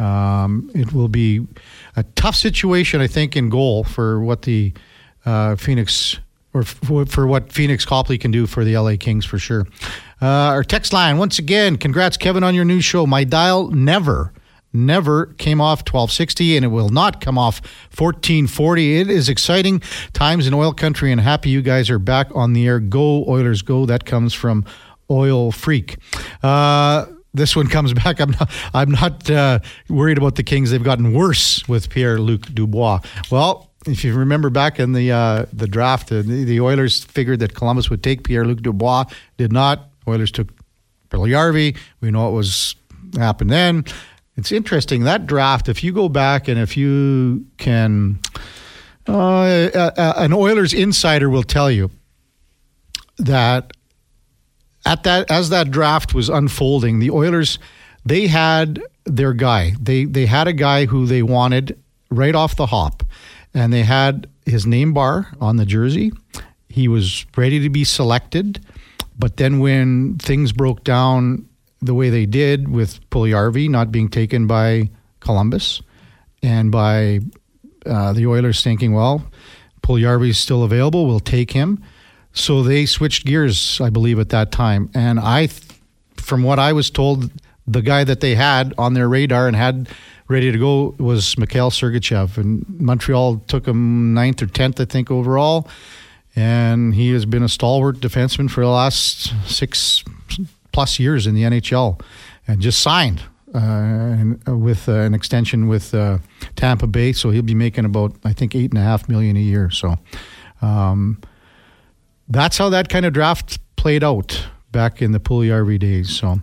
um, 0.00 0.68
it 0.74 0.92
will 0.92 1.08
be 1.08 1.46
a 1.94 2.02
tough 2.02 2.34
situation, 2.34 3.00
I 3.00 3.06
think, 3.06 3.36
in 3.36 3.48
goal 3.48 3.84
for 3.84 4.20
what 4.20 4.42
the 4.42 4.72
uh, 5.24 5.56
Phoenix 5.56 6.18
or 6.52 6.62
for, 6.62 7.06
for 7.06 7.26
what 7.26 7.52
Phoenix 7.52 7.84
Copley 7.84 8.18
can 8.18 8.30
do 8.30 8.46
for 8.46 8.64
the 8.64 8.76
LA 8.76 8.96
Kings 8.98 9.24
for 9.24 9.38
sure. 9.38 9.66
Uh, 10.20 10.26
our 10.26 10.64
text 10.64 10.92
line, 10.92 11.18
once 11.18 11.38
again, 11.38 11.76
congrats, 11.76 12.16
Kevin, 12.16 12.42
on 12.42 12.54
your 12.54 12.64
new 12.64 12.80
show. 12.80 13.06
My 13.06 13.24
dial 13.24 13.68
never, 13.70 14.32
never 14.76 15.26
came 15.38 15.60
off 15.60 15.80
1260 15.80 16.56
and 16.56 16.64
it 16.64 16.68
will 16.68 16.90
not 16.90 17.20
come 17.20 17.38
off 17.38 17.60
1440. 17.96 19.00
It 19.00 19.10
is 19.10 19.28
exciting 19.28 19.80
times 20.12 20.46
in 20.46 20.54
oil 20.54 20.72
country 20.72 21.10
and 21.12 21.20
happy 21.20 21.50
you 21.50 21.62
guys 21.62 21.90
are 21.90 21.98
back 21.98 22.28
on 22.34 22.52
the 22.52 22.66
air. 22.66 22.78
Go, 22.80 23.24
Oilers, 23.26 23.62
go. 23.62 23.86
That 23.86 24.04
comes 24.04 24.34
from 24.34 24.64
Oil 25.10 25.52
Freak. 25.52 25.98
Uh, 26.42 27.06
this 27.34 27.54
one 27.54 27.68
comes 27.68 27.92
back. 28.04 28.20
I'm 28.20 28.30
not. 28.30 28.50
I'm 28.74 28.90
not 28.90 29.30
uh, 29.30 29.60
worried 29.88 30.18
about 30.18 30.36
the 30.36 30.42
Kings. 30.42 30.70
They've 30.70 30.82
gotten 30.82 31.12
worse 31.12 31.66
with 31.68 31.90
Pierre 31.90 32.18
Luc 32.18 32.42
Dubois. 32.52 33.00
Well, 33.30 33.70
if 33.86 34.04
you 34.04 34.14
remember 34.14 34.50
back 34.50 34.80
in 34.80 34.92
the 34.92 35.12
uh, 35.12 35.46
the 35.52 35.68
draft, 35.68 36.10
uh, 36.10 36.22
the, 36.22 36.44
the, 36.44 36.60
Oilers 36.60 37.04
figured 37.04 37.40
that 37.40 37.54
Columbus 37.54 37.90
would 37.90 38.02
take 38.02 38.24
Pierre 38.24 38.44
Luc 38.44 38.62
Dubois. 38.62 39.04
Did 39.36 39.52
not. 39.52 39.90
Oilers 40.08 40.30
took 40.30 40.48
Puljujarvi. 41.10 41.76
We 42.00 42.10
know 42.10 42.24
what 42.24 42.32
was 42.32 42.74
happened 43.16 43.50
then. 43.50 43.84
It's 44.36 44.52
interesting 44.52 45.04
that 45.04 45.26
draft. 45.26 45.68
If 45.68 45.82
you 45.82 45.92
go 45.92 46.08
back 46.08 46.48
and 46.48 46.58
if 46.58 46.76
you 46.76 47.46
can, 47.56 48.18
uh, 49.06 49.90
an 50.16 50.32
Oilers 50.32 50.74
insider 50.74 51.30
will 51.30 51.42
tell 51.42 51.70
you 51.70 51.90
that 53.18 53.72
at 54.84 55.02
that 55.04 55.30
as 55.30 55.48
that 55.50 55.70
draft 55.70 56.14
was 56.14 56.28
unfolding, 56.28 56.98
the 56.98 57.10
Oilers 57.10 57.58
they 58.04 58.28
had 58.28 58.80
their 59.04 59.32
guy. 59.32 59.74
They 59.80 60.04
they 60.04 60.26
had 60.26 60.48
a 60.48 60.52
guy 60.52 60.86
who 60.86 61.06
they 61.06 61.22
wanted 61.22 61.78
right 62.10 62.34
off 62.34 62.56
the 62.56 62.66
hop 62.66 63.02
and 63.54 63.72
they 63.72 63.82
had 63.82 64.28
his 64.44 64.66
name 64.66 64.92
bar 64.92 65.28
on 65.40 65.56
the 65.56 65.66
jersey. 65.66 66.12
He 66.68 66.88
was 66.88 67.24
ready 67.36 67.60
to 67.60 67.70
be 67.70 67.84
selected, 67.84 68.64
but 69.18 69.38
then 69.38 69.60
when 69.60 70.18
things 70.18 70.52
broke 70.52 70.84
down 70.84 71.48
the 71.82 71.94
way 71.94 72.10
they 72.10 72.26
did 72.26 72.68
with 72.68 73.08
Puljujarvi 73.10 73.68
not 73.68 73.92
being 73.92 74.08
taken 74.08 74.46
by 74.46 74.90
Columbus, 75.20 75.82
and 76.42 76.70
by 76.70 77.20
uh, 77.84 78.12
the 78.12 78.26
Oilers 78.26 78.62
thinking, 78.62 78.92
well, 78.92 79.30
Puljujarvi 79.82 80.30
is 80.30 80.38
still 80.38 80.62
available, 80.62 81.06
we'll 81.06 81.20
take 81.20 81.52
him. 81.52 81.82
So 82.32 82.62
they 82.62 82.86
switched 82.86 83.24
gears, 83.24 83.80
I 83.80 83.90
believe, 83.90 84.18
at 84.18 84.28
that 84.28 84.52
time. 84.52 84.90
And 84.94 85.18
I, 85.18 85.48
from 86.16 86.42
what 86.42 86.58
I 86.58 86.72
was 86.72 86.90
told, 86.90 87.30
the 87.66 87.82
guy 87.82 88.04
that 88.04 88.20
they 88.20 88.34
had 88.34 88.74
on 88.76 88.94
their 88.94 89.08
radar 89.08 89.46
and 89.46 89.56
had 89.56 89.88
ready 90.28 90.52
to 90.52 90.58
go 90.58 90.94
was 90.98 91.38
Mikhail 91.38 91.70
Sergachev. 91.70 92.36
And 92.36 92.66
Montreal 92.80 93.38
took 93.46 93.66
him 93.66 94.12
ninth 94.12 94.42
or 94.42 94.46
tenth, 94.46 94.80
I 94.80 94.84
think, 94.84 95.10
overall. 95.10 95.68
And 96.34 96.94
he 96.94 97.10
has 97.12 97.24
been 97.24 97.42
a 97.42 97.48
stalwart 97.48 97.96
defenseman 97.96 98.50
for 98.50 98.60
the 98.60 98.68
last 98.68 99.32
six 99.50 100.04
plus 100.76 100.98
years 100.98 101.26
in 101.26 101.34
the 101.34 101.42
NHL 101.42 101.98
and 102.46 102.60
just 102.60 102.82
signed 102.82 103.22
and, 103.54 104.46
uh, 104.46 104.54
with 104.54 104.90
uh, 104.90 104.92
an 104.92 105.14
extension 105.14 105.68
with 105.68 105.94
uh, 105.94 106.18
Tampa 106.54 106.86
Bay. 106.86 107.14
So 107.14 107.30
he'll 107.30 107.40
be 107.40 107.54
making 107.54 107.86
about 107.86 108.14
I 108.26 108.34
think 108.34 108.54
eight 108.54 108.72
and 108.72 108.78
a 108.78 108.82
half 108.82 109.08
million 109.08 109.38
a 109.38 109.40
year. 109.40 109.70
So 109.70 109.96
um, 110.60 111.18
that's 112.28 112.58
how 112.58 112.68
that 112.68 112.90
kind 112.90 113.06
of 113.06 113.14
draft 113.14 113.58
played 113.76 114.04
out 114.04 114.48
back 114.70 115.00
in 115.00 115.12
the 115.12 115.18
Puljujarvi 115.18 115.78
days. 115.78 116.14
So. 116.14 116.42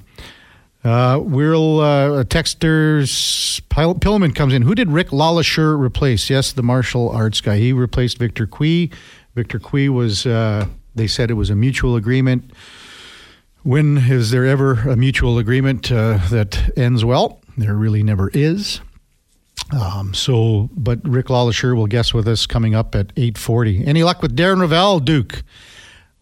Uh, 0.83 1.17
we'll 1.23 1.79
uh, 1.79 2.25
texters 2.25 3.61
Pillman 3.69 4.35
comes 4.35 4.53
in. 4.53 4.63
Who 4.63 4.75
did 4.75 4.89
Rick 4.89 5.11
LeLacheur 5.11 5.79
replace? 5.79 6.29
Yes, 6.29 6.51
the 6.51 6.61
martial 6.61 7.07
arts 7.07 7.39
guy. 7.39 7.57
He 7.57 7.71
replaced 7.71 8.17
Victor 8.17 8.45
Cui. 8.45 8.91
Victor 9.33 9.59
Cui 9.59 9.87
was. 9.87 10.25
Uh, 10.25 10.65
they 10.93 11.07
said 11.07 11.31
it 11.31 11.35
was 11.35 11.49
a 11.49 11.55
mutual 11.55 11.95
agreement. 11.95 12.51
When 13.63 13.97
is 13.97 14.31
there 14.31 14.45
ever 14.45 14.73
a 14.89 14.95
mutual 14.95 15.37
agreement 15.37 15.91
uh, 15.91 16.19
that 16.29 16.77
ends 16.77 17.05
well? 17.05 17.41
There 17.57 17.75
really 17.75 18.03
never 18.03 18.29
is. 18.33 18.81
Um, 19.71 20.13
so, 20.13 20.69
but 20.73 20.99
Rick 21.07 21.27
LeLacheur 21.27 21.75
will 21.75 21.87
guest 21.87 22.13
with 22.13 22.27
us 22.27 22.45
coming 22.45 22.75
up 22.75 22.93
at 22.95 23.15
8:40. 23.15 23.87
Any 23.87 24.03
luck 24.03 24.21
with 24.21 24.35
Darren 24.35 24.59
Rovell, 24.59 25.03
Duke? 25.03 25.43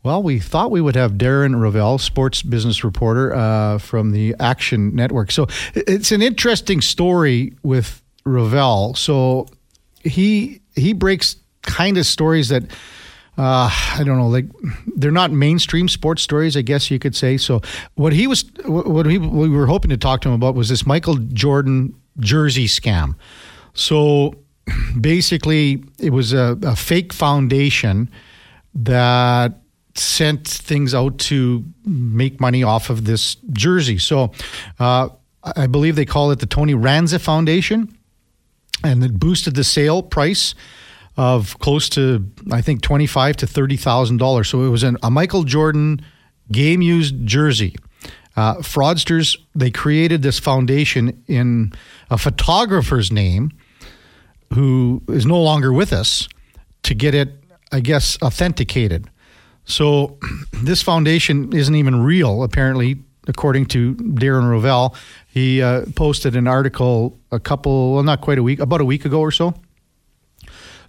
Well, 0.03 0.23
we 0.23 0.39
thought 0.39 0.71
we 0.71 0.81
would 0.81 0.95
have 0.95 1.13
Darren 1.13 1.55
Rovell, 1.55 1.99
sports 1.99 2.41
business 2.41 2.83
reporter 2.83 3.33
uh, 3.33 3.77
from 3.77 4.11
the 4.11 4.35
Action 4.39 4.95
Network. 4.95 5.31
So 5.31 5.47
it's 5.75 6.11
an 6.11 6.21
interesting 6.21 6.81
story 6.81 7.53
with 7.63 8.01
Rovell. 8.25 8.95
So 8.95 9.47
he 10.03 10.61
he 10.75 10.93
breaks 10.93 11.35
kind 11.63 11.97
of 11.97 12.05
stories 12.05 12.49
that 12.49 12.63
uh, 13.37 13.69
I 13.71 14.03
don't 14.03 14.17
know, 14.17 14.27
like 14.27 14.45
they're 14.95 15.11
not 15.11 15.31
mainstream 15.31 15.87
sports 15.87 16.21
stories, 16.21 16.57
I 16.57 16.61
guess 16.61 16.91
you 16.91 16.99
could 16.99 17.15
say. 17.15 17.37
So 17.37 17.61
what 17.95 18.13
he 18.13 18.27
was, 18.27 18.43
what 18.65 19.05
he, 19.05 19.17
we 19.17 19.49
were 19.49 19.67
hoping 19.67 19.89
to 19.89 19.97
talk 19.97 20.21
to 20.21 20.29
him 20.29 20.35
about 20.35 20.55
was 20.55 20.69
this 20.69 20.85
Michael 20.85 21.15
Jordan 21.15 21.95
jersey 22.19 22.67
scam. 22.67 23.15
So 23.73 24.35
basically, 24.99 25.83
it 25.97 26.11
was 26.11 26.33
a, 26.33 26.57
a 26.63 26.75
fake 26.75 27.13
foundation 27.13 28.09
that 28.75 29.59
sent 29.95 30.47
things 30.47 30.93
out 30.93 31.17
to 31.17 31.65
make 31.85 32.39
money 32.39 32.63
off 32.63 32.89
of 32.89 33.05
this 33.05 33.35
jersey. 33.51 33.97
So 33.97 34.31
uh, 34.79 35.09
I 35.43 35.67
believe 35.67 35.95
they 35.95 36.05
call 36.05 36.31
it 36.31 36.39
the 36.39 36.45
Tony 36.45 36.73
Ranza 36.73 37.19
Foundation, 37.19 37.97
and 38.83 39.03
it 39.03 39.19
boosted 39.19 39.55
the 39.55 39.63
sale 39.63 40.03
price 40.03 40.53
of 41.17 41.57
close 41.59 41.89
to 41.89 42.25
I 42.51 42.61
think 42.61 42.81
twenty 42.81 43.07
five 43.07 43.37
to 43.37 43.47
thirty 43.47 43.77
thousand 43.77 44.17
dollars. 44.17 44.49
So 44.49 44.63
it 44.63 44.69
was 44.69 44.83
an, 44.83 44.97
a 45.03 45.11
Michael 45.11 45.43
Jordan 45.43 46.01
game 46.51 46.81
used 46.81 47.25
jersey. 47.25 47.75
Uh, 48.35 48.55
fraudsters 48.57 49.37
they 49.53 49.69
created 49.69 50.21
this 50.21 50.39
foundation 50.39 51.21
in 51.27 51.73
a 52.09 52.17
photographer's 52.17 53.11
name 53.11 53.51
who 54.53 55.01
is 55.09 55.25
no 55.25 55.41
longer 55.41 55.71
with 55.73 55.93
us 55.93 56.27
to 56.83 56.93
get 56.93 57.13
it, 57.13 57.43
I 57.71 57.79
guess, 57.79 58.21
authenticated. 58.21 59.09
So 59.65 60.17
this 60.63 60.81
foundation 60.81 61.53
isn't 61.53 61.75
even 61.75 62.01
real, 62.01 62.43
apparently, 62.43 62.97
according 63.27 63.67
to 63.67 63.95
Darren 63.95 64.49
Rovell. 64.49 64.95
He 65.27 65.61
uh, 65.61 65.85
posted 65.95 66.35
an 66.35 66.47
article 66.47 67.17
a 67.31 67.39
couple, 67.39 67.93
well, 67.93 68.03
not 68.03 68.21
quite 68.21 68.37
a 68.37 68.43
week, 68.43 68.59
about 68.59 68.81
a 68.81 68.85
week 68.85 69.05
ago 69.05 69.19
or 69.19 69.31
so 69.31 69.53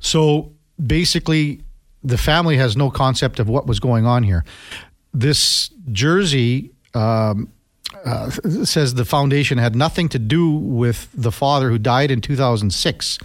so 0.02 0.52
basically, 0.84 1.62
the 2.04 2.18
family 2.18 2.58
has 2.58 2.76
no 2.76 2.90
concept 2.90 3.38
of 3.38 3.48
what 3.48 3.66
was 3.66 3.80
going 3.80 4.04
on 4.04 4.24
here. 4.24 4.44
This 5.14 5.70
jersey 5.90 6.72
um, 6.94 7.50
uh, 8.04 8.30
says 8.64 8.94
the 8.94 9.04
foundation 9.04 9.58
had 9.58 9.74
nothing 9.74 10.08
to 10.10 10.18
do 10.18 10.50
with 10.50 11.08
the 11.14 11.32
father 11.32 11.70
who 11.70 11.78
died 11.78 12.10
in 12.10 12.20
2006. 12.20 13.18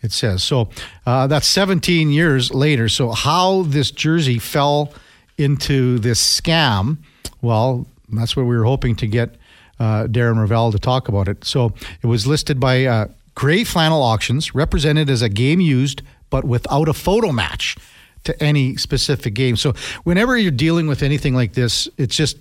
It 0.00 0.10
says 0.10 0.42
so. 0.42 0.68
Uh, 1.06 1.26
that's 1.28 1.46
17 1.46 2.10
years 2.10 2.52
later. 2.52 2.88
So 2.88 3.12
how 3.12 3.62
this 3.62 3.90
jersey 3.90 4.38
fell 4.38 4.92
into 5.38 5.98
this 5.98 6.40
scam? 6.40 6.98
Well, 7.40 7.86
that's 8.12 8.36
what 8.36 8.46
we 8.46 8.56
were 8.56 8.64
hoping 8.64 8.96
to 8.96 9.06
get 9.06 9.36
uh, 9.78 10.06
Darren 10.06 10.36
Rovell 10.36 10.72
to 10.72 10.78
talk 10.78 11.08
about 11.08 11.28
it. 11.28 11.44
So 11.44 11.72
it 12.02 12.06
was 12.06 12.26
listed 12.26 12.58
by 12.58 12.84
uh, 12.84 13.08
Grey 13.34 13.64
Flannel 13.64 14.02
Auctions, 14.02 14.54
represented 14.54 15.08
as 15.08 15.22
a 15.22 15.28
game 15.28 15.60
used 15.60 16.02
but 16.32 16.44
without 16.44 16.88
a 16.88 16.94
photo 16.94 17.30
match 17.30 17.76
to 18.24 18.42
any 18.42 18.76
specific 18.76 19.34
game. 19.34 19.54
So 19.54 19.74
whenever 20.04 20.36
you're 20.36 20.50
dealing 20.50 20.86
with 20.86 21.02
anything 21.02 21.34
like 21.34 21.52
this, 21.52 21.88
it's 21.98 22.16
just 22.16 22.38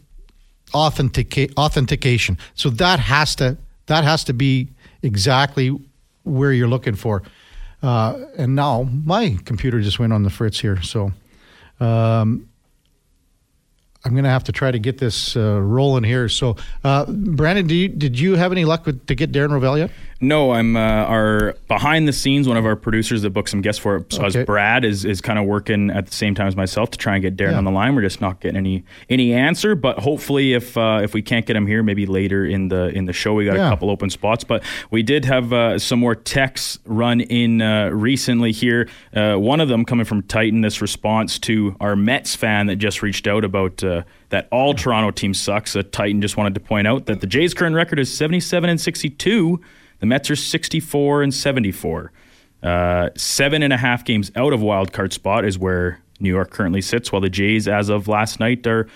authentica- 0.74 1.54
authentication. 1.58 2.38
So 2.56 2.70
that 2.72 3.00
has 3.00 3.36
to 3.36 3.58
that 3.88 4.06
has 4.06 4.24
to 4.24 4.34
be 4.34 4.70
exactly 5.04 5.78
where 6.24 6.54
you're 6.54 6.70
looking 6.70 6.96
for. 6.96 7.24
Uh, 7.84 8.20
and 8.38 8.56
now 8.56 8.84
my 8.84 9.38
computer 9.44 9.82
just 9.82 10.00
went 10.00 10.14
on 10.14 10.24
the 10.24 10.30
fritz 10.30 10.60
here. 10.60 10.82
So 10.82 11.12
um, 11.82 12.48
I'm 14.06 14.14
going 14.14 14.24
to 14.24 14.30
have 14.30 14.46
to 14.46 14.52
try 14.52 14.72
to 14.72 14.80
get 14.80 15.00
this 15.00 15.36
uh, 15.36 15.60
rolling 15.60 16.04
here. 16.04 16.30
So, 16.30 16.56
uh, 16.84 17.06
Brandon, 17.06 17.68
you, 17.68 17.88
did 17.88 18.18
you 18.18 18.36
have 18.36 18.52
any 18.52 18.66
luck 18.66 18.86
with, 18.86 19.06
to 19.08 19.16
get 19.16 19.32
Darren 19.32 19.50
Rovell 19.50 19.78
yet? 19.78 19.92
No, 20.24 20.52
I'm 20.52 20.78
uh, 20.78 20.80
our 20.80 21.56
behind 21.68 22.08
the 22.08 22.14
scenes. 22.14 22.48
One 22.48 22.56
of 22.56 22.66
our 22.66 22.76
producers 22.76 23.24
that 23.24 23.32
booked 23.32 23.50
some 23.50 23.62
guests 23.62 23.82
for 23.82 23.98
it, 23.98 24.14
so 24.14 24.26
okay. 24.26 24.44
Brad, 24.44 24.86
is 24.86 25.04
is 25.04 25.20
kind 25.20 25.40
of 25.40 25.46
working 25.46 25.90
at 25.90 26.06
the 26.06 26.14
same 26.14 26.36
time 26.36 26.46
as 26.46 26.56
myself 26.56 26.92
to 26.92 26.98
try 27.00 27.16
and 27.16 27.24
get 27.24 27.36
Darren 27.36 27.54
yeah. 27.54 27.58
on 27.58 27.64
the 27.64 27.72
line. 27.72 27.96
We're 27.96 28.04
just 28.04 28.22
not 28.22 28.40
getting 28.40 28.56
any 28.56 28.84
any 29.10 29.34
answer, 29.34 29.74
but 29.74 29.98
hopefully, 29.98 30.54
if 30.54 30.78
uh, 30.78 31.00
if 31.02 31.16
we 31.16 31.24
can't 31.24 31.48
get 31.48 31.56
him 31.56 31.66
here, 31.66 31.82
maybe 31.82 32.06
later 32.06 32.46
in 32.46 32.68
the 32.68 32.90
in 32.90 33.06
the 33.06 33.14
show, 33.14 33.34
we 33.34 33.46
got 33.46 33.56
yeah. 33.56 33.66
a 33.66 33.70
couple 33.72 33.90
open 33.90 34.12
spots. 34.12 34.44
But 34.44 34.64
we 34.92 35.02
did 35.02 35.26
have 35.26 35.52
uh, 35.52 35.80
some 35.80 35.98
more 35.98 36.14
texts 36.14 36.78
run 36.86 37.22
in 37.22 37.64
uh, 37.64 37.90
recently 37.90 38.52
here. 38.52 38.88
Uh, 39.16 39.38
one 39.38 39.60
of 39.60 39.70
them 39.70 39.84
coming 39.86 40.06
from 40.06 40.22
Titan. 40.24 40.62
This 40.62 40.82
response 40.82 41.40
to 41.40 41.76
our 41.80 41.96
Mets 41.96 42.36
fan 42.36 42.68
that 42.68 42.76
just 42.76 43.02
reached 43.02 43.26
out 43.26 43.44
about 43.44 43.84
uh, 43.84 44.04
that 44.30 44.48
all 44.52 44.76
Toronto 44.76 45.10
teams 45.10 45.42
sucks. 45.42 45.76
A 45.76 45.82
Titan 45.82 46.22
just 46.22 46.38
wanted 46.38 46.54
to 46.54 46.60
point 46.60 46.88
out 46.88 47.08
that 47.08 47.22
the 47.22 47.28
Jays' 47.28 47.56
current 47.56 47.76
record 47.76 47.98
is 47.98 48.16
77 48.16 48.70
and 48.70 48.80
62 48.80 49.60
the 50.02 50.08
Mets 50.08 50.30
are 50.30 50.36
64 50.36 51.24
and 51.24 51.34
74. 51.34 52.12
Uh, 52.62 53.10
seven 53.16 53.64
and 53.64 53.72
a 53.72 53.78
half 53.78 54.04
games 54.04 54.32
out 54.36 54.52
of 54.52 54.62
wild 54.62 54.92
card 54.92 55.14
spot 55.14 55.46
is 55.46 55.58
where 55.58 56.02
New 56.20 56.30
York 56.30 56.52
currently 56.52 56.82
sits, 56.82 57.12
while 57.12 57.22
the 57.22 57.30
Jays, 57.30 57.68
as 57.68 57.90
of 57.90 58.08
last 58.08 58.40
night, 58.40 58.68
are 58.68 58.88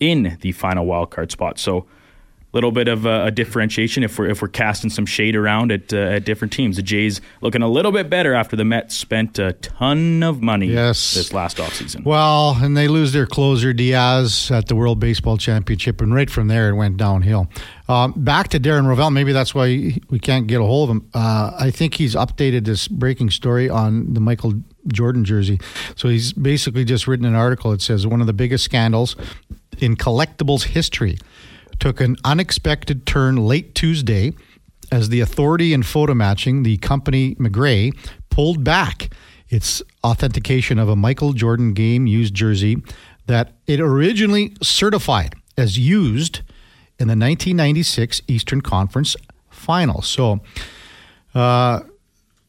in 0.00 0.36
the 0.40 0.52
final 0.52 0.84
wild 0.84 1.10
card 1.10 1.30
spot. 1.30 1.58
So 1.58 1.86
little 2.52 2.72
bit 2.72 2.88
of 2.88 3.04
a, 3.04 3.26
a, 3.26 3.30
differentiation 3.30 4.02
if 4.02 4.18
we're 4.18 4.28
if 4.28 4.40
we're 4.40 4.48
casting 4.48 4.88
some 4.88 5.04
shade 5.04 5.36
around 5.36 5.70
at 5.70 5.92
uh, 5.92 5.96
at 5.96 6.24
different 6.24 6.52
teams. 6.52 6.76
The 6.76 6.82
Jays 6.82 7.20
looking 7.42 7.62
a 7.62 7.68
little 7.68 7.92
bit 7.92 8.08
better 8.08 8.34
after 8.34 8.56
the 8.56 8.64
Mets 8.64 8.96
spent 8.96 9.38
a 9.38 9.52
ton 9.54 10.22
of 10.22 10.42
money 10.42 10.68
yes. 10.68 11.14
this 11.14 11.32
last 11.32 11.58
offseason. 11.58 12.04
Well, 12.04 12.56
and 12.60 12.76
they 12.76 12.88
lose 12.88 13.12
their 13.12 13.26
closer 13.26 13.72
Diaz 13.72 14.50
at 14.50 14.66
the 14.66 14.76
World 14.76 14.98
Baseball 14.98 15.36
Championship, 15.36 16.00
and 16.00 16.14
right 16.14 16.30
from 16.30 16.48
there 16.48 16.70
it 16.70 16.74
went 16.74 16.96
downhill. 16.96 17.48
Um, 17.88 18.12
back 18.16 18.48
to 18.48 18.60
Darren 18.60 18.86
Rovell. 18.86 19.12
Maybe 19.12 19.32
that's 19.32 19.54
why 19.54 19.98
we 20.10 20.18
can't 20.18 20.46
get 20.46 20.60
a 20.60 20.64
hold 20.64 20.90
of 20.90 20.96
him. 20.96 21.10
Uh, 21.14 21.52
I 21.58 21.70
think 21.70 21.94
he's 21.94 22.14
updated 22.14 22.64
this 22.64 22.88
breaking 22.88 23.30
story 23.30 23.68
on 23.68 24.14
the 24.14 24.20
Michael 24.20 24.54
Jordan 24.88 25.24
jersey. 25.24 25.60
So 25.96 26.08
he's 26.08 26.32
basically 26.32 26.84
just 26.84 27.06
written 27.06 27.26
an 27.26 27.34
article. 27.34 27.72
It 27.72 27.82
says 27.82 28.06
one 28.06 28.20
of 28.20 28.26
the 28.26 28.32
biggest 28.32 28.64
scandals 28.64 29.16
in 29.78 29.96
collectibles 29.96 30.64
history 30.64 31.18
took 31.78 32.00
an 32.00 32.16
unexpected 32.24 33.06
turn 33.06 33.36
late 33.36 33.74
Tuesday 33.74 34.32
as 34.90 35.08
the 35.08 35.20
authority 35.20 35.72
in 35.72 35.82
photo 35.82 36.14
matching, 36.14 36.62
the 36.62 36.76
company 36.78 37.34
MeiGray, 37.36 37.96
pulled 38.30 38.64
back 38.64 39.12
its 39.48 39.82
authentication 40.04 40.78
of 40.78 40.88
a 40.88 40.96
Michael 40.96 41.32
Jordan 41.32 41.72
game 41.72 42.06
used 42.06 42.34
jersey 42.34 42.82
that 43.26 43.52
it 43.66 43.80
originally 43.80 44.54
certified 44.62 45.34
as 45.56 45.78
used 45.78 46.38
in 46.98 47.06
the 47.06 47.12
1996 47.12 48.22
Eastern 48.26 48.60
Conference 48.60 49.16
Finals. 49.50 50.08
So, 50.08 50.40
uh, 51.34 51.80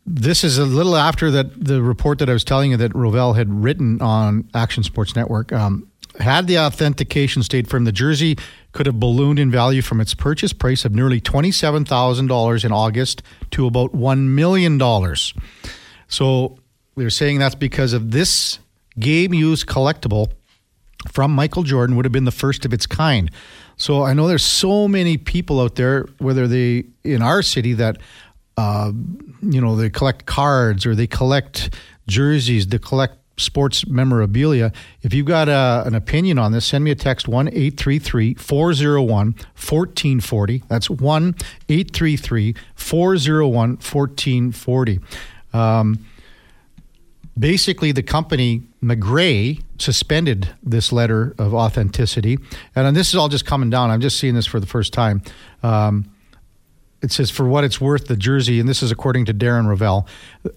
this 0.05 0.43
is 0.43 0.57
a 0.57 0.65
little 0.65 0.95
after 0.95 1.29
that 1.29 1.63
the 1.63 1.83
report 1.83 2.17
that 2.19 2.29
I 2.29 2.33
was 2.33 2.43
telling 2.43 2.71
you 2.71 2.77
that 2.77 2.93
Rovell 2.93 3.35
had 3.35 3.53
written 3.53 4.01
on 4.01 4.49
Action 4.55 4.81
Sports 4.81 5.15
Network. 5.15 5.53
Um, 5.53 5.87
had 6.19 6.47
the 6.47 6.59
authentication 6.59 7.43
stayed 7.43 7.67
firm, 7.67 7.85
the 7.85 7.91
jersey 7.91 8.37
could 8.71 8.85
have 8.85 8.99
ballooned 8.99 9.39
in 9.39 9.49
value 9.49 9.81
from 9.81 10.01
its 10.01 10.13
purchase 10.13 10.53
price 10.53 10.85
of 10.85 10.93
nearly 10.93 11.19
$27,000 11.21 12.65
in 12.65 12.71
August 12.71 13.21
to 13.51 13.65
about 13.65 13.93
$1 13.93 14.19
million. 14.27 14.79
So 16.07 16.57
they're 16.95 17.09
saying 17.09 17.39
that's 17.39 17.55
because 17.55 17.93
of 17.93 18.11
this 18.11 18.59
game 18.99 19.33
used 19.33 19.67
collectible 19.67 20.31
from 21.07 21.31
Michael 21.31 21.63
Jordan 21.63 21.95
would 21.95 22.05
have 22.05 22.11
been 22.11 22.25
the 22.25 22.31
first 22.31 22.65
of 22.65 22.73
its 22.73 22.85
kind. 22.85 23.31
So 23.77 24.03
I 24.03 24.13
know 24.13 24.27
there's 24.27 24.43
so 24.43 24.87
many 24.87 25.17
people 25.17 25.61
out 25.61 25.75
there, 25.75 26.05
whether 26.17 26.47
they 26.47 26.85
in 27.03 27.21
our 27.21 27.41
city 27.41 27.73
that, 27.73 27.97
uh, 28.57 28.91
you 29.41 29.61
know, 29.61 29.77
they 29.77 29.89
collect 29.89 30.25
cards 30.25 30.85
or 30.85 30.95
they 30.95 31.07
collect 31.07 31.73
jerseys, 32.07 32.67
they 32.67 32.79
collect 32.79 33.18
sports 33.39 33.87
memorabilia. 33.87 34.71
If 35.01 35.13
you've 35.13 35.25
got 35.25 35.49
a, 35.49 35.83
an 35.85 35.95
opinion 35.95 36.37
on 36.37 36.51
this, 36.51 36.65
send 36.65 36.83
me 36.83 36.91
a 36.91 36.95
text 36.95 37.27
1 37.27 37.47
833 37.49 38.35
401 38.35 39.25
1440. 39.27 40.63
That's 40.67 40.89
1 40.89 41.35
833 41.69 42.55
401 42.75 43.69
1440. 43.69 44.99
Um, 45.53 46.05
basically, 47.37 47.91
the 47.91 48.03
company 48.03 48.63
MeiGray 48.83 49.61
suspended 49.77 50.49
this 50.63 50.91
letter 50.91 51.35
of 51.37 51.53
authenticity. 51.53 52.37
And 52.75 52.95
this 52.95 53.09
is 53.09 53.15
all 53.15 53.29
just 53.29 53.45
coming 53.45 53.69
down. 53.69 53.89
I'm 53.89 54.01
just 54.01 54.17
seeing 54.17 54.35
this 54.35 54.45
for 54.45 54.59
the 54.59 54.67
first 54.67 54.93
time. 54.93 55.21
Um, 55.63 56.11
it 57.01 57.11
says, 57.11 57.31
for 57.31 57.45
what 57.45 57.63
it's 57.63 57.79
worth, 57.79 58.07
the 58.07 58.17
jersey, 58.17 58.59
and 58.59 58.67
this 58.67 58.83
is 58.83 58.91
according 58.91 59.25
to 59.25 59.33
Darren 59.33 59.65
Rovell, 59.65 60.05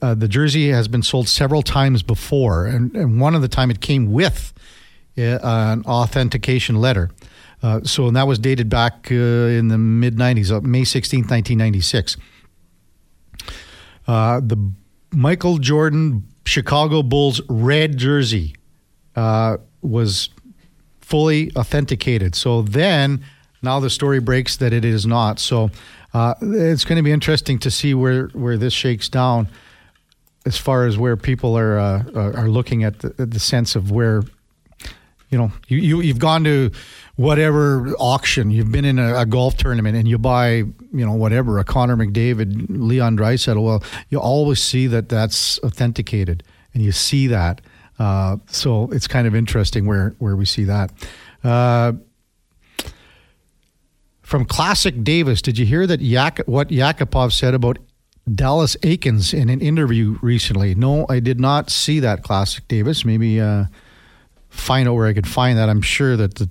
uh, 0.00 0.14
the 0.14 0.28
jersey 0.28 0.70
has 0.70 0.88
been 0.88 1.02
sold 1.02 1.28
several 1.28 1.62
times 1.62 2.02
before. 2.02 2.66
And, 2.66 2.94
and 2.96 3.20
one 3.20 3.34
of 3.34 3.42
the 3.42 3.48
time 3.48 3.70
it 3.70 3.80
came 3.80 4.12
with 4.12 4.52
uh, 5.16 5.38
an 5.42 5.84
authentication 5.84 6.76
letter. 6.76 7.10
Uh, 7.62 7.80
so, 7.84 8.08
and 8.08 8.16
that 8.16 8.26
was 8.26 8.38
dated 8.38 8.68
back 8.68 9.08
uh, 9.10 9.14
in 9.14 9.68
the 9.68 9.78
mid 9.78 10.16
90s, 10.16 10.50
uh, 10.50 10.60
May 10.62 10.82
16th, 10.82 11.30
1996. 11.30 12.16
Uh, 14.08 14.40
the 14.40 14.72
Michael 15.12 15.58
Jordan 15.58 16.24
Chicago 16.44 17.02
Bulls 17.02 17.40
red 17.48 17.98
jersey 17.98 18.56
was 19.14 20.30
fully 21.00 21.54
authenticated. 21.54 22.34
So 22.34 22.62
then, 22.62 23.22
now 23.62 23.78
the 23.78 23.90
story 23.90 24.18
breaks 24.18 24.56
that 24.56 24.72
it 24.72 24.84
is 24.84 25.06
not. 25.06 25.38
So 25.38 25.70
uh, 26.14 26.34
it's 26.40 26.84
going 26.84 26.96
to 26.96 27.02
be 27.02 27.12
interesting 27.12 27.58
to 27.60 27.70
see 27.70 27.94
where, 27.94 28.28
where 28.28 28.58
this 28.58 28.72
shakes 28.72 29.08
down 29.08 29.48
as 30.44 30.58
far 30.58 30.86
as 30.86 30.98
where 30.98 31.16
people 31.16 31.56
are 31.56 31.78
uh, 31.78 32.02
are 32.14 32.48
looking 32.48 32.84
at 32.84 32.98
the, 32.98 33.26
the, 33.26 33.38
sense 33.38 33.76
of 33.76 33.90
where 33.90 34.22
you 35.30 35.38
know 35.38 35.52
you, 35.68 35.78
you 35.78 36.00
you've 36.00 36.18
gone 36.18 36.44
to 36.44 36.70
whatever 37.16 37.90
auction. 37.98 38.50
You've 38.50 38.72
been 38.72 38.84
in 38.84 38.98
a, 38.98 39.20
a, 39.20 39.26
golf 39.26 39.56
tournament 39.56 39.96
and 39.96 40.08
you 40.08 40.18
buy 40.18 40.48
you 40.56 40.74
know 40.92 41.12
whatever 41.12 41.58
a 41.58 41.64
Connor 41.64 41.96
McDavid 41.96 42.66
Leon 42.68 43.16
Draisaitl 43.16 43.62
well 43.62 43.82
you 44.10 44.18
always 44.18 44.60
see 44.60 44.86
that 44.88 45.08
that's 45.08 45.58
authenticated 45.60 46.42
and 46.74 46.82
you 46.82 46.92
see 46.92 47.28
that. 47.28 47.60
Uh, 47.98 48.38
so 48.48 48.90
it's 48.90 49.06
kind 49.06 49.26
of 49.26 49.34
interesting 49.34 49.86
where 49.86 50.14
where 50.18 50.34
we 50.34 50.44
see 50.44 50.64
that. 50.64 50.90
Uh, 51.44 51.92
from 54.22 54.44
Classic 54.44 55.02
Davis, 55.02 55.42
did 55.42 55.58
you 55.58 55.66
hear 55.66 55.86
that 55.86 56.00
Yak- 56.00 56.46
what 56.46 56.68
Yakupov 56.68 57.32
said 57.32 57.54
about 57.54 57.78
Dallas 58.32 58.76
Eakins 58.76 59.34
in 59.34 59.48
an 59.48 59.60
interview 59.60 60.18
recently? 60.22 60.74
No, 60.74 61.06
I 61.08 61.20
did 61.20 61.40
not 61.40 61.70
see 61.70 62.00
that, 62.00 62.22
Classic 62.22 62.66
Davis. 62.68 63.04
Maybe 63.04 63.40
uh, 63.40 63.64
find 64.48 64.88
out 64.88 64.94
where 64.94 65.06
I 65.06 65.12
could 65.12 65.26
find 65.26 65.58
that. 65.58 65.68
I'm 65.68 65.82
sure 65.82 66.16
that 66.16 66.40
it 66.40 66.48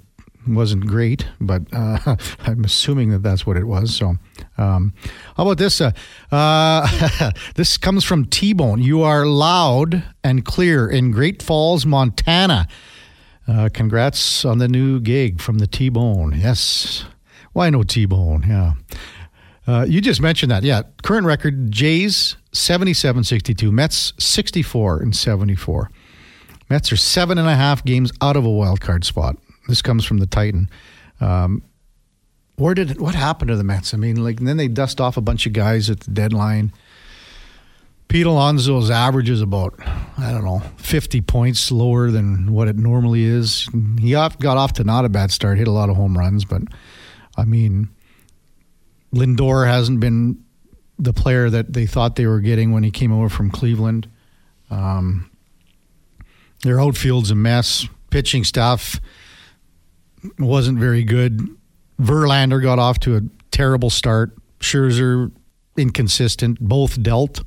wasn't 0.48 0.86
great, 0.86 1.26
but 1.40 1.62
uh, 1.72 2.16
I'm 2.40 2.64
assuming 2.66 3.12
that 3.12 3.24
that's 3.24 3.46
what 3.46 3.58
it 3.58 3.66
was. 3.66 3.96
So, 3.96 4.16
um, 4.58 4.94
how 5.38 5.44
about 5.44 5.58
this? 5.58 5.80
Uh, 5.80 5.92
uh, 6.32 7.32
this 7.56 7.78
comes 7.78 8.04
from 8.04 8.26
T 8.26 8.54
Bone. 8.54 8.82
You 8.82 9.04
are 9.04 9.26
loud 9.26 10.04
and 10.24 10.44
clear 10.44 10.90
in 10.90 11.12
Great 11.12 11.42
Falls, 11.42 11.86
Montana. 11.86 12.68
Uh, 13.48 13.70
congrats 13.74 14.46
on 14.46 14.60
the 14.60 14.68
new 14.68 15.00
gig 15.00 15.42
from 15.42 15.60
the 15.60 15.68
T 15.68 15.90
Bone. 15.90 16.34
Yes. 16.38 17.06
Why 17.54 17.70
no 17.70 17.84
T 17.84 18.06
Bone? 18.06 18.46
Yeah. 18.48 18.74
Uh, 19.68 19.86
you 19.88 20.02
just 20.02 20.22
mentioned 20.22 20.52
that. 20.52 20.64
Yeah. 20.64 20.84
Current 21.04 21.26
record 21.26 21.72
Jays 21.72 22.36
77 22.54 23.24
62, 23.24 23.72
Mets 23.72 24.14
64 24.18 25.02
and 25.02 25.16
74. 25.16 25.90
Mets 26.70 26.92
are 26.92 26.98
seven 26.98 27.38
and 27.38 27.48
a 27.48 27.56
half 27.56 27.84
games 27.84 28.12
out 28.22 28.36
of 28.36 28.46
a 28.46 28.50
wild 28.50 28.82
card 28.82 29.04
spot. 29.04 29.38
This 29.68 29.82
comes 29.82 30.06
from 30.06 30.18
the 30.20 30.26
Titan. 30.26 30.70
Um, 31.20 31.64
where 32.56 32.74
did 32.74 33.00
what 33.00 33.16
happened 33.16 33.50
to 33.50 33.56
the 33.56 33.64
Mets? 33.64 33.94
I 33.94 33.98
mean, 33.98 34.24
like, 34.24 34.40
then 34.40 34.58
they 34.58 34.68
dust 34.68 35.02
off 35.02 35.18
a 35.18 35.22
bunch 35.22 35.46
of 35.46 35.54
guys 35.54 35.90
at 35.90 36.02
the 36.02 36.12
deadline. 36.12 36.72
Pete 38.08 38.26
Alonso's 38.26 38.92
average 38.92 39.30
is 39.30 39.42
about, 39.42 39.74
I 40.18 40.32
don't 40.32 40.44
know, 40.44 40.62
50 40.78 41.22
points 41.22 41.72
lower 41.72 42.12
than 42.12 42.52
what 42.52 42.68
it 42.68 42.78
normally 42.78 43.24
is. 43.24 43.70
He 44.00 44.12
got 44.12 44.46
off 44.46 44.74
to 44.74 44.84
not 44.84 45.06
a 45.06 45.10
bad 45.10 45.32
start, 45.32 45.58
hit 45.58 45.68
a 45.68 45.72
lot 45.72 45.90
of 45.90 45.96
home 45.96 46.18
runs, 46.18 46.44
but 46.44 46.62
I 47.38 47.46
mean, 47.46 47.90
Lindor 49.14 49.68
hasn't 49.68 50.00
been 50.00 50.44
the 50.98 51.14
player 51.14 51.50
that 51.50 51.74
they 51.74 51.86
thought 51.86 52.16
they 52.16 52.28
were 52.28 52.40
getting 52.40 52.72
when 52.72 52.84
he 52.84 52.92
came 52.92 53.12
over 53.12 53.30
from 53.30 53.50
Cleveland. 53.50 54.10
Um, 54.70 55.30
their 56.64 56.80
outfield's 56.80 57.32
a 57.32 57.36
mess. 57.36 57.88
Pitching 58.10 58.44
staff 58.44 59.00
wasn't 60.38 60.78
very 60.78 61.04
good. 61.04 61.40
Verlander 62.00 62.62
got 62.62 62.80
off 62.80 63.00
to 63.02 63.18
a 63.18 63.22
terrible 63.52 63.90
start. 63.90 64.36
Scherzer 64.60 65.32
inconsistent. 65.78 66.60
Both 66.60 67.02
dealt. 67.02 67.42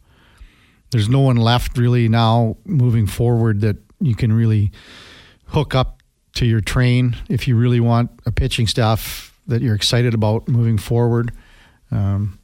There's 0.91 1.09
no 1.09 1.21
one 1.21 1.37
left 1.37 1.77
really 1.79 2.09
now 2.09 2.57
moving 2.65 3.07
forward 3.07 3.61
that 3.61 3.77
you 4.01 4.15
can 4.15 4.33
really 4.33 4.71
hook 5.47 5.75
up 5.75 6.03
to 6.35 6.47
your 6.47 6.61
train 6.61 7.17
if 7.29 7.47
you 7.47 7.57
really 7.57 7.81
want 7.81 8.11
a 8.27 8.33
pitching 8.33 8.67
staff 8.67 9.34
that 9.47 9.63
you're 9.63 9.75
excited 9.75 10.15
about 10.15 10.49
moving 10.49 10.79
forward. 10.79 11.33
Um, 11.91 12.39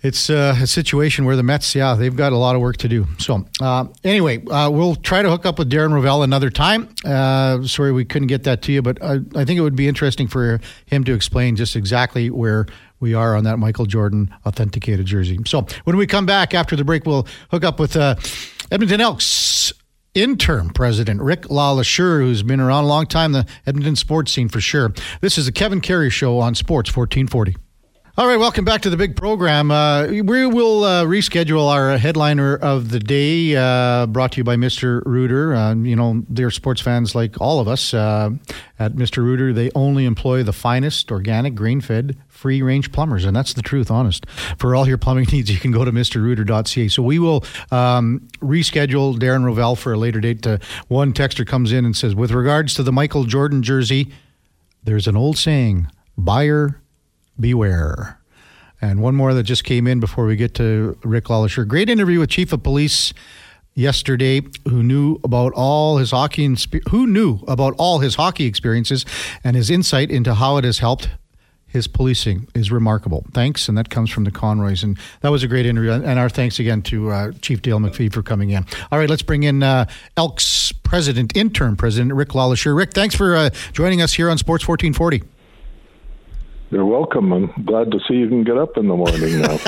it's 0.00 0.30
uh, 0.30 0.56
a 0.60 0.66
situation 0.66 1.24
where 1.24 1.34
the 1.34 1.42
Mets, 1.42 1.74
yeah, 1.74 1.94
they've 1.94 2.14
got 2.14 2.32
a 2.32 2.36
lot 2.36 2.54
of 2.54 2.62
work 2.62 2.76
to 2.78 2.88
do. 2.88 3.06
So, 3.18 3.44
uh, 3.60 3.86
anyway, 4.04 4.44
uh, 4.46 4.70
we'll 4.70 4.94
try 4.94 5.22
to 5.22 5.28
hook 5.28 5.44
up 5.44 5.58
with 5.58 5.70
Darren 5.70 5.90
Rovell 5.90 6.22
another 6.22 6.50
time. 6.50 6.94
Uh, 7.04 7.64
sorry 7.64 7.90
we 7.90 8.04
couldn't 8.04 8.28
get 8.28 8.44
that 8.44 8.62
to 8.62 8.72
you, 8.72 8.80
but 8.80 9.02
I, 9.02 9.14
I, 9.34 9.44
think 9.44 9.58
it 9.58 9.60
would 9.60 9.74
be 9.74 9.88
interesting 9.88 10.28
for 10.28 10.60
him 10.86 11.02
to 11.02 11.14
explain 11.14 11.56
just 11.56 11.74
exactly 11.74 12.30
where 12.30 12.66
we 13.00 13.14
are 13.14 13.34
on 13.34 13.42
that 13.44 13.58
Michael 13.58 13.86
Jordan 13.86 14.32
authenticated 14.46 15.04
jersey. 15.06 15.40
So, 15.46 15.66
when 15.82 15.96
we 15.96 16.06
come 16.06 16.26
back 16.26 16.54
after 16.54 16.76
the 16.76 16.84
break, 16.84 17.04
we'll 17.04 17.26
hook 17.50 17.64
up 17.64 17.80
with 17.80 17.96
uh, 17.96 18.14
Edmonton 18.70 19.00
Elks 19.00 19.72
interim 20.22 20.70
president, 20.70 21.20
Rick 21.20 21.42
LeLacheur, 21.42 22.20
who's 22.20 22.42
been 22.42 22.60
around 22.60 22.84
a 22.84 22.86
long 22.88 23.06
time, 23.06 23.32
the 23.32 23.46
Edmonton 23.66 23.96
sports 23.96 24.32
scene 24.32 24.48
for 24.48 24.60
sure. 24.60 24.92
This 25.20 25.38
is 25.38 25.46
the 25.46 25.52
Kevin 25.52 25.80
Karius 25.80 26.12
Show 26.12 26.38
on 26.38 26.54
Sports 26.54 26.94
1440. 26.94 27.67
All 28.18 28.26
right, 28.26 28.36
welcome 28.36 28.64
back 28.64 28.80
to 28.80 28.90
the 28.90 28.96
big 28.96 29.14
program. 29.14 29.70
Uh, 29.70 30.08
we 30.08 30.44
will 30.44 30.82
uh, 30.82 31.04
reschedule 31.04 31.70
our 31.72 31.96
headliner 31.98 32.56
of 32.56 32.90
the 32.90 32.98
day, 32.98 33.54
uh, 33.54 34.06
brought 34.06 34.32
to 34.32 34.38
you 34.38 34.44
by 34.44 34.56
Mr. 34.56 35.06
Rooter. 35.06 35.54
Uh, 35.54 35.76
you 35.76 35.94
know, 35.94 36.24
they're 36.28 36.50
sports 36.50 36.80
fans 36.80 37.14
like 37.14 37.40
all 37.40 37.60
of 37.60 37.68
us. 37.68 37.94
Uh, 37.94 38.30
at 38.80 38.94
Mr. 38.94 39.18
Rooter, 39.18 39.52
they 39.52 39.70
only 39.76 40.04
employ 40.04 40.42
the 40.42 40.52
finest 40.52 41.12
organic, 41.12 41.54
grain 41.54 41.80
fed, 41.80 42.18
free 42.26 42.60
range 42.60 42.90
plumbers. 42.90 43.24
And 43.24 43.36
that's 43.36 43.52
the 43.52 43.62
truth, 43.62 43.88
honest. 43.88 44.28
For 44.58 44.74
all 44.74 44.88
your 44.88 44.98
plumbing 44.98 45.28
needs, 45.32 45.48
you 45.48 45.60
can 45.60 45.70
go 45.70 45.84
to 45.84 45.92
MrRooter.ca. 45.92 46.88
So 46.88 47.04
we 47.04 47.20
will 47.20 47.44
um, 47.70 48.26
reschedule 48.40 49.16
Darren 49.16 49.44
Rovell 49.44 49.78
for 49.78 49.92
a 49.92 49.96
later 49.96 50.20
date. 50.20 50.44
Uh, 50.44 50.58
one 50.88 51.12
texter 51.12 51.46
comes 51.46 51.70
in 51.70 51.84
and 51.84 51.96
says, 51.96 52.16
with 52.16 52.32
regards 52.32 52.74
to 52.74 52.82
the 52.82 52.90
Michael 52.90 53.22
Jordan 53.22 53.62
jersey, 53.62 54.10
there's 54.82 55.06
an 55.06 55.16
old 55.16 55.38
saying 55.38 55.86
buyer 56.16 56.80
beware. 57.38 58.18
And 58.80 59.02
one 59.02 59.14
more 59.14 59.34
that 59.34 59.42
just 59.42 59.64
came 59.64 59.86
in 59.86 60.00
before 60.00 60.26
we 60.26 60.36
get 60.36 60.54
to 60.54 60.98
Rick 61.02 61.24
LeLacheur. 61.24 61.66
Great 61.66 61.90
interview 61.90 62.20
with 62.20 62.30
Chief 62.30 62.52
of 62.52 62.62
Police 62.62 63.12
yesterday 63.74 64.42
who 64.68 64.82
knew 64.82 65.18
about 65.22 65.52
all 65.54 65.98
his 65.98 66.10
hockey 66.10 66.56
who 66.90 67.06
knew 67.06 67.38
about 67.46 67.74
all 67.78 68.00
his 68.00 68.16
hockey 68.16 68.44
experiences 68.44 69.04
and 69.44 69.54
his 69.54 69.70
insight 69.70 70.10
into 70.10 70.34
how 70.34 70.56
it 70.56 70.64
has 70.64 70.78
helped 70.78 71.08
his 71.68 71.86
policing 71.86 72.48
is 72.54 72.72
remarkable. 72.72 73.24
Thanks, 73.32 73.68
and 73.68 73.76
that 73.76 73.90
comes 73.90 74.10
from 74.10 74.24
the 74.24 74.30
Conroys. 74.30 74.82
And 74.82 74.98
that 75.20 75.28
was 75.28 75.42
a 75.42 75.48
great 75.48 75.66
interview. 75.66 75.92
And 75.92 76.18
our 76.18 76.30
thanks 76.30 76.58
again 76.58 76.82
to 76.82 77.10
uh, 77.10 77.32
Chief 77.42 77.60
Dale 77.60 77.78
McFee 77.78 78.12
for 78.12 78.22
coming 78.22 78.50
in. 78.50 78.64
All 78.90 78.98
right, 78.98 79.08
let's 79.08 79.22
bring 79.22 79.42
in 79.42 79.62
uh, 79.62 79.84
Elks 80.16 80.72
president, 80.72 81.36
interim 81.36 81.76
president, 81.76 82.14
Rick 82.14 82.30
LeLacheur. 82.30 82.74
Rick, 82.74 82.94
thanks 82.94 83.14
for 83.14 83.36
uh, 83.36 83.50
joining 83.72 84.00
us 84.00 84.14
here 84.14 84.30
on 84.30 84.38
Sports 84.38 84.66
1440. 84.66 85.37
You're 86.70 86.84
welcome. 86.84 87.32
I'm 87.32 87.64
glad 87.64 87.90
to 87.92 88.00
see 88.06 88.14
you 88.14 88.28
can 88.28 88.44
get 88.44 88.58
up 88.58 88.76
in 88.76 88.88
the 88.88 88.96
morning 88.96 89.40
now. 89.40 89.58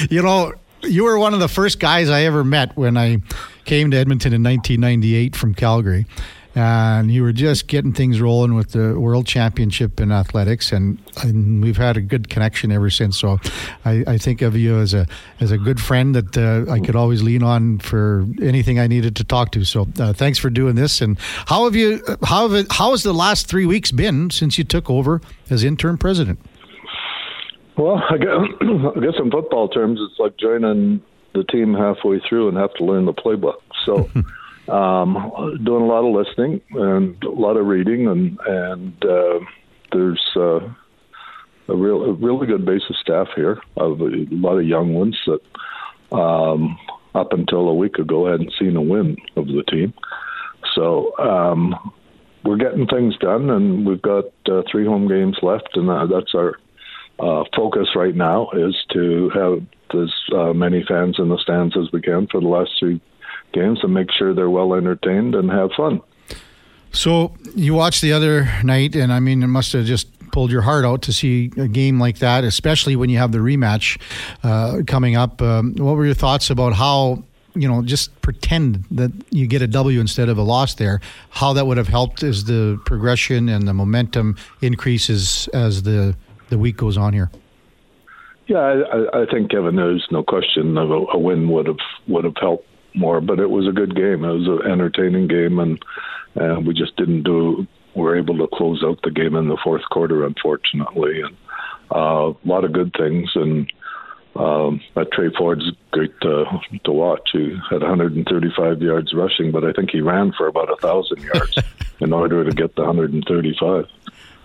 you 0.10 0.22
know, 0.22 0.52
you 0.82 1.04
were 1.04 1.18
one 1.18 1.34
of 1.34 1.40
the 1.40 1.48
first 1.48 1.78
guys 1.78 2.08
I 2.08 2.22
ever 2.22 2.42
met 2.42 2.76
when 2.76 2.96
I 2.96 3.18
came 3.64 3.90
to 3.90 3.96
Edmonton 3.98 4.32
in 4.32 4.42
1998 4.42 5.36
from 5.36 5.54
Calgary. 5.54 6.06
And 6.54 7.10
you 7.10 7.22
were 7.22 7.32
just 7.32 7.66
getting 7.66 7.94
things 7.94 8.20
rolling 8.20 8.54
with 8.54 8.72
the 8.72 9.00
World 9.00 9.26
Championship 9.26 9.98
in 10.00 10.12
athletics, 10.12 10.70
and, 10.70 10.98
and 11.22 11.62
we've 11.62 11.78
had 11.78 11.96
a 11.96 12.02
good 12.02 12.28
connection 12.28 12.70
ever 12.70 12.90
since. 12.90 13.18
So, 13.18 13.38
I, 13.86 14.04
I, 14.06 14.18
think 14.18 14.42
of 14.42 14.54
you 14.54 14.78
as 14.78 14.92
a 14.92 15.06
as 15.40 15.50
a 15.50 15.56
good 15.56 15.80
friend 15.80 16.14
that 16.14 16.36
uh, 16.36 16.70
I 16.70 16.78
could 16.80 16.94
always 16.94 17.22
lean 17.22 17.42
on 17.42 17.78
for 17.78 18.26
anything 18.42 18.78
I 18.78 18.86
needed 18.86 19.16
to 19.16 19.24
talk 19.24 19.52
to. 19.52 19.64
So, 19.64 19.88
uh, 19.98 20.12
thanks 20.12 20.38
for 20.38 20.50
doing 20.50 20.74
this. 20.74 21.00
And 21.00 21.18
how 21.46 21.64
have 21.64 21.74
you? 21.74 22.02
How 22.22 22.46
have 22.48 22.52
it, 22.52 22.66
how 22.70 22.90
has 22.90 23.02
the 23.02 23.14
last 23.14 23.46
three 23.46 23.64
weeks 23.64 23.90
been 23.90 24.28
since 24.28 24.58
you 24.58 24.64
took 24.64 24.90
over 24.90 25.22
as 25.48 25.64
interim 25.64 25.96
president? 25.96 26.38
Well, 27.78 27.96
I 28.10 28.18
guess, 28.18 28.28
I 28.60 29.00
guess 29.00 29.14
in 29.18 29.30
football 29.30 29.68
terms, 29.68 30.00
it's 30.02 30.20
like 30.20 30.36
joining 30.36 31.00
the 31.34 31.44
team 31.44 31.72
halfway 31.72 32.20
through 32.28 32.48
and 32.48 32.58
have 32.58 32.74
to 32.74 32.84
learn 32.84 33.06
the 33.06 33.14
playbook. 33.14 33.60
So. 33.86 34.10
um, 34.72 35.60
doing 35.64 35.82
a 35.82 35.86
lot 35.86 36.06
of 36.06 36.14
listening 36.14 36.60
and 36.70 37.22
a 37.22 37.30
lot 37.30 37.56
of 37.56 37.66
reading, 37.66 38.08
and 38.08 38.38
and 38.46 39.04
uh, 39.04 39.38
there's 39.92 40.22
uh, 40.34 40.60
a 41.68 41.76
real 41.76 42.04
a 42.04 42.12
really 42.14 42.46
good 42.46 42.64
base 42.64 42.82
of 42.88 42.96
staff 42.96 43.28
here 43.36 43.60
of 43.76 44.00
a 44.00 44.26
lot 44.30 44.56
of 44.56 44.66
young 44.66 44.94
ones 44.94 45.18
that 45.26 46.16
um, 46.16 46.78
up 47.14 47.32
until 47.32 47.68
a 47.68 47.74
week 47.74 47.98
ago 47.98 48.30
hadn't 48.30 48.54
seen 48.58 48.76
a 48.76 48.82
win 48.82 49.16
of 49.36 49.46
the 49.46 49.62
team. 49.68 49.92
So 50.74 51.16
um, 51.18 51.92
we're 52.44 52.56
getting 52.56 52.86
things 52.86 53.16
done, 53.18 53.50
and 53.50 53.86
we've 53.86 54.00
got 54.00 54.24
uh, 54.50 54.62
three 54.70 54.86
home 54.86 55.06
games 55.06 55.36
left, 55.42 55.70
and 55.74 55.90
uh, 55.90 56.06
that's 56.06 56.34
our 56.34 56.56
uh, 57.18 57.44
focus 57.54 57.88
right 57.94 58.14
now 58.14 58.48
is 58.52 58.74
to 58.92 59.30
have 59.34 59.60
as 59.94 60.10
uh, 60.34 60.54
many 60.54 60.82
fans 60.88 61.16
in 61.18 61.28
the 61.28 61.36
stands 61.36 61.76
as 61.76 61.92
we 61.92 62.00
can 62.00 62.26
for 62.28 62.40
the 62.40 62.48
last 62.48 62.70
three 62.80 62.98
games 63.52 63.80
and 63.82 63.92
make 63.92 64.08
sure 64.10 64.34
they're 64.34 64.50
well 64.50 64.74
entertained 64.74 65.34
and 65.34 65.50
have 65.50 65.70
fun. 65.76 66.00
So 66.92 67.34
you 67.54 67.74
watched 67.74 68.02
the 68.02 68.12
other 68.12 68.48
night, 68.62 68.94
and 68.94 69.12
I 69.12 69.20
mean, 69.20 69.42
it 69.42 69.46
must 69.46 69.72
have 69.72 69.86
just 69.86 70.08
pulled 70.30 70.50
your 70.50 70.62
heart 70.62 70.84
out 70.84 71.02
to 71.02 71.12
see 71.12 71.50
a 71.56 71.68
game 71.68 71.98
like 71.98 72.18
that, 72.18 72.44
especially 72.44 72.96
when 72.96 73.10
you 73.10 73.18
have 73.18 73.32
the 73.32 73.38
rematch 73.38 74.00
uh, 74.42 74.82
coming 74.86 75.16
up. 75.16 75.40
Um, 75.40 75.74
what 75.76 75.96
were 75.96 76.06
your 76.06 76.14
thoughts 76.14 76.50
about 76.50 76.74
how 76.74 77.22
you 77.54 77.68
know, 77.68 77.82
just 77.82 78.18
pretend 78.22 78.84
that 78.90 79.12
you 79.30 79.46
get 79.46 79.62
a 79.62 79.66
W 79.66 80.00
instead 80.00 80.28
of 80.28 80.38
a 80.38 80.42
loss 80.42 80.74
there, 80.74 81.00
how 81.30 81.52
that 81.52 81.66
would 81.66 81.76
have 81.76 81.88
helped 81.88 82.22
as 82.22 82.44
the 82.44 82.80
progression 82.86 83.48
and 83.48 83.68
the 83.68 83.74
momentum 83.74 84.36
increases 84.60 85.48
as 85.48 85.82
the, 85.82 86.16
the 86.48 86.58
week 86.58 86.76
goes 86.76 86.96
on 86.96 87.12
here? 87.12 87.30
Yeah, 88.46 88.58
I, 88.58 89.22
I 89.22 89.26
think 89.30 89.50
Kevin, 89.50 89.76
there's 89.76 90.06
no 90.10 90.22
question 90.22 90.76
of 90.76 90.90
a, 90.90 91.04
a 91.12 91.18
win 91.18 91.48
would 91.48 91.66
have 91.66 91.76
would 92.08 92.24
have 92.24 92.36
helped 92.40 92.66
more, 92.94 93.20
but 93.20 93.40
it 93.40 93.50
was 93.50 93.66
a 93.66 93.72
good 93.72 93.94
game. 93.94 94.24
It 94.24 94.32
was 94.32 94.46
an 94.46 94.70
entertaining 94.70 95.28
game, 95.28 95.58
and 95.58 95.84
uh, 96.40 96.60
we 96.60 96.74
just 96.74 96.96
didn't 96.96 97.22
do. 97.22 97.66
We 97.94 98.02
were 98.02 98.16
able 98.16 98.38
to 98.38 98.48
close 98.56 98.82
out 98.84 99.00
the 99.02 99.10
game 99.10 99.36
in 99.36 99.48
the 99.48 99.58
fourth 99.62 99.82
quarter, 99.90 100.24
unfortunately, 100.24 101.20
and 101.20 101.36
uh, 101.94 102.32
a 102.32 102.48
lot 102.48 102.64
of 102.64 102.72
good 102.72 102.94
things 102.96 103.30
and 103.34 103.70
um, 104.34 104.80
but 104.94 105.12
Tre 105.12 105.30
Ford's 105.36 105.70
great 105.90 106.18
to, 106.22 106.44
to 106.84 106.92
watch. 106.92 107.30
He 107.32 107.54
had 107.70 107.82
135 107.82 108.80
yards 108.80 109.12
rushing, 109.12 109.50
but 109.50 109.64
I 109.64 109.72
think 109.72 109.90
he 109.90 110.00
ran 110.00 110.32
for 110.32 110.46
about 110.46 110.72
a 110.72 110.76
thousand 110.76 111.22
yards 111.22 111.58
in 112.00 112.12
order 112.12 112.42
to 112.44 112.50
get 112.50 112.74
the 112.74 112.82
135. 112.82 113.86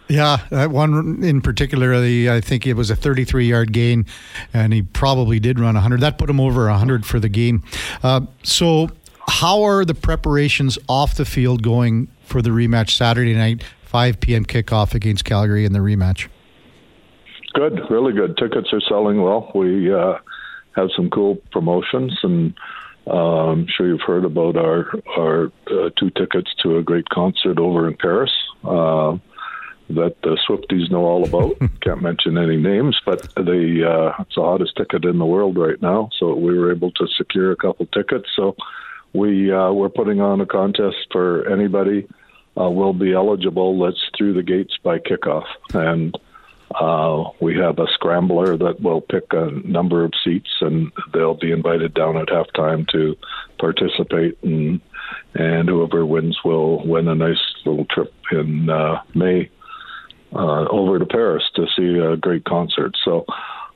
Yeah, 0.09 0.37
that 0.51 0.71
one 0.71 1.23
in 1.23 1.41
particular, 1.41 1.93
I 1.93 2.39
think 2.39 2.65
it 2.65 2.73
was 2.73 2.89
a 2.89 2.95
33 2.95 3.47
yard 3.47 3.73
gain, 3.73 4.05
and 4.53 4.73
he 4.73 4.81
probably 4.81 5.39
did 5.39 5.59
run 5.59 5.75
100. 5.75 5.99
That 5.99 6.17
put 6.17 6.29
him 6.29 6.39
over 6.39 6.67
100 6.67 7.05
for 7.05 7.19
the 7.19 7.29
game. 7.29 7.63
Uh, 8.03 8.21
so, 8.43 8.89
how 9.27 9.63
are 9.63 9.83
the 9.83 9.93
preparations 9.93 10.77
off 10.87 11.15
the 11.15 11.25
field 11.25 11.61
going 11.61 12.07
for 12.23 12.41
the 12.41 12.51
rematch 12.51 12.91
Saturday 12.91 13.33
night, 13.33 13.63
5 13.83 14.19
p.m. 14.21 14.45
kickoff 14.45 14.93
against 14.93 15.25
Calgary 15.25 15.65
in 15.65 15.73
the 15.73 15.79
rematch? 15.79 16.29
Good, 17.53 17.79
really 17.89 18.13
good. 18.13 18.37
Tickets 18.37 18.69
are 18.71 18.81
selling 18.87 19.21
well. 19.21 19.51
We 19.53 19.93
uh, 19.93 20.19
have 20.75 20.89
some 20.95 21.09
cool 21.09 21.37
promotions, 21.51 22.17
and 22.23 22.53
uh, 23.07 23.51
I'm 23.51 23.67
sure 23.67 23.87
you've 23.87 24.01
heard 24.01 24.23
about 24.23 24.55
our 24.55 24.89
our 25.17 25.45
uh, 25.67 25.89
two 25.97 26.11
tickets 26.11 26.53
to 26.63 26.77
a 26.77 26.83
great 26.83 27.09
concert 27.09 27.57
over 27.57 27.87
in 27.87 27.97
Paris 27.97 28.31
uh, 28.63 29.17
that 29.89 30.15
the 30.21 30.37
Swifties 30.47 30.91
know 30.91 31.05
all 31.05 31.25
about. 31.25 31.57
Can't 31.81 32.01
mention 32.01 32.37
any 32.37 32.57
names, 32.57 32.99
but 33.05 33.21
the 33.35 33.87
uh, 33.89 34.21
it's 34.21 34.35
the 34.35 34.41
hottest 34.41 34.75
ticket 34.75 35.05
in 35.05 35.17
the 35.17 35.25
world 35.25 35.57
right 35.57 35.81
now. 35.81 36.09
So 36.17 36.33
we 36.35 36.57
were 36.57 36.71
able 36.71 36.91
to 36.91 37.07
secure 37.17 37.51
a 37.51 37.55
couple 37.55 37.85
tickets. 37.87 38.29
So 38.35 38.55
we 39.13 39.51
uh, 39.51 39.71
we're 39.71 39.89
putting 39.89 40.21
on 40.21 40.41
a 40.41 40.45
contest 40.45 40.97
for 41.11 41.47
anybody 41.49 42.07
uh, 42.59 42.69
will 42.69 42.93
be 42.93 43.13
eligible 43.13 43.79
that's 43.79 44.01
through 44.17 44.33
the 44.33 44.43
gates 44.43 44.75
by 44.83 44.99
kickoff 44.99 45.45
and 45.73 46.17
uh, 46.75 47.23
we 47.39 47.55
have 47.55 47.79
a 47.79 47.87
scrambler 47.93 48.57
that 48.57 48.81
will 48.81 49.01
pick 49.01 49.25
a 49.31 49.51
number 49.63 50.03
of 50.03 50.11
seats, 50.23 50.49
and 50.61 50.91
they'll 51.13 51.33
be 51.33 51.51
invited 51.51 51.93
down 51.93 52.17
at 52.17 52.27
halftime 52.27 52.87
to 52.89 53.15
participate, 53.57 54.37
and 54.43 54.81
and 55.33 55.69
whoever 55.69 56.05
wins 56.05 56.37
will 56.43 56.85
win 56.85 57.07
a 57.07 57.15
nice 57.15 57.41
little 57.65 57.85
trip 57.85 58.13
in 58.31 58.69
uh, 58.69 59.01
May 59.15 59.49
uh, 60.37 60.67
over 60.69 60.99
to 60.99 61.05
Paris 61.05 61.43
to 61.55 61.65
see 61.75 61.97
a 61.99 62.15
great 62.15 62.45
concert. 62.45 62.95
So 63.03 63.25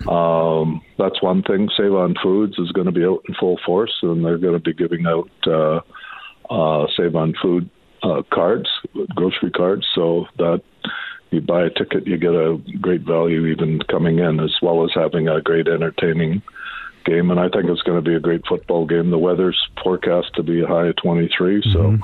um, 0.07 0.81
that's 0.97 1.21
one 1.21 1.43
thing. 1.43 1.69
Save 1.75 1.93
on 1.93 2.15
Foods 2.21 2.57
is 2.59 2.71
going 2.71 2.85
to 2.85 2.91
be 2.91 3.05
out 3.05 3.23
in 3.27 3.35
full 3.35 3.59
force, 3.65 3.93
and 4.01 4.23
they're 4.23 4.37
going 4.37 4.53
to 4.53 4.59
be 4.59 4.73
giving 4.73 5.05
out 5.05 5.29
uh, 5.47 5.81
uh, 6.49 6.87
Save 6.97 7.15
on 7.15 7.33
Food 7.41 7.69
uh, 8.03 8.21
cards, 8.31 8.69
grocery 9.15 9.51
cards. 9.51 9.87
So 9.93 10.25
that 10.37 10.61
you 11.31 11.41
buy 11.41 11.65
a 11.65 11.69
ticket, 11.69 12.07
you 12.07 12.17
get 12.17 12.33
a 12.33 12.61
great 12.79 13.01
value 13.01 13.47
even 13.47 13.79
coming 13.89 14.19
in, 14.19 14.39
as 14.39 14.55
well 14.61 14.83
as 14.83 14.91
having 14.93 15.27
a 15.27 15.41
great 15.41 15.67
entertaining 15.67 16.41
game. 17.05 17.31
And 17.31 17.39
I 17.39 17.49
think 17.49 17.65
it's 17.69 17.81
going 17.81 18.03
to 18.03 18.07
be 18.07 18.15
a 18.15 18.19
great 18.19 18.45
football 18.47 18.85
game. 18.85 19.09
The 19.11 19.17
weather's 19.17 19.59
forecast 19.83 20.35
to 20.35 20.43
be 20.43 20.61
a 20.61 20.67
high 20.67 20.87
of 20.87 20.95
23, 20.97 21.61
mm-hmm. 21.61 22.03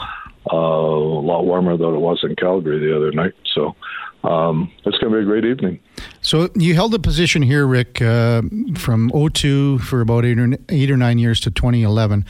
Uh, 0.51 0.55
a 0.55 1.21
lot 1.21 1.45
warmer 1.45 1.77
than 1.77 1.93
it 1.93 1.99
was 1.99 2.19
in 2.23 2.35
Calgary 2.35 2.79
the 2.79 2.95
other 2.95 3.11
night. 3.11 3.33
So 3.53 3.75
um, 4.23 4.71
it's 4.85 4.97
going 4.97 5.13
to 5.13 5.19
be 5.19 5.23
a 5.23 5.25
great 5.25 5.45
evening. 5.45 5.79
So 6.21 6.49
you 6.55 6.75
held 6.75 6.93
a 6.93 6.99
position 6.99 7.41
here, 7.41 7.65
Rick, 7.65 8.01
uh, 8.01 8.41
from 8.75 9.11
02 9.11 9.79
for 9.79 10.01
about 10.01 10.25
eight 10.25 10.39
or, 10.39 10.49
eight 10.69 10.91
or 10.91 10.97
nine 10.97 11.19
years 11.19 11.39
to 11.41 11.51
2011. 11.51 12.25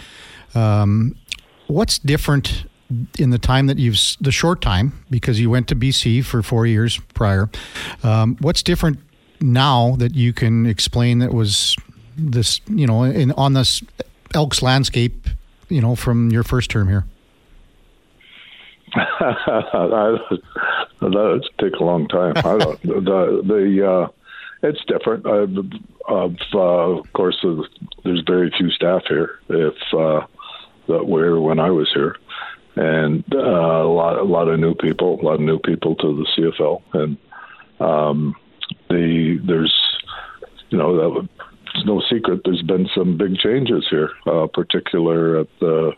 Um, 0.56 1.16
what's 1.68 2.00
different 2.00 2.66
in 3.20 3.32
the 3.32 3.38
time 3.38 3.68
that 3.68 3.78
you've 3.78 3.98
the 4.22 4.32
short 4.32 4.62
time 4.62 4.94
because 5.10 5.40
you 5.40 5.50
went 5.50 5.68
to 5.68 5.76
BC 5.76 6.24
for 6.24 6.42
four 6.42 6.66
years 6.66 7.00
prior. 7.14 7.50
Um, 8.04 8.38
what's 8.40 8.64
different 8.64 9.00
now 9.42 9.96
that 9.98 10.16
you 10.16 10.34
can 10.34 10.66
explain 10.66 11.20
that 11.20 11.34
was 11.34 11.76
this 12.16 12.62
you 12.68 12.88
know 12.88 13.04
in 13.04 13.32
on 13.34 13.54
this 13.54 13.84
Elks 14.34 14.62
landscape 14.62 15.28
you 15.70 15.82
know 15.82 15.96
from 15.96 16.32
your 16.32 16.44
first 16.44 16.70
term 16.70 16.88
here? 16.88 17.06
That 18.94 20.20
would 21.02 21.46
take 21.60 21.80
a 21.80 21.84
long 21.84 22.08
time. 22.08 22.34
I 22.38 22.58
don't, 22.58 22.82
the 22.84 23.42
the 23.46 23.90
uh, 23.90 24.08
it's 24.64 24.84
different. 24.86 25.26
Uh, 25.26 25.48
of 26.08 26.36
uh, 26.54 27.00
of 27.00 27.14
course, 27.14 27.38
there's 28.04 28.24
very 28.26 28.52
few 28.58 28.70
staff 28.72 29.04
here. 29.08 29.40
If 29.50 29.76
uh, 29.94 30.26
that 30.88 31.06
were 31.06 31.40
when 31.42 31.60
I 31.60 31.70
was 31.70 31.90
here, 31.94 32.16
and 32.76 33.24
uh, 33.34 33.38
a 33.38 33.92
lot 33.92 34.18
a 34.18 34.24
lot 34.24 34.48
of 34.48 34.60
new 34.60 34.74
people, 34.76 35.20
a 35.20 35.24
lot 35.24 35.36
of 35.36 35.42
new 35.42 35.60
people 35.60 35.96
to 35.96 36.18
the 36.18 36.28
CFL, 36.38 36.82
and 36.94 37.18
um, 37.80 38.36
the 38.90 39.40
there's 39.46 39.76
you 40.70 40.78
know 40.78 40.96
that, 40.96 41.30
it's 41.76 41.86
no 41.86 42.02
secret 42.10 42.42
there's 42.46 42.64
been 42.64 42.88
some 42.96 43.18
big 43.18 43.38
changes 43.38 43.86
here, 43.90 44.12
uh, 44.26 44.48
particular 44.48 45.40
at 45.42 45.48
the 45.60 45.92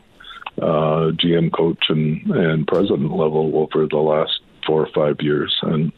uh, 0.58 1.12
GM 1.12 1.52
coach 1.52 1.86
and 1.90 2.30
and 2.32 2.68
president 2.68 3.12
level 3.12 3.52
over 3.56 3.88
the 3.88 3.98
last 3.98 4.40
four 4.66 4.86
or 4.86 4.90
five 4.94 5.18
years, 5.22 5.56
and 5.62 5.92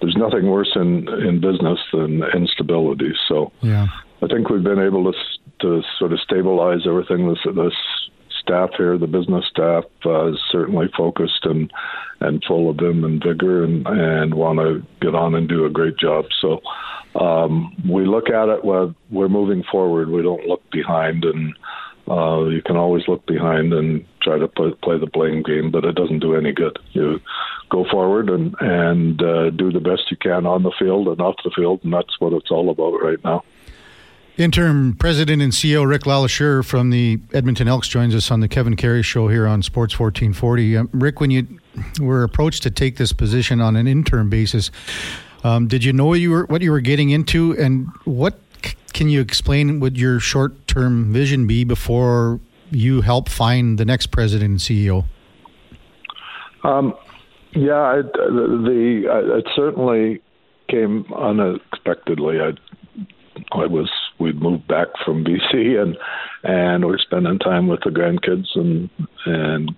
there's 0.00 0.16
nothing 0.16 0.48
worse 0.48 0.70
in 0.74 1.08
in 1.08 1.40
business 1.40 1.78
than 1.92 2.22
instability. 2.34 3.12
So 3.28 3.52
yeah. 3.62 3.86
I 4.22 4.26
think 4.28 4.48
we've 4.48 4.62
been 4.62 4.80
able 4.80 5.12
to 5.12 5.18
to 5.60 5.82
sort 5.98 6.12
of 6.12 6.20
stabilize 6.20 6.86
everything. 6.86 7.28
This 7.28 7.54
this 7.54 7.74
staff 8.40 8.70
here, 8.76 8.96
the 8.96 9.06
business 9.06 9.44
staff, 9.50 9.84
uh, 10.04 10.32
is 10.32 10.38
certainly 10.50 10.86
focused 10.96 11.44
and 11.44 11.70
and 12.20 12.42
full 12.46 12.70
of 12.70 12.76
vim 12.76 13.04
and 13.04 13.22
vigor, 13.22 13.64
and 13.64 13.86
and 13.86 14.34
want 14.34 14.58
to 14.58 14.84
get 15.00 15.14
on 15.14 15.34
and 15.34 15.48
do 15.48 15.64
a 15.64 15.70
great 15.70 15.98
job. 15.98 16.26
So 16.40 16.60
um, 17.20 17.74
we 17.88 18.04
look 18.06 18.28
at 18.28 18.48
it. 18.48 18.64
We're, 18.64 18.94
we're 19.10 19.28
moving 19.28 19.64
forward. 19.70 20.10
We 20.10 20.22
don't 20.22 20.46
look 20.46 20.62
behind, 20.70 21.24
and 21.24 21.54
uh, 22.08 22.44
you 22.44 22.62
can 22.62 22.76
always 22.76 23.06
look 23.08 23.26
behind 23.26 23.72
and 23.72 24.04
try 24.22 24.38
to 24.38 24.48
play, 24.48 24.72
play 24.82 24.98
the 24.98 25.06
blame 25.06 25.42
game, 25.42 25.70
but 25.70 25.84
it 25.84 25.94
doesn't 25.94 26.20
do 26.20 26.34
any 26.34 26.52
good. 26.52 26.78
You 26.92 27.20
go 27.70 27.84
forward 27.90 28.30
and 28.30 28.54
and 28.60 29.22
uh, 29.22 29.50
do 29.50 29.72
the 29.72 29.80
best 29.80 30.10
you 30.10 30.16
can 30.16 30.46
on 30.46 30.62
the 30.62 30.72
field 30.78 31.08
and 31.08 31.20
off 31.20 31.36
the 31.44 31.50
field, 31.54 31.80
and 31.84 31.92
that's 31.92 32.20
what 32.20 32.32
it's 32.32 32.50
all 32.50 32.70
about 32.70 33.02
right 33.02 33.22
now. 33.24 33.44
Interim 34.36 34.94
President 34.94 35.40
and 35.40 35.50
CEO 35.50 35.88
Rick 35.88 36.02
LeLacheur 36.02 36.62
from 36.62 36.90
the 36.90 37.18
Edmonton 37.32 37.68
Elks 37.68 37.88
joins 37.88 38.14
us 38.14 38.30
on 38.30 38.40
the 38.40 38.48
Kevin 38.48 38.76
Karius 38.76 39.06
Show 39.06 39.28
here 39.28 39.46
on 39.46 39.62
Sports 39.62 39.98
1440. 39.98 40.76
Um, 40.76 40.90
Rick, 40.92 41.20
when 41.20 41.30
you 41.30 41.46
were 41.98 42.22
approached 42.22 42.62
to 42.64 42.70
take 42.70 42.98
this 42.98 43.14
position 43.14 43.62
on 43.62 43.76
an 43.76 43.86
interim 43.86 44.28
basis, 44.28 44.70
um, 45.42 45.68
did 45.68 45.84
you 45.84 45.92
know 45.94 46.12
you 46.12 46.30
were 46.30 46.44
what 46.46 46.60
you 46.60 46.70
were 46.70 46.80
getting 46.80 47.10
into, 47.10 47.58
and 47.58 47.88
what 48.04 48.38
c- 48.62 48.74
can 48.92 49.08
you 49.08 49.22
explain 49.22 49.80
would 49.80 49.98
your 49.98 50.20
short-term 50.76 51.12
vision 51.12 51.46
be 51.46 51.64
before 51.64 52.40
you 52.70 53.00
help 53.00 53.28
find 53.28 53.78
the 53.78 53.84
next 53.84 54.08
president 54.08 54.50
and 54.50 54.58
CEO? 54.58 55.04
Um, 56.64 56.94
yeah, 57.52 58.00
it, 58.00 58.12
the, 58.12 59.36
it 59.38 59.46
certainly 59.54 60.20
came 60.68 61.04
unexpectedly. 61.14 62.40
I 62.40 62.50
I 63.52 63.66
was 63.66 63.90
we 64.18 64.30
had 64.30 64.42
moved 64.42 64.66
back 64.66 64.88
from 65.04 65.24
BC 65.24 65.80
and 65.80 65.96
and 66.42 66.84
we're 66.84 66.98
spending 66.98 67.38
time 67.38 67.68
with 67.68 67.80
the 67.84 67.90
grandkids 67.90 68.46
and 68.54 68.90
and 69.26 69.74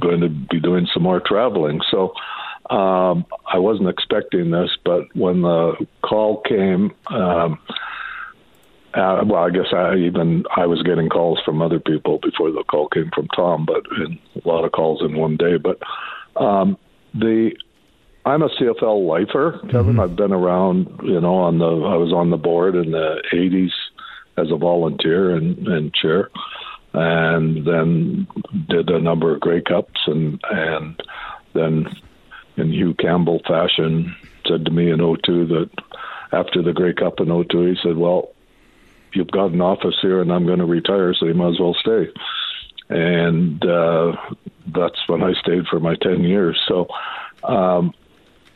going 0.00 0.20
to 0.20 0.28
be 0.28 0.58
doing 0.58 0.88
some 0.92 1.02
more 1.02 1.20
traveling. 1.20 1.80
So 1.90 2.12
um, 2.70 3.26
I 3.46 3.58
wasn't 3.58 3.88
expecting 3.88 4.50
this, 4.50 4.70
but 4.84 5.14
when 5.14 5.42
the 5.42 5.86
call 6.02 6.40
came, 6.48 6.92
um, 7.08 7.58
uh, 8.94 9.24
well, 9.26 9.44
I 9.44 9.50
guess 9.50 9.72
I 9.72 9.94
even 9.96 10.44
I 10.54 10.66
was 10.66 10.82
getting 10.82 11.08
calls 11.08 11.40
from 11.44 11.62
other 11.62 11.80
people 11.80 12.18
before 12.18 12.50
the 12.50 12.64
call 12.64 12.88
came 12.88 13.10
from 13.14 13.28
Tom, 13.28 13.66
but 13.66 13.84
a 13.96 14.48
lot 14.48 14.64
of 14.64 14.72
calls 14.72 15.00
in 15.02 15.16
one 15.16 15.36
day. 15.36 15.56
But 15.56 15.78
um, 16.36 16.76
the 17.14 17.52
I'm 18.24 18.42
a 18.42 18.48
CFL 18.48 19.06
lifer, 19.06 19.58
Kevin. 19.70 19.94
Mm-hmm. 19.94 20.00
I've 20.00 20.16
been 20.16 20.32
around, 20.32 20.88
you 21.02 21.20
know, 21.20 21.34
on 21.36 21.58
the 21.58 21.66
I 21.66 21.96
was 21.96 22.12
on 22.12 22.30
the 22.30 22.36
board 22.36 22.74
in 22.74 22.90
the 22.90 23.22
'80s 23.32 23.72
as 24.36 24.50
a 24.50 24.56
volunteer 24.56 25.34
and, 25.34 25.66
and 25.66 25.94
chair, 25.94 26.30
and 26.92 27.66
then 27.66 28.26
did 28.68 28.90
a 28.90 29.00
number 29.00 29.34
of 29.34 29.40
Grey 29.40 29.62
Cups, 29.62 30.00
and 30.06 30.40
and 30.50 31.02
then 31.54 31.86
in 32.56 32.72
Hugh 32.72 32.94
Campbell 32.94 33.40
fashion 33.46 34.14
said 34.46 34.64
to 34.64 34.70
me 34.70 34.90
in 34.90 34.98
02 34.98 35.46
that 35.46 35.70
after 36.32 36.62
the 36.62 36.72
Grey 36.72 36.92
Cup 36.92 37.20
in 37.20 37.26
02, 37.26 37.64
he 37.64 37.76
said, 37.82 37.96
"Well, 37.96 38.31
you've 39.14 39.30
got 39.30 39.52
an 39.52 39.60
office 39.60 39.96
here, 40.00 40.20
and 40.20 40.32
I'm 40.32 40.46
going 40.46 40.58
to 40.58 40.64
retire, 40.64 41.14
so 41.14 41.26
you 41.26 41.34
might 41.34 41.50
as 41.50 41.60
well 41.60 41.76
stay." 41.80 42.08
And 42.88 43.64
uh, 43.64 44.12
that's 44.74 44.98
when 45.06 45.22
I 45.22 45.32
stayed 45.40 45.66
for 45.66 45.80
my 45.80 45.96
10 45.96 46.24
years. 46.24 46.60
So. 46.66 46.88
Um, 47.44 47.94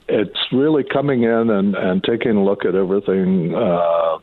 it's 0.09 0.39
really 0.53 0.85
coming 0.85 1.25
in 1.25 1.51
and, 1.51 1.75
and 1.75 2.05
taking 2.05 2.37
a 2.37 2.45
look 2.45 2.65
at 2.65 2.77
everything. 2.77 3.53
Uh, 3.53 4.19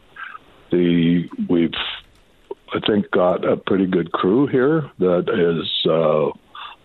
the 0.72 1.30
we've 1.50 1.74
I 2.74 2.80
think 2.88 3.12
got 3.12 3.46
a 3.46 3.56
pretty 3.56 3.86
good 3.86 4.12
crew 4.12 4.48
here 4.48 4.90
that 5.00 5.30
is 5.30 5.90
uh, 5.90 6.32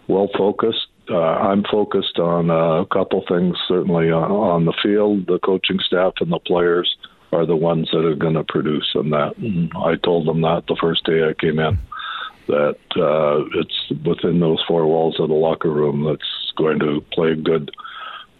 well 0.06 0.28
focused. 0.36 0.88
Uh, 1.10 1.16
I'm 1.16 1.64
focused 1.64 2.18
on 2.18 2.50
a 2.50 2.84
couple 2.86 3.24
things. 3.26 3.56
Certainly 3.66 4.10
on, 4.10 4.30
on, 4.30 4.64
the 4.66 4.74
field, 4.82 5.26
the 5.26 5.38
coaching 5.38 5.78
staff 5.80 6.14
and 6.20 6.30
the 6.30 6.38
players 6.38 6.94
are 7.32 7.46
the 7.46 7.56
ones 7.56 7.88
that 7.92 8.04
are 8.04 8.14
going 8.14 8.34
to 8.34 8.44
produce 8.44 8.90
on 8.94 9.10
that. 9.10 9.36
And 9.38 9.70
I 9.76 9.96
told 9.96 10.26
them 10.26 10.40
that 10.42 10.64
the 10.66 10.76
first 10.80 11.04
day 11.04 11.28
I 11.28 11.34
came 11.34 11.58
in 11.58 11.78
that 12.48 12.78
uh, 12.96 13.44
it's 13.60 13.92
within 14.04 14.40
those 14.40 14.62
four 14.66 14.86
walls 14.86 15.20
of 15.20 15.28
the 15.28 15.34
locker 15.34 15.70
room 15.70 16.04
that's 16.04 16.52
going 16.56 16.78
to 16.80 17.04
play 17.12 17.34
good 17.34 17.70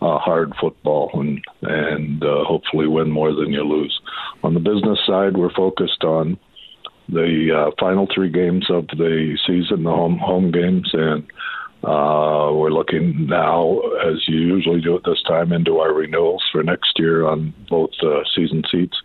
uh, 0.01 0.19
hard 0.19 0.53
football 0.61 1.11
and 1.15 1.45
and 1.63 2.23
uh, 2.23 2.45
hopefully 2.45 2.87
win 2.87 3.11
more 3.11 3.33
than 3.33 3.53
you 3.53 3.63
lose. 3.63 4.01
On 4.43 4.55
the 4.55 4.61
business 4.61 4.99
side, 5.07 5.37
we're 5.37 5.53
focused 5.53 6.05
on 6.05 6.39
the 7.09 7.51
uh, 7.55 7.71
final 7.79 8.07
three 8.13 8.31
games 8.31 8.71
of 8.71 8.87
the 8.89 9.37
season, 9.47 9.85
the 9.85 9.91
home 9.91 10.19
home 10.19 10.51
games, 10.51 10.91
and 10.93 11.27
uh, 11.85 12.51
we're 12.53 12.71
looking 12.71 13.27
now, 13.27 13.81
as 14.05 14.27
you 14.27 14.39
usually 14.39 14.81
do 14.81 14.97
at 14.97 15.05
this 15.05 15.23
time, 15.23 15.53
into 15.53 15.79
our 15.79 15.93
renewals 15.93 16.43
for 16.51 16.63
next 16.63 16.99
year 16.99 17.27
on 17.27 17.55
both 17.69 17.91
uh, 18.03 18.23
season 18.35 18.65
seats 18.71 18.97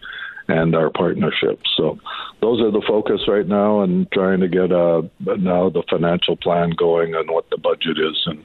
and 0.48 0.76
our 0.76 0.90
partnerships. 0.90 1.70
So 1.78 2.00
those 2.42 2.62
are 2.62 2.72
the 2.72 2.84
focus 2.88 3.22
right 3.28 3.48
now, 3.48 3.82
and 3.82 4.12
trying 4.12 4.40
to 4.40 4.48
get 4.48 4.72
uh, 4.72 5.04
now 5.20 5.70
the 5.70 5.84
financial 5.90 6.36
plan 6.36 6.72
going 6.72 7.14
and 7.16 7.30
what 7.30 7.50
the 7.52 7.58
budget 7.58 7.98
is 8.00 8.22
and 8.26 8.44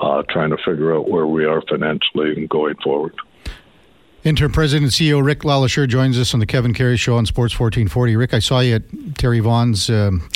uh, 0.00 0.22
trying 0.30 0.50
to 0.50 0.56
figure 0.64 0.94
out 0.94 1.10
where 1.10 1.26
we 1.26 1.44
are 1.44 1.62
financially 1.68 2.34
and 2.36 2.48
going 2.48 2.76
forward. 2.82 3.14
Interim 4.24 4.52
President 4.52 4.84
and 4.84 4.92
CEO 4.92 5.24
Rick 5.24 5.40
LeLacheur 5.40 5.88
joins 5.88 6.18
us 6.18 6.34
on 6.34 6.40
the 6.40 6.46
Kevin 6.46 6.74
Karius 6.74 6.98
Show 6.98 7.16
on 7.16 7.26
Sports 7.26 7.58
1440. 7.58 8.16
Rick, 8.16 8.34
I 8.34 8.40
saw 8.40 8.60
you 8.60 8.76
at 8.76 8.82
Terry 9.16 9.40
Vaughn's 9.40 9.88
um, 9.90 10.28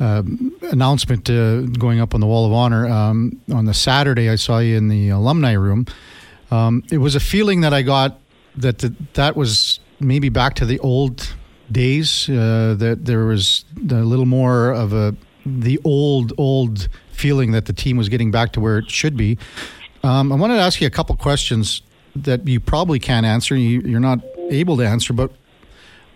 uh, 0.00 0.22
announcement 0.70 1.28
uh, 1.28 1.62
going 1.62 2.00
up 2.00 2.14
on 2.14 2.20
the 2.20 2.26
Wall 2.26 2.46
of 2.46 2.52
Honor. 2.52 2.88
Um, 2.88 3.40
on 3.52 3.64
the 3.64 3.74
Saturday, 3.74 4.28
I 4.28 4.36
saw 4.36 4.58
you 4.58 4.76
in 4.76 4.88
the 4.88 5.10
alumni 5.10 5.52
room. 5.52 5.86
Um, 6.50 6.82
it 6.90 6.98
was 6.98 7.14
a 7.14 7.20
feeling 7.20 7.60
that 7.62 7.74
I 7.74 7.82
got 7.82 8.18
that 8.56 8.78
the, 8.78 8.94
that 9.14 9.36
was 9.36 9.80
maybe 10.00 10.28
back 10.28 10.54
to 10.54 10.66
the 10.66 10.78
old 10.80 11.34
days, 11.70 12.28
uh, 12.28 12.74
that 12.78 13.04
there 13.04 13.26
was 13.26 13.64
a 13.90 13.94
little 13.94 14.26
more 14.26 14.70
of 14.70 14.92
a 14.92 15.14
the 15.44 15.78
old, 15.84 16.32
old 16.36 16.88
feeling 17.10 17.52
that 17.52 17.66
the 17.66 17.72
team 17.72 17.96
was 17.96 18.08
getting 18.08 18.30
back 18.30 18.52
to 18.52 18.60
where 18.60 18.78
it 18.78 18.90
should 18.90 19.16
be. 19.16 19.38
Um, 20.02 20.32
I 20.32 20.36
wanted 20.36 20.54
to 20.56 20.60
ask 20.60 20.80
you 20.80 20.86
a 20.86 20.90
couple 20.90 21.16
questions 21.16 21.82
that 22.14 22.46
you 22.46 22.60
probably 22.60 22.98
can't 22.98 23.26
answer. 23.26 23.56
You, 23.56 23.96
are 23.96 24.00
not 24.00 24.20
able 24.50 24.76
to 24.76 24.86
answer, 24.86 25.12
but 25.12 25.32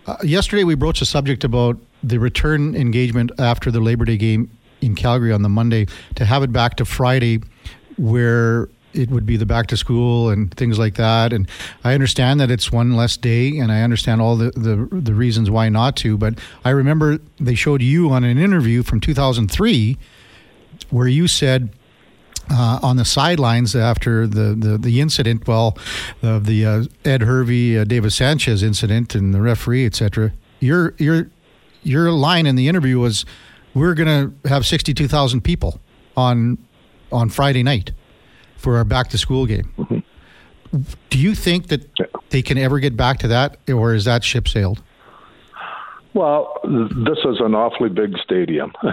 uh, 0.05 0.17
yesterday 0.23 0.63
we 0.63 0.75
broached 0.75 1.01
a 1.01 1.05
subject 1.05 1.43
about 1.43 1.77
the 2.03 2.19
return 2.19 2.75
engagement 2.75 3.31
after 3.39 3.71
the 3.71 3.79
Labor 3.79 4.05
Day 4.05 4.17
game 4.17 4.49
in 4.81 4.95
Calgary 4.95 5.31
on 5.31 5.41
the 5.41 5.49
Monday 5.49 5.87
to 6.15 6.25
have 6.25 6.43
it 6.43 6.51
back 6.51 6.75
to 6.75 6.85
Friday, 6.85 7.41
where 7.97 8.67
it 8.93 9.09
would 9.09 9.25
be 9.25 9.37
the 9.37 9.45
back 9.45 9.67
to 9.67 9.77
school 9.77 10.29
and 10.29 10.53
things 10.55 10.77
like 10.77 10.95
that. 10.95 11.33
And 11.33 11.49
I 11.83 11.93
understand 11.93 12.39
that 12.39 12.51
it's 12.51 12.71
one 12.71 12.93
less 12.93 13.17
day, 13.17 13.57
and 13.57 13.71
I 13.71 13.81
understand 13.81 14.21
all 14.21 14.35
the, 14.35 14.51
the, 14.51 14.87
the 14.91 15.13
reasons 15.13 15.49
why 15.49 15.69
not 15.69 15.95
to. 15.97 16.17
But 16.17 16.39
I 16.63 16.69
remember 16.69 17.19
they 17.39 17.55
showed 17.55 17.81
you 17.81 18.11
on 18.11 18.23
an 18.23 18.37
interview 18.37 18.83
from 18.83 18.99
2003 18.99 19.97
where 20.89 21.07
you 21.07 21.27
said 21.27 21.69
uh, 22.51 22.79
on 22.83 22.97
the 22.97 23.05
sidelines 23.05 23.75
after 23.75 24.27
the, 24.27 24.53
the, 24.55 24.77
the 24.77 25.01
incident, 25.01 25.47
well, 25.47 25.77
uh, 26.21 26.39
the 26.39 26.65
uh, 26.65 26.83
Ed 27.05 27.21
Hervey, 27.21 27.79
uh, 27.79 27.83
David 27.83 28.11
Sanchez 28.11 28.61
incident, 28.61 29.15
and 29.15 29.33
the 29.33 29.41
referee, 29.41 29.85
etc. 29.85 30.33
Your 30.59 30.93
your 30.97 31.29
your 31.83 32.11
line 32.11 32.45
in 32.45 32.55
the 32.55 32.67
interview 32.67 32.99
was, 32.99 33.25
"We're 33.73 33.93
going 33.93 34.33
to 34.41 34.49
have 34.49 34.65
sixty 34.65 34.93
two 34.93 35.07
thousand 35.07 35.41
people 35.41 35.79
on 36.17 36.57
on 37.11 37.29
Friday 37.29 37.63
night 37.63 37.91
for 38.57 38.77
our 38.77 38.83
back 38.83 39.09
to 39.09 39.17
school 39.17 39.45
game." 39.45 39.71
Mm-hmm. 39.77 40.79
Do 41.09 41.19
you 41.19 41.35
think 41.35 41.67
that 41.67 41.87
they 42.29 42.41
can 42.41 42.57
ever 42.57 42.79
get 42.79 42.97
back 42.97 43.19
to 43.19 43.27
that, 43.27 43.57
or 43.69 43.93
is 43.93 44.05
that 44.05 44.23
ship 44.23 44.47
sailed? 44.47 44.81
Well, 46.13 46.59
this 46.63 47.19
is 47.25 47.39
an 47.39 47.55
awfully 47.55 47.89
big 47.89 48.17
stadium, 48.23 48.71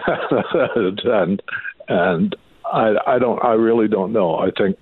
and 1.04 1.42
and 1.88 2.36
I, 2.72 2.94
I 3.06 3.18
don't, 3.18 3.42
I 3.44 3.52
really 3.52 3.88
don't 3.88 4.12
know. 4.12 4.36
I 4.36 4.50
think 4.56 4.78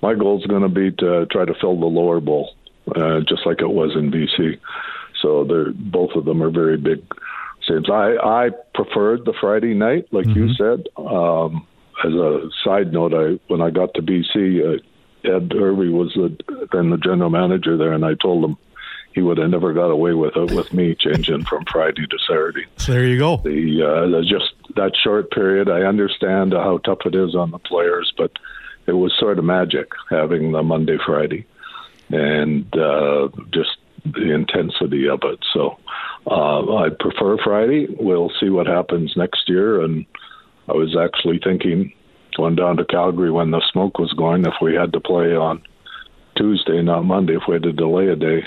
my 0.00 0.14
goal 0.14 0.40
is 0.40 0.46
going 0.46 0.62
to 0.62 0.68
be 0.68 0.90
to 0.92 1.26
try 1.26 1.44
to 1.44 1.54
fill 1.60 1.78
the 1.78 1.86
lower 1.86 2.20
bowl, 2.20 2.54
uh, 2.96 3.20
just 3.20 3.46
like 3.46 3.60
it 3.60 3.70
was 3.70 3.94
in 3.94 4.10
BC. 4.10 4.58
So 5.22 5.44
they're 5.44 5.72
both 5.72 6.10
of 6.14 6.24
them 6.24 6.42
are 6.42 6.50
very 6.50 6.76
big 6.76 7.02
stadiums. 7.66 7.90
I 7.90 8.46
I 8.46 8.50
preferred 8.74 9.24
the 9.24 9.34
Friday 9.40 9.74
night, 9.74 10.06
like 10.10 10.26
mm-hmm. 10.26 10.48
you 10.48 10.54
said. 10.54 10.88
Um, 10.96 11.66
as 12.04 12.12
a 12.12 12.50
side 12.64 12.92
note, 12.92 13.14
I 13.14 13.38
when 13.46 13.62
I 13.62 13.70
got 13.70 13.94
to 13.94 14.02
BC, 14.02 14.76
uh, 14.76 14.82
Ed 15.24 15.52
Hervey 15.52 15.88
was 15.88 16.12
the, 16.14 16.36
then 16.72 16.90
the 16.90 16.96
general 16.96 17.30
manager 17.30 17.76
there, 17.76 17.92
and 17.92 18.04
I 18.04 18.14
told 18.14 18.44
him 18.44 18.56
he 19.14 19.22
would 19.22 19.38
have 19.38 19.50
never 19.50 19.72
got 19.72 19.90
away 19.90 20.14
with 20.14 20.36
it 20.36 20.52
with 20.52 20.72
me 20.72 20.96
changing 20.98 21.44
from 21.44 21.64
Friday 21.70 22.06
to 22.06 22.18
Saturday. 22.26 22.64
So 22.78 22.92
there 22.92 23.06
you 23.06 23.18
go. 23.18 23.36
The, 23.36 23.82
uh, 23.82 24.08
the 24.08 24.22
just 24.22 24.54
that 24.76 24.92
short 25.02 25.30
period, 25.30 25.68
I 25.68 25.82
understand 25.82 26.54
how 26.54 26.78
tough 26.78 27.00
it 27.04 27.14
is 27.14 27.34
on 27.34 27.50
the 27.50 27.58
players, 27.58 28.12
but 28.16 28.32
it 28.86 28.92
was 28.92 29.14
sort 29.18 29.38
of 29.38 29.44
magic 29.44 29.88
having 30.10 30.52
the 30.52 30.62
Monday 30.62 30.98
Friday, 31.04 31.46
and 32.08 32.66
uh, 32.76 33.28
just 33.52 33.76
the 34.04 34.32
intensity 34.32 35.08
of 35.08 35.20
it. 35.24 35.38
So 35.52 35.78
uh, 36.26 36.76
I 36.76 36.88
prefer 36.98 37.36
Friday. 37.42 37.86
We'll 37.98 38.32
see 38.40 38.48
what 38.48 38.66
happens 38.66 39.12
next 39.16 39.48
year. 39.48 39.82
And 39.82 40.06
I 40.68 40.72
was 40.72 40.96
actually 40.96 41.40
thinking 41.42 41.92
going 42.36 42.56
down 42.56 42.76
to 42.78 42.84
Calgary 42.84 43.30
when 43.30 43.50
the 43.50 43.62
smoke 43.72 43.98
was 43.98 44.12
going, 44.14 44.44
if 44.46 44.54
we 44.60 44.74
had 44.74 44.92
to 44.92 45.00
play 45.00 45.34
on 45.34 45.62
Tuesday, 46.36 46.82
not 46.82 47.04
Monday, 47.04 47.34
if 47.34 47.42
we 47.46 47.54
had 47.54 47.62
to 47.64 47.72
delay 47.72 48.08
a 48.08 48.16
day, 48.16 48.46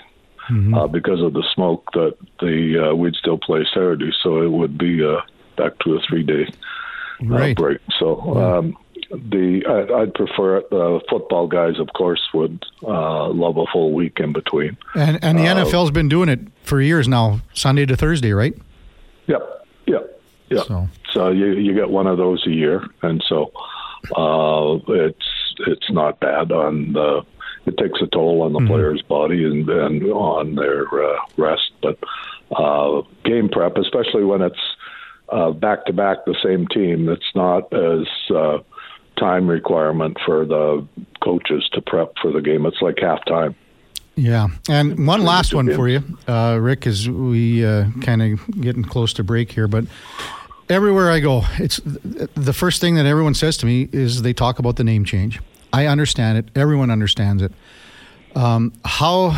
mm-hmm. 0.49 0.73
uh, 0.73 0.87
because 0.87 1.21
of 1.21 1.33
the 1.33 1.43
smoke 1.53 1.83
that 1.93 2.17
the 2.39 2.89
uh, 2.89 2.95
we'd 2.95 3.15
still 3.15 3.37
play 3.37 3.65
Saturday, 3.73 4.11
so 4.23 4.41
it 4.41 4.51
would 4.51 4.77
be 4.77 5.03
uh, 5.03 5.21
back 5.57 5.77
to 5.79 5.95
a 5.95 5.99
three 6.07 6.23
day 6.23 6.47
uh, 7.21 7.27
right. 7.27 7.55
break. 7.55 7.79
So 7.99 8.19
um, 8.37 8.77
the 9.15 9.63
I, 9.67 9.99
would 9.99 10.13
prefer 10.13 10.57
it. 10.57 10.69
The 10.69 11.01
football 11.09 11.47
guys, 11.47 11.79
of 11.79 11.89
course, 11.95 12.21
would 12.33 12.63
uh, 12.83 13.29
love 13.29 13.57
a 13.57 13.65
full 13.71 13.93
week 13.93 14.19
in 14.19 14.33
between. 14.33 14.77
And 14.95 15.23
and 15.23 15.37
the 15.37 15.47
uh, 15.47 15.55
NFL's 15.55 15.91
been 15.91 16.09
doing 16.09 16.29
it 16.29 16.39
for 16.63 16.81
years 16.81 17.07
now, 17.07 17.41
Sunday 17.53 17.85
to 17.85 17.95
Thursday, 17.95 18.31
right? 18.31 18.55
Yep, 19.27 19.67
yep, 19.87 20.21
yep. 20.49 20.65
So, 20.67 20.87
so 21.11 21.29
you 21.29 21.53
you 21.53 21.73
get 21.73 21.89
one 21.89 22.07
of 22.07 22.17
those 22.17 22.45
a 22.45 22.51
year, 22.51 22.85
and 23.01 23.23
so 23.27 23.51
uh, 24.15 24.79
it's 24.87 25.55
it's 25.67 25.89
not 25.91 26.19
bad 26.19 26.51
on 26.51 26.93
the 26.93 27.25
it 27.65 27.77
takes 27.77 28.01
a 28.01 28.07
toll 28.07 28.43
on 28.43 28.53
the 28.53 28.59
mm-hmm. 28.59 28.67
player's 28.67 29.01
body 29.01 29.43
and, 29.43 29.67
and 29.67 30.03
on 30.11 30.55
their 30.55 30.85
uh, 30.85 31.17
rest. 31.37 31.71
But 31.81 31.97
uh, 32.55 33.01
game 33.23 33.49
prep, 33.49 33.77
especially 33.77 34.23
when 34.23 34.41
it's 34.41 35.59
back 35.59 35.85
to 35.85 35.93
back 35.93 36.25
the 36.25 36.35
same 36.43 36.67
team, 36.67 37.09
it's 37.09 37.33
not 37.33 37.73
as 37.73 38.07
uh, 38.29 38.59
time 39.17 39.47
requirement 39.47 40.17
for 40.25 40.45
the 40.45 40.87
coaches 41.23 41.67
to 41.73 41.81
prep 41.81 42.13
for 42.21 42.31
the 42.31 42.41
game. 42.41 42.65
It's 42.65 42.81
like 42.81 42.95
halftime. 42.95 43.55
Yeah, 44.15 44.47
and 44.69 45.05
one 45.05 45.23
last 45.23 45.53
one 45.53 45.73
for 45.73 45.89
you, 45.89 46.01
uh, 46.25 46.57
Rick, 46.61 46.87
as 46.87 47.09
we 47.09 47.65
uh, 47.65 47.87
kind 48.01 48.21
of 48.21 48.61
getting 48.61 48.83
close 48.83 49.11
to 49.13 49.25
break 49.25 49.51
here, 49.51 49.67
but 49.67 49.85
everywhere 50.69 51.11
I 51.11 51.19
go, 51.19 51.43
it's 51.59 51.81
the 51.83 52.53
first 52.53 52.79
thing 52.79 52.95
that 52.95 53.05
everyone 53.05 53.33
says 53.33 53.57
to 53.57 53.65
me 53.65 53.89
is 53.91 54.21
they 54.21 54.31
talk 54.31 54.57
about 54.57 54.77
the 54.77 54.85
name 54.85 55.03
change. 55.03 55.41
I 55.73 55.87
understand 55.87 56.37
it. 56.37 56.49
Everyone 56.55 56.89
understands 56.89 57.43
it. 57.43 57.51
Um, 58.35 58.71
how 58.85 59.37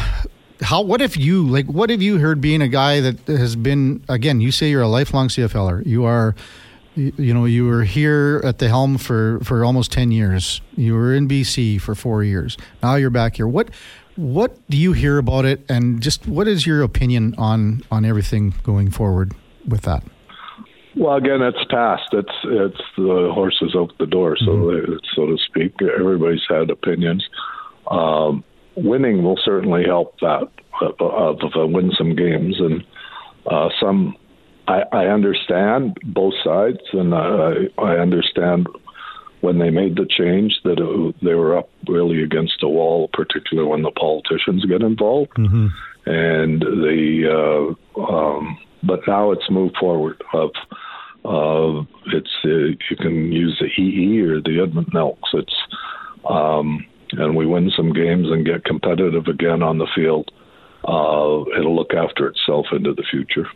how 0.61 0.81
what 0.81 1.01
if 1.01 1.17
you 1.17 1.47
like 1.47 1.65
what 1.65 1.89
have 1.89 2.01
you 2.01 2.19
heard 2.19 2.41
being 2.41 2.61
a 2.61 2.67
guy 2.67 2.99
that 2.99 3.19
has 3.27 3.55
been 3.55 4.03
again 4.09 4.41
you 4.41 4.51
say 4.51 4.69
you're 4.71 4.81
a 4.81 4.87
lifelong 4.87 5.27
cfler 5.27 5.85
you 5.85 6.03
are 6.03 6.35
you 6.97 7.33
know 7.33 7.45
you 7.45 7.65
were 7.65 7.83
here 7.83 8.41
at 8.43 8.57
the 8.57 8.67
helm 8.67 8.97
for 8.97 9.39
for 9.43 9.63
almost 9.63 9.91
10 9.91 10.11
years 10.11 10.61
you 10.75 10.93
were 10.93 11.13
in 11.13 11.27
bc 11.27 11.79
for 11.79 11.95
four 11.95 12.23
years 12.23 12.57
now 12.81 12.95
you're 12.95 13.09
back 13.09 13.35
here 13.35 13.47
what 13.47 13.69
what 14.15 14.57
do 14.69 14.77
you 14.77 14.93
hear 14.93 15.17
about 15.17 15.45
it 15.45 15.63
and 15.69 16.01
just 16.01 16.27
what 16.27 16.47
is 16.47 16.65
your 16.65 16.81
opinion 16.81 17.35
on 17.37 17.83
on 17.91 18.03
everything 18.03 18.53
going 18.63 18.89
forward 18.89 19.33
with 19.67 19.83
that 19.83 20.03
well, 20.97 21.15
again, 21.15 21.43
it's 21.43 21.63
past. 21.69 22.09
It's 22.11 22.33
it's 22.43 22.81
the 22.97 23.29
horses 23.31 23.75
out 23.75 23.95
the 23.99 24.07
door, 24.07 24.35
so 24.35 24.47
mm-hmm. 24.47 24.93
so 25.15 25.27
to 25.27 25.37
speak. 25.37 25.75
Everybody's 25.81 26.41
had 26.49 26.71
opinions. 26.71 27.23
Um, 27.91 28.43
winning 28.75 29.23
will 29.23 29.39
certainly 29.43 29.83
help 29.85 30.19
that 30.21 30.49
uh, 30.81 31.03
uh, 31.03 31.67
win 31.67 31.91
some 31.95 32.15
games 32.15 32.59
and 32.59 32.83
uh, 33.45 33.69
some. 33.79 34.15
I, 34.67 34.83
I 34.91 35.05
understand 35.07 35.97
both 36.03 36.33
sides, 36.43 36.81
and 36.93 37.13
I, 37.13 37.69
I 37.77 37.97
understand 37.97 38.67
when 39.41 39.59
they 39.59 39.69
made 39.69 39.95
the 39.95 40.05
change 40.05 40.59
that 40.63 40.79
it, 40.79 41.15
they 41.23 41.35
were 41.35 41.57
up 41.57 41.69
really 41.87 42.23
against 42.23 42.63
a 42.63 42.67
wall, 42.67 43.09
particularly 43.13 43.69
when 43.69 43.83
the 43.83 43.91
politicians 43.91 44.65
get 44.65 44.81
involved. 44.81 45.33
Mm-hmm. 45.33 45.67
And 46.05 46.61
the 46.61 47.75
uh, 47.97 48.01
um, 48.01 48.57
but 48.83 49.01
now 49.07 49.31
it's 49.31 49.49
moved 49.49 49.75
forward. 49.77 50.21
Of 50.33 50.51
uh, 51.25 51.83
it's 52.13 52.31
uh, 52.45 52.77
you 52.89 52.95
can 52.97 53.31
use 53.31 53.59
the 53.59 53.81
EE 53.81 54.21
or 54.21 54.41
the 54.41 54.61
Edmonton 54.61 54.97
Elks. 54.97 55.29
It's 55.33 55.55
um, 56.29 56.85
and 57.11 57.35
we 57.35 57.45
win 57.45 57.71
some 57.75 57.93
games 57.93 58.27
and 58.29 58.45
get 58.45 58.65
competitive 58.65 59.27
again 59.27 59.63
on 59.63 59.77
the 59.77 59.87
field, 59.95 60.31
uh, 60.87 61.43
it'll 61.57 61.75
look 61.75 61.93
after 61.93 62.27
itself 62.27 62.67
into 62.71 62.93
the 62.93 63.03
future. 63.09 63.47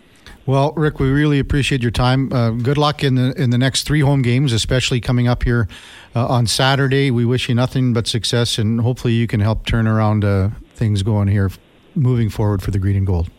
Well, 0.46 0.74
Rick, 0.74 1.00
we 1.00 1.10
really 1.10 1.38
appreciate 1.38 1.82
your 1.82 1.92
time. 1.92 2.34
Uh, 2.34 2.52
good 2.52 2.78
luck 2.78 3.04
in 3.04 3.16
the 3.16 3.40
in 3.40 3.52
the 3.52 3.58
next 3.58 3.84
three 3.84 4.00
home 4.00 4.22
games, 4.22 4.54
especially 4.54 5.00
coming 5.00 5.28
up 5.28 5.44
here 5.44 5.68
uh, 6.16 6.28
on 6.28 6.48
Saturday. 6.48 7.12
We 7.12 7.26
wish 7.26 7.48
you 7.48 7.56
nothing 7.56 7.94
but 7.94 8.08
success, 8.08 8.58
and 8.58 8.82
hopefully 8.82 9.14
you 9.14 9.28
can 9.28 9.40
help 9.40 9.66
turn 9.66 9.88
around 9.88 10.26
uh, 10.26 10.50
things 10.74 11.04
going 11.04 11.28
here, 11.28 11.52
moving 11.94 12.30
forward 12.30 12.64
for 12.64 12.72
the 12.72 12.80
green 12.80 12.96
and 12.96 13.06
gold. 13.06 13.30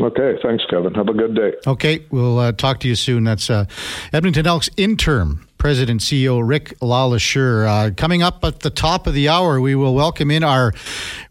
Okay, 0.00 0.36
thanks, 0.42 0.64
Kevin. 0.70 0.94
Have 0.94 1.08
a 1.08 1.14
good 1.14 1.34
day. 1.34 1.52
Okay, 1.66 2.04
we'll 2.10 2.38
uh, 2.38 2.52
talk 2.52 2.80
to 2.80 2.88
you 2.88 2.94
soon. 2.94 3.24
That's 3.24 3.48
uh, 3.50 3.64
Edmonton 4.12 4.46
Elks 4.46 4.68
interim 4.76 5.48
President 5.58 6.00
CEO 6.00 6.46
Rick 6.46 6.78
LeLacheur. 6.80 7.66
Uh, 7.66 7.90
coming 7.96 8.22
up 8.22 8.44
at 8.44 8.60
the 8.60 8.70
top 8.70 9.06
of 9.06 9.14
the 9.14 9.28
hour, 9.28 9.60
we 9.60 9.74
will 9.74 9.94
welcome 9.94 10.30
in 10.30 10.44
our 10.44 10.72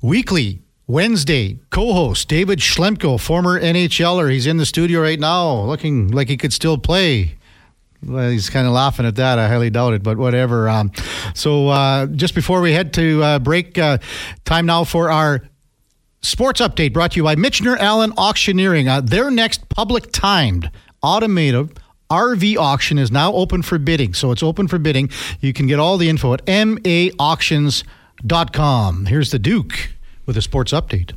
weekly 0.02 0.62
Wednesday 0.88 1.60
co-host 1.70 2.28
David 2.28 2.60
Schlemko, 2.60 3.20
former 3.20 3.60
NHLer. 3.60 4.32
He's 4.32 4.48
in 4.48 4.58
the 4.58 4.66
studio 4.66 5.02
right 5.02 5.20
now, 5.20 5.62
looking 5.62 6.10
like 6.10 6.28
he 6.28 6.38
could 6.38 6.54
still 6.54 6.78
play. 6.78 7.38
Well, 8.06 8.30
he's 8.30 8.50
kind 8.50 8.68
of 8.68 8.74
laughing 8.74 9.06
at 9.06 9.16
that. 9.16 9.40
I 9.40 9.48
highly 9.48 9.70
doubt 9.70 9.94
it, 9.94 10.04
but 10.04 10.18
whatever. 10.18 10.68
Um, 10.68 10.92
so, 11.34 11.70
uh, 11.70 12.08
just 12.08 12.36
before 12.36 12.60
we 12.60 12.74
head 12.74 12.94
to 12.96 13.24
uh, 13.24 13.40
break, 13.40 13.78
uh, 13.78 14.00
time 14.44 14.66
now 14.66 14.84
for 14.84 15.10
our 15.10 15.42
Sports 16.24 16.60
update 16.62 16.94
brought 16.94 17.12
to 17.12 17.18
you 17.18 17.24
by 17.24 17.36
Michener 17.36 17.78
Allen 17.78 18.14
Auctioneering. 18.18 18.88
Uh, 18.88 19.02
their 19.02 19.30
next 19.30 19.68
public 19.68 20.10
timed 20.14 20.72
automated 21.02 21.78
RV 22.10 22.56
auction 22.56 22.98
is 22.98 23.12
now 23.12 23.34
open 23.34 23.62
for 23.62 23.78
bidding. 23.78 24.14
So 24.14 24.32
it's 24.32 24.42
open 24.42 24.70
for 24.70 24.80
bidding. 24.80 25.10
You 25.42 25.52
can 25.52 25.68
get 25.68 25.80
all 25.80 25.98
the 25.98 26.08
info 26.08 26.34
at 26.34 26.46
maauctions.com. 26.46 29.06
Here's 29.06 29.32
the 29.32 29.40
Duke 29.40 29.90
with 30.26 30.38
a 30.38 30.41
sports 30.41 30.71
update. 30.71 31.13